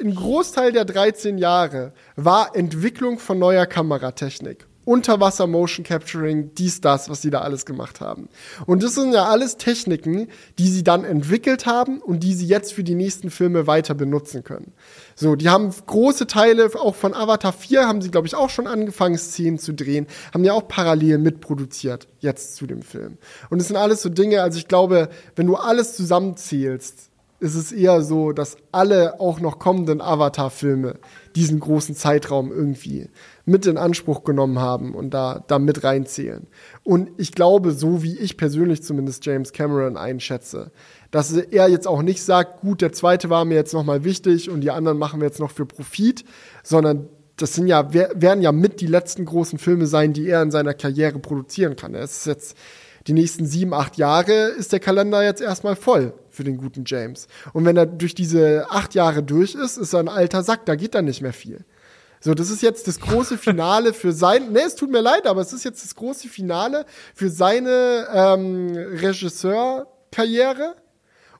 [0.00, 4.66] ein Großteil der 13 Jahre war Entwicklung von neuer Kameratechnik.
[4.86, 8.28] Unterwasser Motion Capturing, dies, das, was sie da alles gemacht haben.
[8.66, 12.72] Und das sind ja alles Techniken, die sie dann entwickelt haben und die sie jetzt
[12.72, 14.72] für die nächsten Filme weiter benutzen können.
[15.16, 18.68] So, die haben große Teile, auch von Avatar 4 haben sie, glaube ich, auch schon
[18.68, 23.18] angefangen, Szenen zu drehen, haben ja auch parallel mitproduziert, jetzt zu dem Film.
[23.50, 27.72] Und es sind alles so Dinge, also ich glaube, wenn du alles zusammenzählst, ist es
[27.72, 30.94] eher so, dass alle auch noch kommenden Avatar-Filme
[31.34, 33.10] diesen großen Zeitraum irgendwie
[33.46, 36.48] mit in Anspruch genommen haben und da, da mit reinzählen.
[36.82, 40.72] Und ich glaube, so wie ich persönlich zumindest James Cameron einschätze,
[41.12, 44.62] dass er jetzt auch nicht sagt, gut, der zweite war mir jetzt nochmal wichtig und
[44.62, 46.24] die anderen machen wir jetzt noch für Profit,
[46.64, 50.50] sondern das sind ja, werden ja mit die letzten großen Filme sein, die er in
[50.50, 51.94] seiner Karriere produzieren kann.
[51.94, 52.56] Es ist jetzt
[53.06, 57.28] die nächsten sieben, acht Jahre ist der Kalender jetzt erstmal voll für den guten James.
[57.52, 60.74] Und wenn er durch diese acht Jahre durch ist, ist er ein alter Sack, da
[60.74, 61.64] geht dann nicht mehr viel.
[62.26, 64.50] So, das ist jetzt das große Finale für sein.
[64.50, 66.84] Ne, es tut mir leid, aber es ist jetzt das große Finale
[67.14, 70.74] für seine ähm, Regisseurkarriere.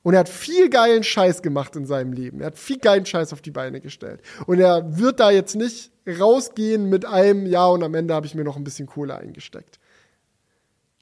[0.04, 2.38] Und er hat viel geilen Scheiß gemacht in seinem Leben.
[2.38, 4.20] Er hat viel geilen Scheiß auf die Beine gestellt.
[4.46, 8.36] Und er wird da jetzt nicht rausgehen mit einem, ja, und am Ende habe ich
[8.36, 9.80] mir noch ein bisschen Kohle eingesteckt.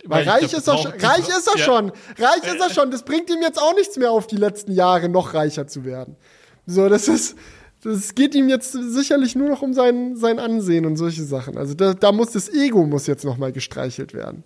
[0.07, 1.63] Weil, Weil reich, ist er, reich ist er ja.
[1.63, 1.93] schon.
[2.19, 2.91] Reich ist er schon.
[2.91, 6.17] Das bringt ihm jetzt auch nichts mehr auf die letzten Jahre, noch reicher zu werden.
[6.67, 7.37] So, das ist,
[7.85, 11.59] es geht ihm jetzt sicherlich nur noch um sein, sein Ansehen und solche Sachen.
[11.59, 14.45] Also da, da muss das Ego muss jetzt noch mal gestreichelt werden.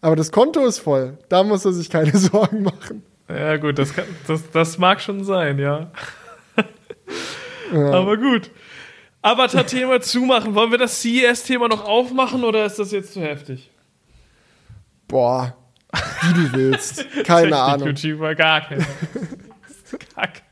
[0.00, 1.18] Aber das Konto ist voll.
[1.28, 3.02] Da muss er sich keine Sorgen machen.
[3.28, 5.90] Ja gut, das, kann, das, das mag schon sein, ja.
[7.72, 7.90] ja.
[7.90, 8.50] Aber gut.
[9.22, 10.54] Avatar-Thema zumachen.
[10.54, 13.70] Wollen wir das CES-Thema noch aufmachen oder ist das jetzt zu heftig?
[15.08, 15.56] Boah,
[16.22, 17.04] wie du willst.
[17.24, 17.94] Keine Ahnung.
[17.94, 18.86] Gar keine.
[20.14, 20.47] Gar keine.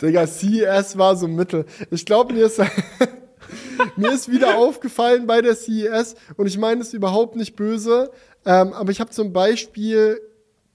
[0.00, 1.66] Digga, CES war so mittel.
[1.90, 2.60] Ich glaube, mir ist,
[3.96, 8.10] mir ist wieder aufgefallen bei der CES und ich meine es überhaupt nicht böse,
[8.44, 10.20] ähm, aber ich habe zum Beispiel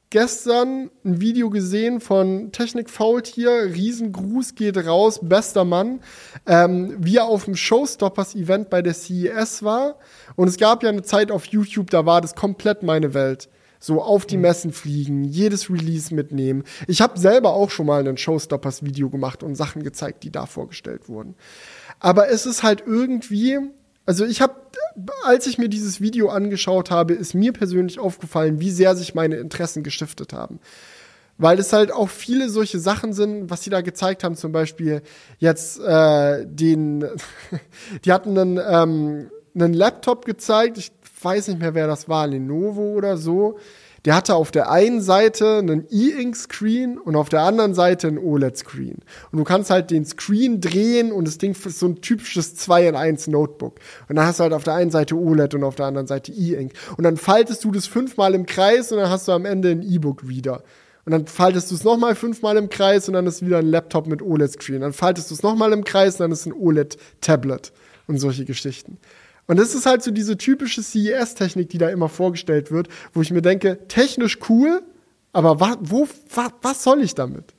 [0.10, 6.00] gestern ein Video gesehen von Technik Faultier, Riesengruß geht raus, bester Mann,
[6.46, 9.98] ähm, wie er auf dem Showstoppers-Event bei der CES war.
[10.36, 13.50] Und es gab ja eine Zeit auf YouTube, da war das komplett meine Welt.
[13.80, 14.44] So auf die mhm.
[14.44, 16.64] Messen fliegen, jedes Release mitnehmen.
[16.88, 21.10] Ich habe selber auch schon mal ein Showstoppers-Video gemacht und Sachen gezeigt, die da vorgestellt
[21.10, 21.36] wurden.
[22.00, 23.58] Aber es ist halt irgendwie,
[24.06, 24.56] also ich habe,
[25.24, 29.36] als ich mir dieses Video angeschaut habe, ist mir persönlich aufgefallen, wie sehr sich meine
[29.36, 30.60] Interessen gestiftet haben.
[31.40, 35.04] Weil es halt auch viele solche Sachen sind, was sie da gezeigt haben, zum Beispiel
[35.38, 37.06] jetzt äh, den,
[38.06, 42.94] die hatten einen, ähm, einen Laptop gezeigt, ich weiß nicht mehr, wer das war, Lenovo
[42.94, 43.58] oder so.
[44.06, 49.00] Der hatte auf der einen Seite einen E-Ink-Screen und auf der anderen Seite einen OLED-Screen.
[49.32, 52.88] Und du kannst halt den Screen drehen und das Ding ist so ein typisches 2
[52.88, 53.80] in 1 Notebook.
[54.08, 56.32] Und dann hast du halt auf der einen Seite OLED und auf der anderen Seite
[56.32, 56.72] E-Ink.
[56.96, 59.82] Und dann faltest du das fünfmal im Kreis und dann hast du am Ende ein
[59.82, 60.64] E-Book-Reader.
[61.06, 64.08] Und dann faltest du es nochmal fünfmal im Kreis und dann ist wieder ein Laptop
[64.08, 64.82] mit OLED-Screen.
[64.82, 67.74] Dann faltest du es nochmal im Kreis und dann ist ein OLED-Tablet
[68.08, 69.00] und solche Geschichten.
[69.48, 73.32] Und das ist halt so diese typische CES-Technik, die da immer vorgestellt wird, wo ich
[73.32, 74.84] mir denke, technisch cool,
[75.34, 77.54] aber wa wo, wa was soll ich damit?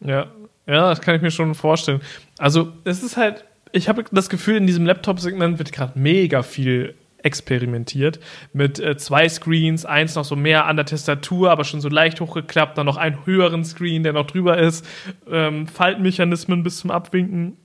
[0.00, 0.30] Ja,
[0.66, 2.00] ja, das kann ich mir schon vorstellen.
[2.38, 6.94] Also, es ist halt, ich habe das Gefühl, in diesem Laptop-Segment wird gerade mega viel
[7.22, 8.18] experimentiert
[8.52, 12.20] mit äh, zwei Screens, eins noch so mehr an der Tastatur, aber schon so leicht
[12.20, 14.86] hochgeklappt, dann noch einen höheren Screen, der noch drüber ist,
[15.30, 17.58] ähm, Faltmechanismen bis zum Abwinken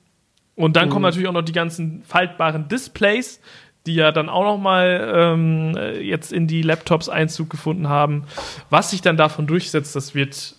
[0.56, 0.91] und dann mhm.
[0.91, 3.40] kommen natürlich auch noch die ganzen faltbaren Displays,
[3.86, 8.23] die ja dann auch noch mal ähm, jetzt in die Laptops Einzug gefunden haben.
[8.69, 10.56] Was sich dann davon durchsetzt, das wird,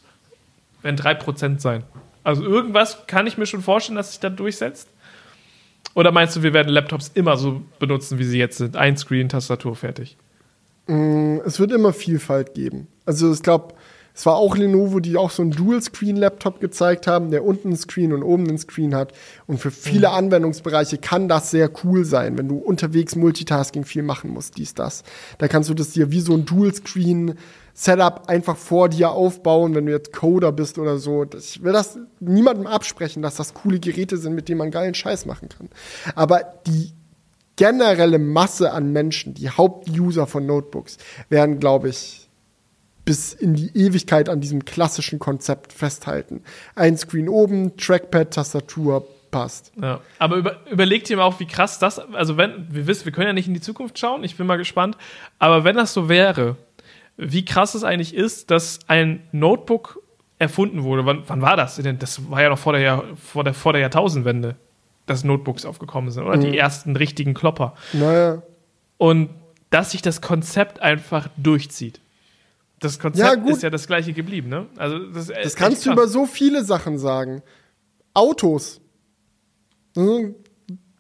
[0.83, 1.83] wenn 3% sein.
[2.23, 4.89] Also irgendwas kann ich mir schon vorstellen, dass sich da durchsetzt.
[5.95, 8.77] Oder meinst du, wir werden Laptops immer so benutzen, wie sie jetzt sind?
[8.77, 10.17] Ein Screen, Tastatur, fertig.
[10.87, 12.87] Mm, es wird immer Vielfalt geben.
[13.07, 13.75] Also ich glaube,
[14.17, 18.15] es war auch Lenovo, die auch so einen Dual-Screen-Laptop gezeigt haben, der unten einen Screen
[18.15, 19.13] und oben einen Screen hat.
[19.47, 20.15] Und für viele mhm.
[20.15, 25.05] Anwendungsbereiche kann das sehr cool sein, wenn du unterwegs Multitasking viel machen musst, dies, das.
[25.37, 27.35] Da kannst du das dir wie so ein Dual-Screen
[27.75, 31.27] Setup einfach vor dir aufbauen, wenn du jetzt Coder bist oder so.
[31.37, 35.27] Ich will das niemandem absprechen, dass das coole Geräte sind, mit denen man geilen Scheiß
[35.27, 35.69] machen kann.
[36.15, 36.95] Aber die
[37.57, 40.97] generelle Masse an Menschen, die Hauptuser von Notebooks,
[41.29, 42.26] werden, glaube ich,
[43.07, 46.43] bis in die Ewigkeit an diesem klassischen Konzept festhalten.
[46.75, 49.73] Ein Screen oben, Trackpad, Tastatur, passt.
[49.81, 50.01] Ja.
[50.19, 53.29] Aber über, überlegt ihr mal auch, wie krass das, also wenn, wir wissen, wir können
[53.29, 54.97] ja nicht in die Zukunft schauen, ich bin mal gespannt,
[55.39, 56.57] aber wenn das so wäre,
[57.17, 60.03] wie krass es eigentlich ist, dass ein Notebook
[60.39, 61.07] erfunden wurde.
[61.07, 61.81] Wann, wann war das?
[61.99, 64.57] Das war ja noch vor der, Jahr, vor der, vor der Jahrtausendwende,
[65.07, 66.37] dass Notebooks aufgekommen sind, oder?
[66.37, 66.43] Mhm.
[66.43, 67.75] Die ersten richtigen Klopper.
[67.93, 68.43] Naja.
[68.99, 69.31] Und
[69.71, 72.01] dass sich das Konzept einfach durchzieht
[72.87, 74.67] das Konzept ja, ist ja das gleiche geblieben, ne?
[74.77, 77.43] Also das, das kannst du über so viele Sachen sagen.
[78.15, 78.81] Autos.
[79.97, 80.35] Ein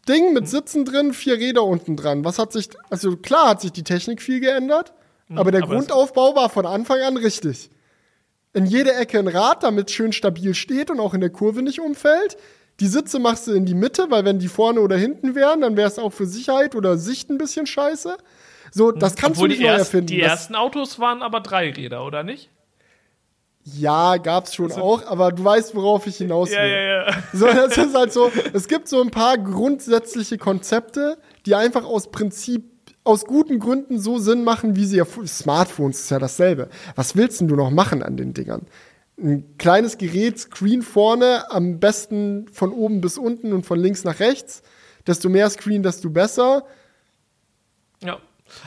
[0.08, 2.24] Ding mit Sitzen drin, vier Räder unten dran.
[2.24, 4.92] Was hat sich, also klar hat sich die Technik viel geändert,
[5.28, 7.70] mhm, aber der aber Grundaufbau war von Anfang an richtig.
[8.52, 11.62] In jeder Ecke ein Rad, damit es schön stabil steht und auch in der Kurve
[11.62, 12.36] nicht umfällt.
[12.80, 15.76] Die Sitze machst du in die Mitte, weil wenn die vorne oder hinten wären, dann
[15.76, 18.16] wäre es auch für Sicherheit oder Sicht ein bisschen scheiße.
[18.76, 19.18] So, das hm.
[19.18, 20.08] kannst Obwohl du nicht neu erfinden.
[20.08, 22.50] Die ersten Autos waren aber Dreiräder, oder nicht?
[23.64, 26.56] Ja, gab's schon also, auch, aber du weißt, worauf ich hinaus will.
[26.58, 27.22] Ja, ja, ja.
[27.32, 31.16] So, das ist halt so, es gibt so ein paar grundsätzliche Konzepte,
[31.46, 32.64] die einfach aus Prinzip,
[33.02, 36.68] aus guten Gründen so Sinn machen, wie sie ja, Smartphones ist ja dasselbe.
[36.96, 38.66] Was willst denn du noch machen an den Dingern?
[39.18, 44.20] Ein kleines Gerät, Screen vorne, am besten von oben bis unten und von links nach
[44.20, 44.62] rechts.
[45.06, 46.66] Desto mehr Screen, desto besser.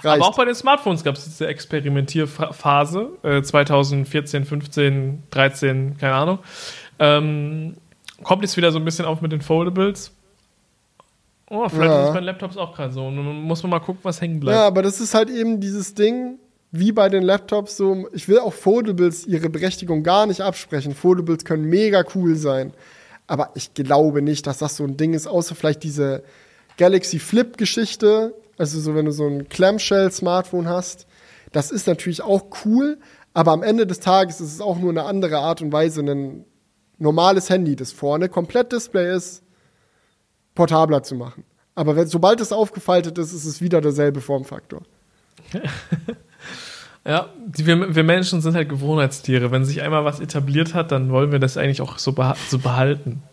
[0.04, 0.22] Reicht.
[0.22, 6.40] Aber auch bei den Smartphones gab es diese Experimentierphase, äh, 2014, 15, 13, keine Ahnung.
[7.00, 7.78] Ähm,
[8.24, 10.12] kommt jetzt wieder so ein bisschen auf mit den Foldables.
[11.50, 12.02] Oh, vielleicht ja.
[12.02, 13.08] ist es bei den Laptops auch gerade so.
[13.08, 14.56] Und dann muss man mal gucken, was hängen bleibt.
[14.56, 16.38] Ja, aber das ist halt eben dieses Ding,
[16.72, 18.08] wie bei den Laptops so.
[18.14, 20.94] Ich will auch Foldables ihre Berechtigung gar nicht absprechen.
[20.94, 22.74] Foldables können mega cool sein.
[23.26, 26.24] Aber ich glaube nicht, dass das so ein Ding ist, außer vielleicht diese
[26.78, 31.08] Galaxy Flip-Geschichte, also so, wenn du so ein Clamshell-Smartphone hast,
[31.52, 33.00] das ist natürlich auch cool,
[33.34, 36.46] aber am Ende des Tages ist es auch nur eine andere Art und Weise, ein
[36.98, 39.44] normales Handy, das vorne komplett Display ist,
[40.56, 41.46] portabler zu machen.
[41.74, 44.82] Aber wenn, sobald es aufgefaltet ist, ist es wieder derselbe Formfaktor.
[47.06, 49.52] ja, die, wir, wir, Menschen sind halt Gewohnheitstiere.
[49.52, 52.60] Wenn sich einmal was etabliert hat, dann wollen wir das eigentlich auch so, beha so
[52.60, 53.24] behalten.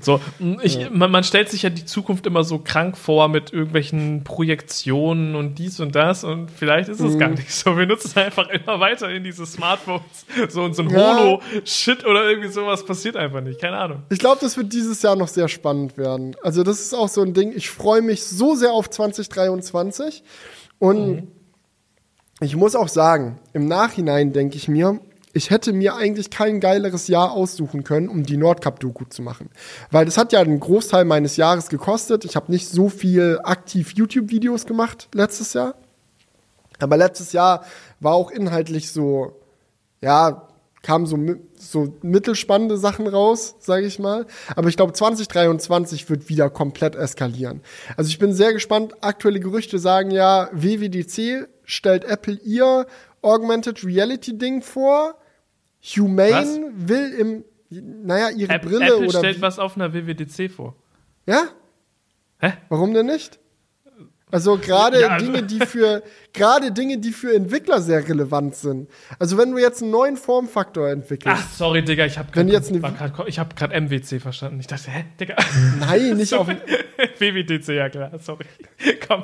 [0.00, 0.20] So,
[0.62, 0.88] ich, ja.
[0.90, 5.58] man, man, stellt sich ja die Zukunft immer so krank vor mit irgendwelchen Projektionen und
[5.58, 7.18] dies und das und vielleicht ist es mhm.
[7.18, 7.76] gar nicht so.
[7.76, 10.26] Wir nutzen einfach immer weiter in diese Smartphones.
[10.48, 11.18] So und so ein ja.
[11.18, 13.60] Holo-Shit oder irgendwie sowas passiert einfach nicht.
[13.60, 14.02] Keine Ahnung.
[14.10, 16.36] Ich glaube, das wird dieses Jahr noch sehr spannend werden.
[16.42, 17.52] Also, das ist auch so ein Ding.
[17.54, 20.22] Ich freue mich so sehr auf 2023
[20.78, 21.28] und mhm.
[22.40, 25.00] ich muss auch sagen, im Nachhinein denke ich mir,
[25.32, 29.50] ich hätte mir eigentlich kein geileres Jahr aussuchen können, um die Nordcup-Doku zu machen.
[29.90, 32.24] Weil das hat ja einen Großteil meines Jahres gekostet.
[32.24, 35.74] Ich habe nicht so viel aktiv YouTube-Videos gemacht letztes Jahr.
[36.80, 37.64] Aber letztes Jahr
[38.00, 39.36] war auch inhaltlich so,
[40.00, 40.48] ja,
[40.82, 41.18] kamen so,
[41.58, 44.26] so mittelspannende Sachen raus, sage ich mal.
[44.56, 47.60] Aber ich glaube, 2023 wird wieder komplett eskalieren.
[47.96, 48.94] Also ich bin sehr gespannt.
[49.02, 52.86] Aktuelle Gerüchte sagen ja, WWDC stellt Apple ihr
[53.22, 55.19] Augmented Reality Ding vor.
[55.82, 56.58] Humane was?
[56.88, 57.44] will im,
[58.06, 59.18] naja, ihre App, Brille Apple oder.
[59.18, 60.76] stellt was auf einer WWDC vor.
[61.26, 61.48] Ja?
[62.38, 62.54] Hä?
[62.68, 63.38] Warum denn nicht?
[64.32, 66.02] Also gerade ja, also Dinge, die für
[66.32, 68.88] gerade Dinge, die für Entwickler sehr relevant sind.
[69.18, 71.36] Also wenn du jetzt einen neuen Formfaktor entwickelst.
[71.40, 72.48] Ach, sorry, Digga, ich habe gerade
[73.26, 74.60] ich habe gerade MWC verstanden.
[74.60, 75.34] Ich dachte, hä, Digga.
[75.80, 76.46] Nein, nicht auf
[77.18, 78.44] WWDC, ja klar, sorry.
[79.08, 79.22] Komm.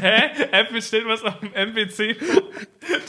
[0.00, 0.22] hä?
[0.52, 2.42] Apple stellt was auf dem MWC vor.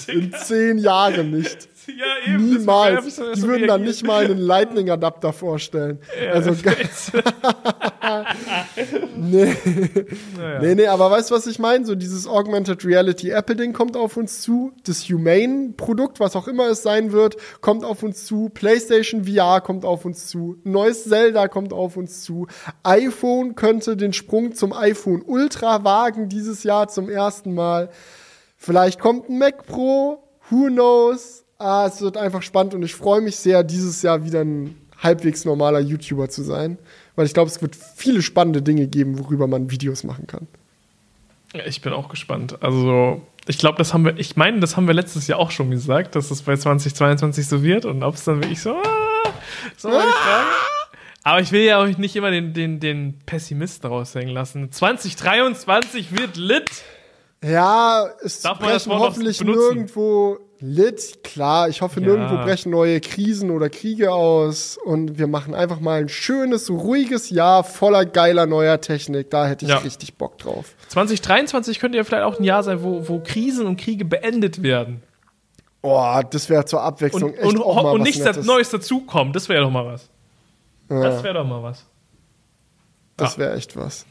[0.08, 1.68] In zehn Jahren nicht.
[1.88, 2.50] Ja, eben.
[2.50, 3.16] Niemals.
[3.16, 6.00] Die würden dann nicht mal einen Lightning-Adapter vorstellen.
[6.24, 6.52] Ja, also,
[9.16, 9.56] nee.
[10.38, 10.60] Naja.
[10.62, 11.86] nee, nee, aber weißt du, was ich meine?
[11.86, 14.72] So dieses Augmented Reality Apple-Ding kommt auf uns zu.
[14.86, 18.50] Das Humane-Produkt, was auch immer es sein wird, kommt auf uns zu.
[18.50, 20.58] PlayStation VR kommt auf uns zu.
[20.64, 22.48] Neues Zelda kommt auf uns zu.
[22.84, 27.90] iPhone könnte den Sprung zum iPhone Ultra wagen dieses Jahr zum ersten Mal.
[28.58, 30.24] Vielleicht kommt ein Mac Pro.
[30.50, 31.43] Who knows?
[31.64, 35.46] Ah, es wird einfach spannend und ich freue mich sehr, dieses Jahr wieder ein halbwegs
[35.46, 36.78] normaler YouTuber zu sein.
[37.16, 40.48] Weil ich glaube, es wird viele spannende Dinge geben, worüber man Videos machen kann.
[41.66, 42.62] Ich bin auch gespannt.
[42.62, 45.72] Also, ich glaube, das haben wir, ich meine, das haben wir letztes Jahr auch schon
[45.72, 49.34] gesagt, dass es bei 2022 so wird und ob es dann wirklich so, ah,
[49.78, 50.02] so ah!
[51.24, 54.70] Aber ich will ja auch nicht immer den, den, den Pessimisten raushängen lassen.
[54.70, 56.84] 2023 wird lit.
[57.44, 61.68] Ja, es Darf brechen hoffentlich nirgendwo Lit, klar.
[61.68, 62.08] Ich hoffe, ja.
[62.08, 64.78] nirgendwo brechen neue Krisen oder Kriege aus.
[64.78, 69.30] Und wir machen einfach mal ein schönes, ruhiges Jahr voller geiler neuer Technik.
[69.30, 69.80] Da hätte ich ja.
[69.80, 70.74] richtig Bock drauf.
[70.88, 75.04] 2023 könnte ja vielleicht auch ein Jahr sein, wo, wo Krisen und Kriege beendet werden.
[75.82, 78.46] Oh, das wäre zur Abwechslung und, echt und, auch mal Und nichts Nettes.
[78.46, 79.36] Neues dazukommt.
[79.36, 80.10] Das wäre doch mal was.
[80.90, 81.02] Ja.
[81.02, 81.86] Das wäre doch mal was.
[83.18, 84.06] Das wäre echt was.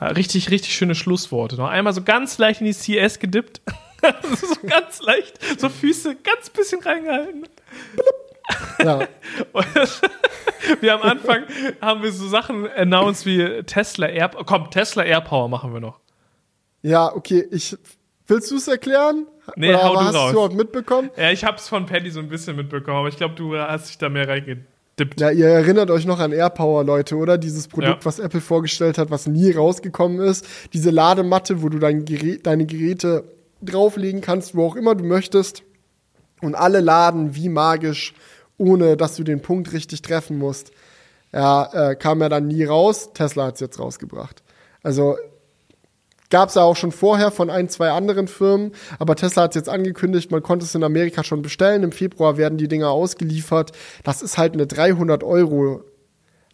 [0.00, 1.56] Richtig, richtig schöne Schlussworte.
[1.56, 3.60] Noch einmal so ganz leicht in die CS gedippt.
[4.40, 7.46] so ganz leicht, so Füße ganz bisschen reingehalten.
[8.82, 9.06] Ja.
[10.80, 11.44] wir am Anfang
[11.80, 14.30] haben wir so Sachen announced wie Tesla Air.
[14.46, 16.00] Komm, Tesla AirPower machen wir noch.
[16.82, 17.46] Ja, okay.
[17.50, 17.76] Ich,
[18.26, 19.26] willst du es erklären?
[19.56, 20.32] Nee, Oder hau hast du raus.
[20.32, 21.10] du auch mitbekommen?
[21.16, 23.98] Ja, ich hab's von Paddy so ein bisschen mitbekommen, aber ich glaube, du hast dich
[23.98, 24.26] da mehr
[25.00, 25.20] reingedippt.
[25.20, 27.38] Ja, ihr erinnert euch noch an AirPower, Leute, oder?
[27.38, 28.04] Dieses Produkt, ja.
[28.04, 30.46] was Apple vorgestellt hat, was nie rausgekommen ist.
[30.72, 33.24] Diese Ladematte, wo du dein Gerät, deine Geräte
[33.62, 35.62] drauflegen kannst, wo auch immer du möchtest.
[36.42, 38.14] Und alle laden wie magisch,
[38.56, 40.70] ohne dass du den Punkt richtig treffen musst.
[41.32, 43.10] Ja, äh, kam ja dann nie raus.
[43.12, 44.42] Tesla hat es jetzt rausgebracht.
[44.82, 45.16] Also
[46.30, 49.56] gab es ja auch schon vorher von ein, zwei anderen Firmen, aber Tesla hat es
[49.56, 51.82] jetzt angekündigt, man konnte es in Amerika schon bestellen.
[51.82, 53.72] Im Februar werden die Dinger ausgeliefert.
[54.04, 55.82] Das ist halt eine 300 Euro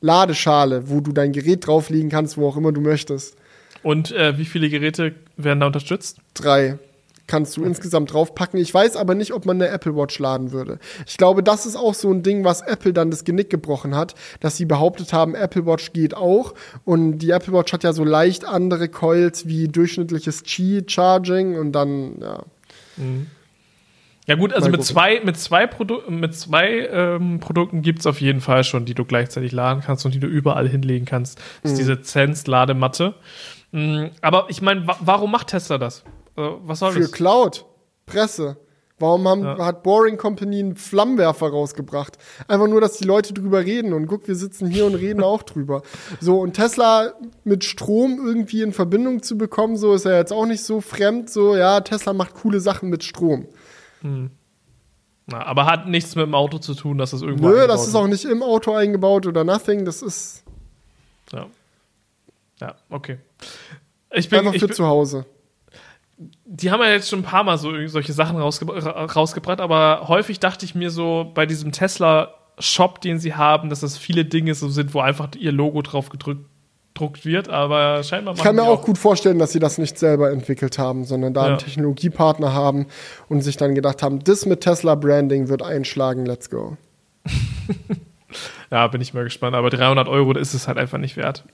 [0.00, 3.36] Ladeschale, wo du dein Gerät drauflegen kannst, wo auch immer du möchtest.
[3.82, 6.18] Und äh, wie viele Geräte werden da unterstützt?
[6.34, 6.78] Drei
[7.26, 7.68] kannst du okay.
[7.68, 8.58] insgesamt draufpacken.
[8.60, 10.78] Ich weiß aber nicht, ob man eine Apple Watch laden würde.
[11.06, 14.14] Ich glaube, das ist auch so ein Ding, was Apple dann das Genick gebrochen hat,
[14.40, 16.54] dass sie behauptet haben, Apple Watch geht auch.
[16.84, 22.20] Und die Apple Watch hat ja so leicht andere Coils wie durchschnittliches Qi-Charging und dann,
[22.20, 22.42] ja.
[22.96, 23.26] Mhm.
[24.26, 28.20] Ja gut, also mit zwei, mit zwei, Produ mit zwei ähm, Produkten gibt es auf
[28.20, 31.38] jeden Fall schon, die du gleichzeitig laden kannst und die du überall hinlegen kannst.
[31.62, 31.80] Das ist mhm.
[31.82, 33.14] diese Zense-Ladematte.
[33.70, 36.02] Mhm, aber ich meine, wa warum macht Tesla das?
[36.36, 37.12] Äh, was soll Für das?
[37.12, 37.66] Cloud,
[38.06, 38.56] Presse.
[38.98, 39.58] Warum haben, ja.
[39.58, 42.16] hat Boring Company einen Flammenwerfer rausgebracht?
[42.48, 45.42] Einfach nur, dass die Leute drüber reden und guck, wir sitzen hier und reden auch
[45.42, 45.82] drüber.
[46.18, 47.12] So, und Tesla
[47.44, 51.28] mit Strom irgendwie in Verbindung zu bekommen, so ist ja jetzt auch nicht so fremd.
[51.28, 53.46] So, ja, Tesla macht coole Sachen mit Strom.
[54.00, 54.30] Hm.
[55.26, 57.48] Na, aber hat nichts mit dem Auto zu tun, dass es irgendwo.
[57.48, 59.84] Nö, das ist auch nicht im Auto eingebaut oder nothing.
[59.84, 60.42] Das ist.
[61.32, 61.48] Ja.
[62.60, 63.18] Ja, okay.
[64.12, 65.26] Ich bin, Einfach für bin, zu Hause
[66.18, 70.40] die haben ja jetzt schon ein paar Mal so solche Sachen rausge rausgebracht, aber häufig
[70.40, 74.54] dachte ich mir so bei diesem Tesla Shop, den sie haben, dass das viele Dinge
[74.54, 76.46] so sind, wo einfach ihr Logo drauf gedrückt
[77.26, 80.30] wird, aber scheinbar Ich kann mir auch, auch gut vorstellen, dass sie das nicht selber
[80.30, 81.48] entwickelt haben, sondern da ja.
[81.48, 82.86] einen Technologiepartner haben
[83.28, 86.78] und sich dann gedacht haben, das mit Tesla Branding wird einschlagen, let's go.
[88.70, 91.44] ja, bin ich mal gespannt, aber 300 Euro ist es halt einfach nicht wert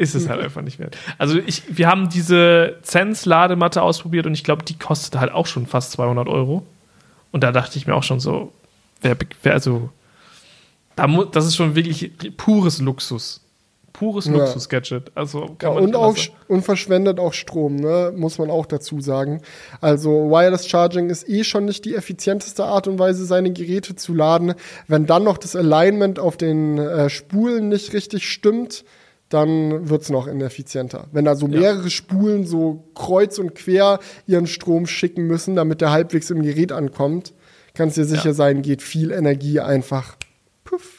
[0.00, 0.96] ist es halt einfach nicht wert.
[1.18, 5.66] Also ich, wir haben diese Zense-Ladematte ausprobiert und ich glaube, die kostet halt auch schon
[5.66, 6.64] fast 200 Euro.
[7.32, 8.50] Und da dachte ich mir auch schon so,
[9.02, 9.90] wer, wer also,
[10.96, 13.42] da das ist schon wirklich pures Luxus.
[13.92, 14.32] Pures ja.
[14.32, 15.12] Luxus-Gadget.
[15.14, 16.16] Also ja, und auch
[16.48, 18.14] und verschwendet auch Strom, ne?
[18.16, 19.42] muss man auch dazu sagen.
[19.82, 24.14] Also Wireless Charging ist eh schon nicht die effizienteste Art und Weise, seine Geräte zu
[24.14, 24.54] laden.
[24.88, 28.84] Wenn dann noch das Alignment auf den äh, Spulen nicht richtig stimmt,
[29.30, 31.06] dann wird es noch ineffizienter.
[31.12, 31.90] Wenn da so mehrere ja.
[31.90, 37.32] Spulen so kreuz und quer ihren Strom schicken müssen, damit der halbwegs im Gerät ankommt,
[37.74, 38.34] kannst dir sicher ja.
[38.34, 40.16] sein, geht viel Energie einfach
[40.64, 40.96] puff.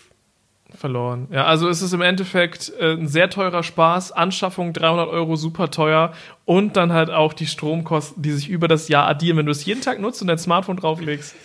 [0.74, 1.28] Verloren.
[1.32, 4.14] Ja, also es ist im Endeffekt äh, ein sehr teurer Spaß.
[4.14, 6.14] Anschaffung 300 Euro, super teuer.
[6.46, 9.66] Und dann halt auch die Stromkosten, die sich über das Jahr addieren, wenn du es
[9.66, 11.36] jeden Tag nutzt und dein Smartphone drauflegst.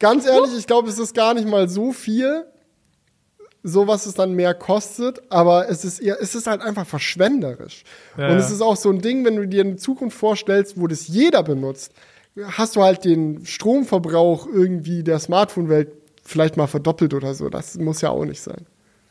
[0.00, 2.44] Ganz ehrlich, ich glaube, es ist gar nicht mal so viel
[3.66, 7.82] so was es dann mehr kostet, aber es ist eher, es ist halt einfach verschwenderisch.
[8.16, 10.86] Ja, und es ist auch so ein Ding, wenn du dir eine Zukunft vorstellst, wo
[10.86, 11.92] das jeder benutzt,
[12.52, 15.88] hast du halt den Stromverbrauch irgendwie der Smartphone-Welt
[16.22, 17.48] vielleicht mal verdoppelt oder so.
[17.48, 18.66] Das muss ja auch nicht sein.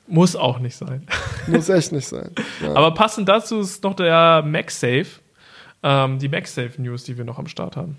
[0.07, 1.05] Muss auch nicht sein.
[1.47, 2.31] Muss echt nicht sein.
[2.61, 2.75] Ja.
[2.75, 5.07] Aber passend dazu ist noch der MagSafe,
[5.83, 7.97] ähm, die MagSafe News, die wir noch am Start haben.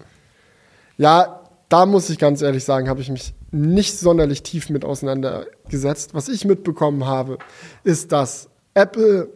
[0.97, 6.15] Ja, da muss ich ganz ehrlich sagen, habe ich mich nicht sonderlich tief mit auseinandergesetzt.
[6.15, 7.39] Was ich mitbekommen habe,
[7.83, 9.29] ist, dass Apple,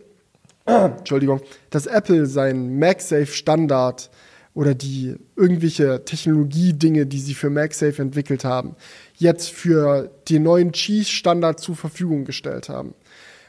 [0.64, 1.40] Entschuldigung,
[1.70, 4.10] dass Apple seinen MagSafe Standard
[4.54, 8.76] oder die irgendwelche Technologiedinge, die sie für MagSafe entwickelt haben,
[9.16, 12.94] jetzt für den neuen Cheese-Standard zur Verfügung gestellt haben.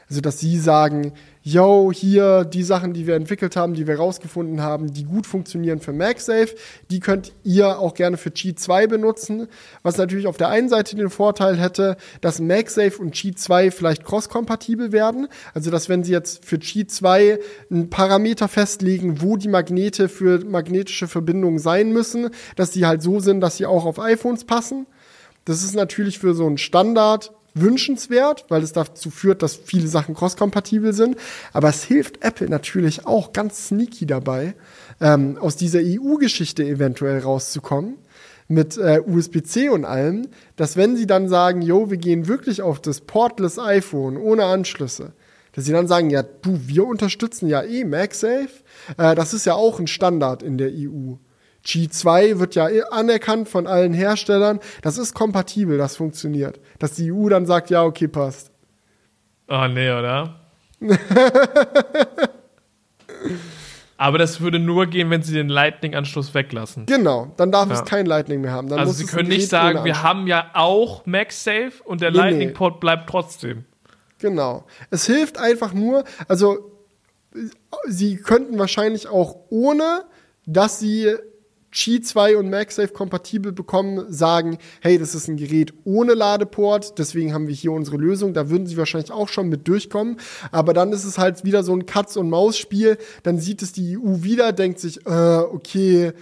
[0.08, 1.12] Also, dass sie sagen,
[1.42, 5.80] yo, hier die Sachen, die wir entwickelt haben, die wir rausgefunden haben, die gut funktionieren
[5.80, 6.54] für MagSafe,
[6.90, 9.48] die könnt ihr auch gerne für Cheat 2 benutzen.
[9.82, 14.04] Was natürlich auf der einen Seite den Vorteil hätte, dass MagSafe und Cheat 2 vielleicht
[14.04, 15.28] cross-kompatibel werden.
[15.52, 17.38] Also, dass wenn sie jetzt für Cheat 2
[17.70, 23.18] einen Parameter festlegen, wo die Magnete für magnetische Verbindungen sein müssen, dass die halt so
[23.18, 24.86] sind, dass sie auch auf iPhones passen.
[25.44, 30.14] Das ist natürlich für so einen Standard wünschenswert, weil es dazu führt, dass viele Sachen
[30.14, 31.16] cross-kompatibel sind.
[31.52, 34.54] Aber es hilft Apple natürlich auch ganz sneaky dabei,
[35.00, 37.98] ähm, aus dieser EU-Geschichte eventuell rauszukommen
[38.48, 42.80] mit äh, USB-C und allem, dass wenn sie dann sagen, yo, wir gehen wirklich auf
[42.80, 45.12] das portless iPhone ohne Anschlüsse,
[45.52, 48.50] dass sie dann sagen, ja, du, wir unterstützen ja eh MagSafe.
[48.96, 51.14] Äh, das ist ja auch ein Standard in der EU.
[51.64, 54.60] G2 wird ja anerkannt von allen Herstellern.
[54.82, 56.60] Das ist kompatibel, das funktioniert.
[56.78, 58.50] Dass die EU dann sagt, ja, okay, passt.
[59.48, 60.40] Oh, nee, oder?
[63.96, 66.86] Aber das würde nur gehen, wenn sie den Lightning-Anschluss weglassen.
[66.86, 67.74] Genau, dann darf ja.
[67.74, 68.68] es kein Lightning mehr haben.
[68.68, 72.80] Dann also sie können nicht sagen, wir haben ja auch MagSafe und der nee, Lightning-Port
[72.80, 73.64] bleibt trotzdem.
[74.18, 74.64] Genau.
[74.90, 76.72] Es hilft einfach nur, also
[77.86, 80.04] sie könnten wahrscheinlich auch ohne,
[80.46, 81.14] dass sie
[81.72, 87.32] Qi 2 und MagSafe kompatibel bekommen, sagen, hey, das ist ein Gerät ohne Ladeport, deswegen
[87.32, 88.34] haben wir hier unsere Lösung.
[88.34, 90.18] Da würden sie wahrscheinlich auch schon mit durchkommen.
[90.50, 92.98] Aber dann ist es halt wieder so ein Katz-und-Maus-Spiel.
[93.22, 96.12] Dann sieht es die EU wieder, denkt sich, äh, okay,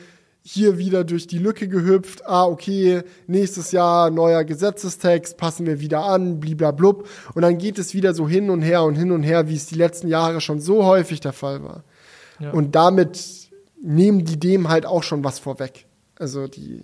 [0.42, 2.26] hier wieder durch die Lücke gehüpft.
[2.26, 7.08] Ah, okay, nächstes Jahr neuer Gesetzestext, passen wir wieder an, bliblablub.
[7.34, 9.66] Und dann geht es wieder so hin und her und hin und her, wie es
[9.66, 11.84] die letzten Jahre schon so häufig der Fall war.
[12.38, 12.52] Ja.
[12.52, 13.39] Und damit
[13.82, 15.86] nehmen die dem halt auch schon was vorweg.
[16.18, 16.82] Also die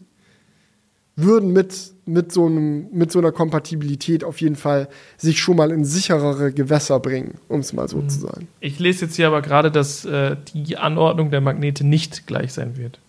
[1.14, 1.74] würden mit,
[2.04, 6.52] mit, so einem, mit so einer Kompatibilität auf jeden Fall sich schon mal in sicherere
[6.52, 8.08] Gewässer bringen, um es mal so mhm.
[8.08, 8.48] zu sagen.
[8.60, 12.76] Ich lese jetzt hier aber gerade, dass äh, die Anordnung der Magnete nicht gleich sein
[12.76, 13.00] wird.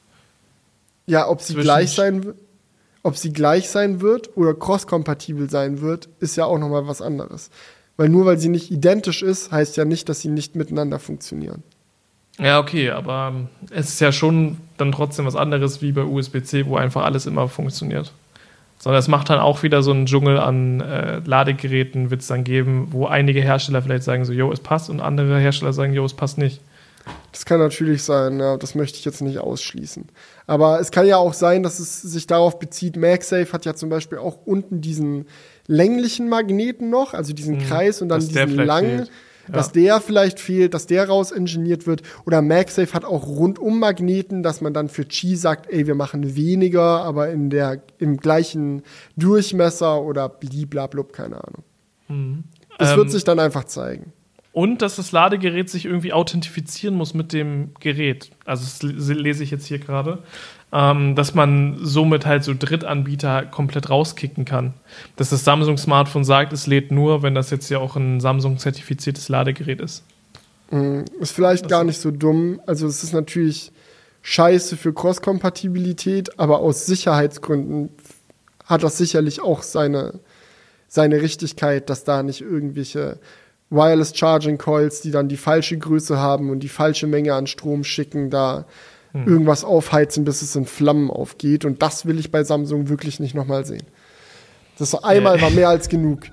[1.06, 2.34] Ja, ob sie gleich sein
[3.08, 7.50] ob sie gleich sein wird oder cross-kompatibel sein wird, ist ja auch nochmal was anderes.
[7.96, 11.64] Weil nur weil sie nicht identisch ist, heißt ja nicht, dass sie nicht miteinander funktionieren.
[12.40, 13.34] Ja, okay, aber
[13.72, 17.48] es ist ja schon dann trotzdem was anderes wie bei USB-C, wo einfach alles immer
[17.48, 18.14] funktioniert.
[18.78, 22.44] Sondern es macht dann auch wieder so einen Dschungel an äh, Ladegeräten, wird es dann
[22.44, 26.06] geben, wo einige Hersteller vielleicht sagen so, jo, es passt und andere Hersteller sagen, jo,
[26.06, 26.62] es passt nicht.
[27.32, 30.06] Das kann natürlich sein, ja, das möchte ich jetzt nicht ausschließen.
[30.46, 33.90] Aber es kann ja auch sein, dass es sich darauf bezieht, MagSafe hat ja zum
[33.90, 35.26] Beispiel auch unten diesen
[35.66, 38.98] länglichen Magneten noch, also diesen mhm, Kreis und dann diesen langen.
[38.98, 39.12] Fehlt
[39.52, 42.02] dass der vielleicht fehlt, dass der raus ingeniert wird.
[42.26, 46.36] Oder MagSafe hat auch rundum Magneten, dass man dann für Qi sagt, ey, wir machen
[46.36, 48.84] weniger, aber in der, im gleichen
[49.16, 51.64] Durchmesser oder bliblablub, keine Ahnung.
[52.08, 52.44] Mhm.
[52.78, 54.14] Das ähm, wird sich dann einfach zeigen.
[54.52, 58.32] Und dass das Ladegerät sich irgendwie authentifizieren muss mit dem Gerät.
[58.44, 60.24] Also das lese ich jetzt hier gerade
[60.72, 64.74] ähm, dass man somit halt so Drittanbieter komplett rauskicken kann.
[65.16, 69.80] Dass das Samsung-Smartphone sagt, es lädt nur, wenn das jetzt ja auch ein Samsung-zertifiziertes Ladegerät
[69.80, 70.04] ist.
[70.72, 71.06] Mhm.
[71.20, 72.60] Ist vielleicht das gar nicht so dumm.
[72.66, 73.72] Also es ist natürlich
[74.24, 77.90] scheiße für Cross-Kompatibilität, aber aus Sicherheitsgründen
[78.66, 80.20] hat das sicherlich auch seine,
[80.90, 83.20] seine Richtigkeit, dass da nicht irgendwelche
[83.70, 87.86] Wireless Charging Coils, die dann die falsche Größe haben und die falsche Menge an Strom
[87.86, 88.66] schicken, da
[89.26, 89.28] hm.
[89.32, 91.66] irgendwas aufheizen, bis es in Flammen aufgeht.
[91.66, 93.86] Und das will ich bei Samsung wirklich nicht nochmal sehen.
[94.78, 96.22] Das einmal war mehr als genug.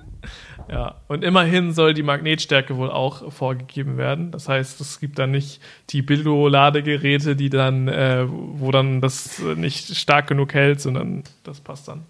[0.67, 4.31] Ja, und immerhin soll die Magnetstärke wohl auch vorgegeben werden.
[4.31, 9.95] Das heißt, es gibt dann nicht die Billo-Ladegeräte, die dann, äh, wo dann das nicht
[9.95, 12.07] stark genug hält, sondern das passt dann.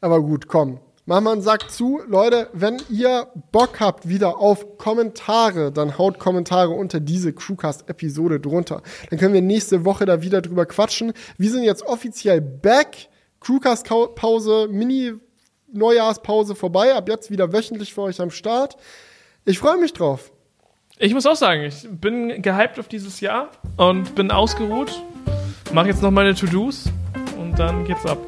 [0.00, 0.78] Aber gut, komm.
[1.06, 2.00] Wir einen Sack zu.
[2.06, 8.80] Leute, wenn ihr Bock habt wieder auf Kommentare, dann haut Kommentare unter diese Crewcast-Episode drunter.
[9.10, 11.12] Dann können wir nächste Woche da wieder drüber quatschen.
[11.36, 13.08] Wir sind jetzt offiziell back.
[13.40, 16.94] Crewcast-Pause, Mini-Neujahrspause vorbei.
[16.94, 18.78] Ab jetzt wieder wöchentlich für euch am Start.
[19.44, 20.32] Ich freue mich drauf.
[20.98, 25.02] Ich muss auch sagen, ich bin gehypt auf dieses Jahr und bin ausgeruht.
[25.70, 26.84] Mach jetzt noch meine To-Dos
[27.38, 28.18] und dann geht's ab.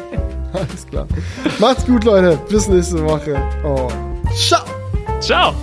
[0.52, 1.06] Alles klar.
[1.58, 2.38] Macht's gut, Leute.
[2.48, 3.36] Bis nächste Woche.
[3.64, 3.88] Oh,
[4.34, 4.64] Ciao.
[5.20, 5.54] Ciao.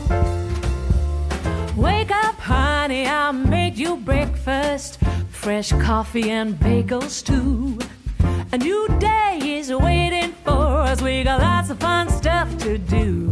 [1.76, 5.00] Wake up, honey, I made you breakfast.
[5.30, 7.78] Fresh coffee and bagels, too.
[8.52, 11.02] A new day is waiting for us.
[11.02, 13.32] We got lots of fun stuff to do.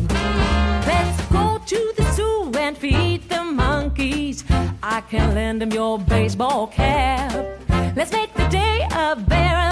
[0.86, 4.44] Let's go to the zoo and feed the monkeys.
[4.82, 7.32] I can lend them your baseball cap.
[7.96, 9.63] Let's make the day a very lot of fun.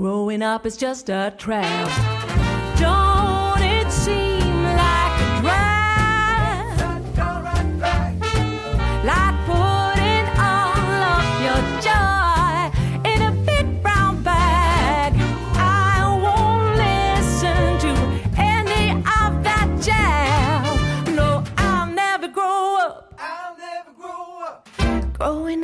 [0.00, 2.78] Growing up is just a trap.
[2.78, 3.19] Don't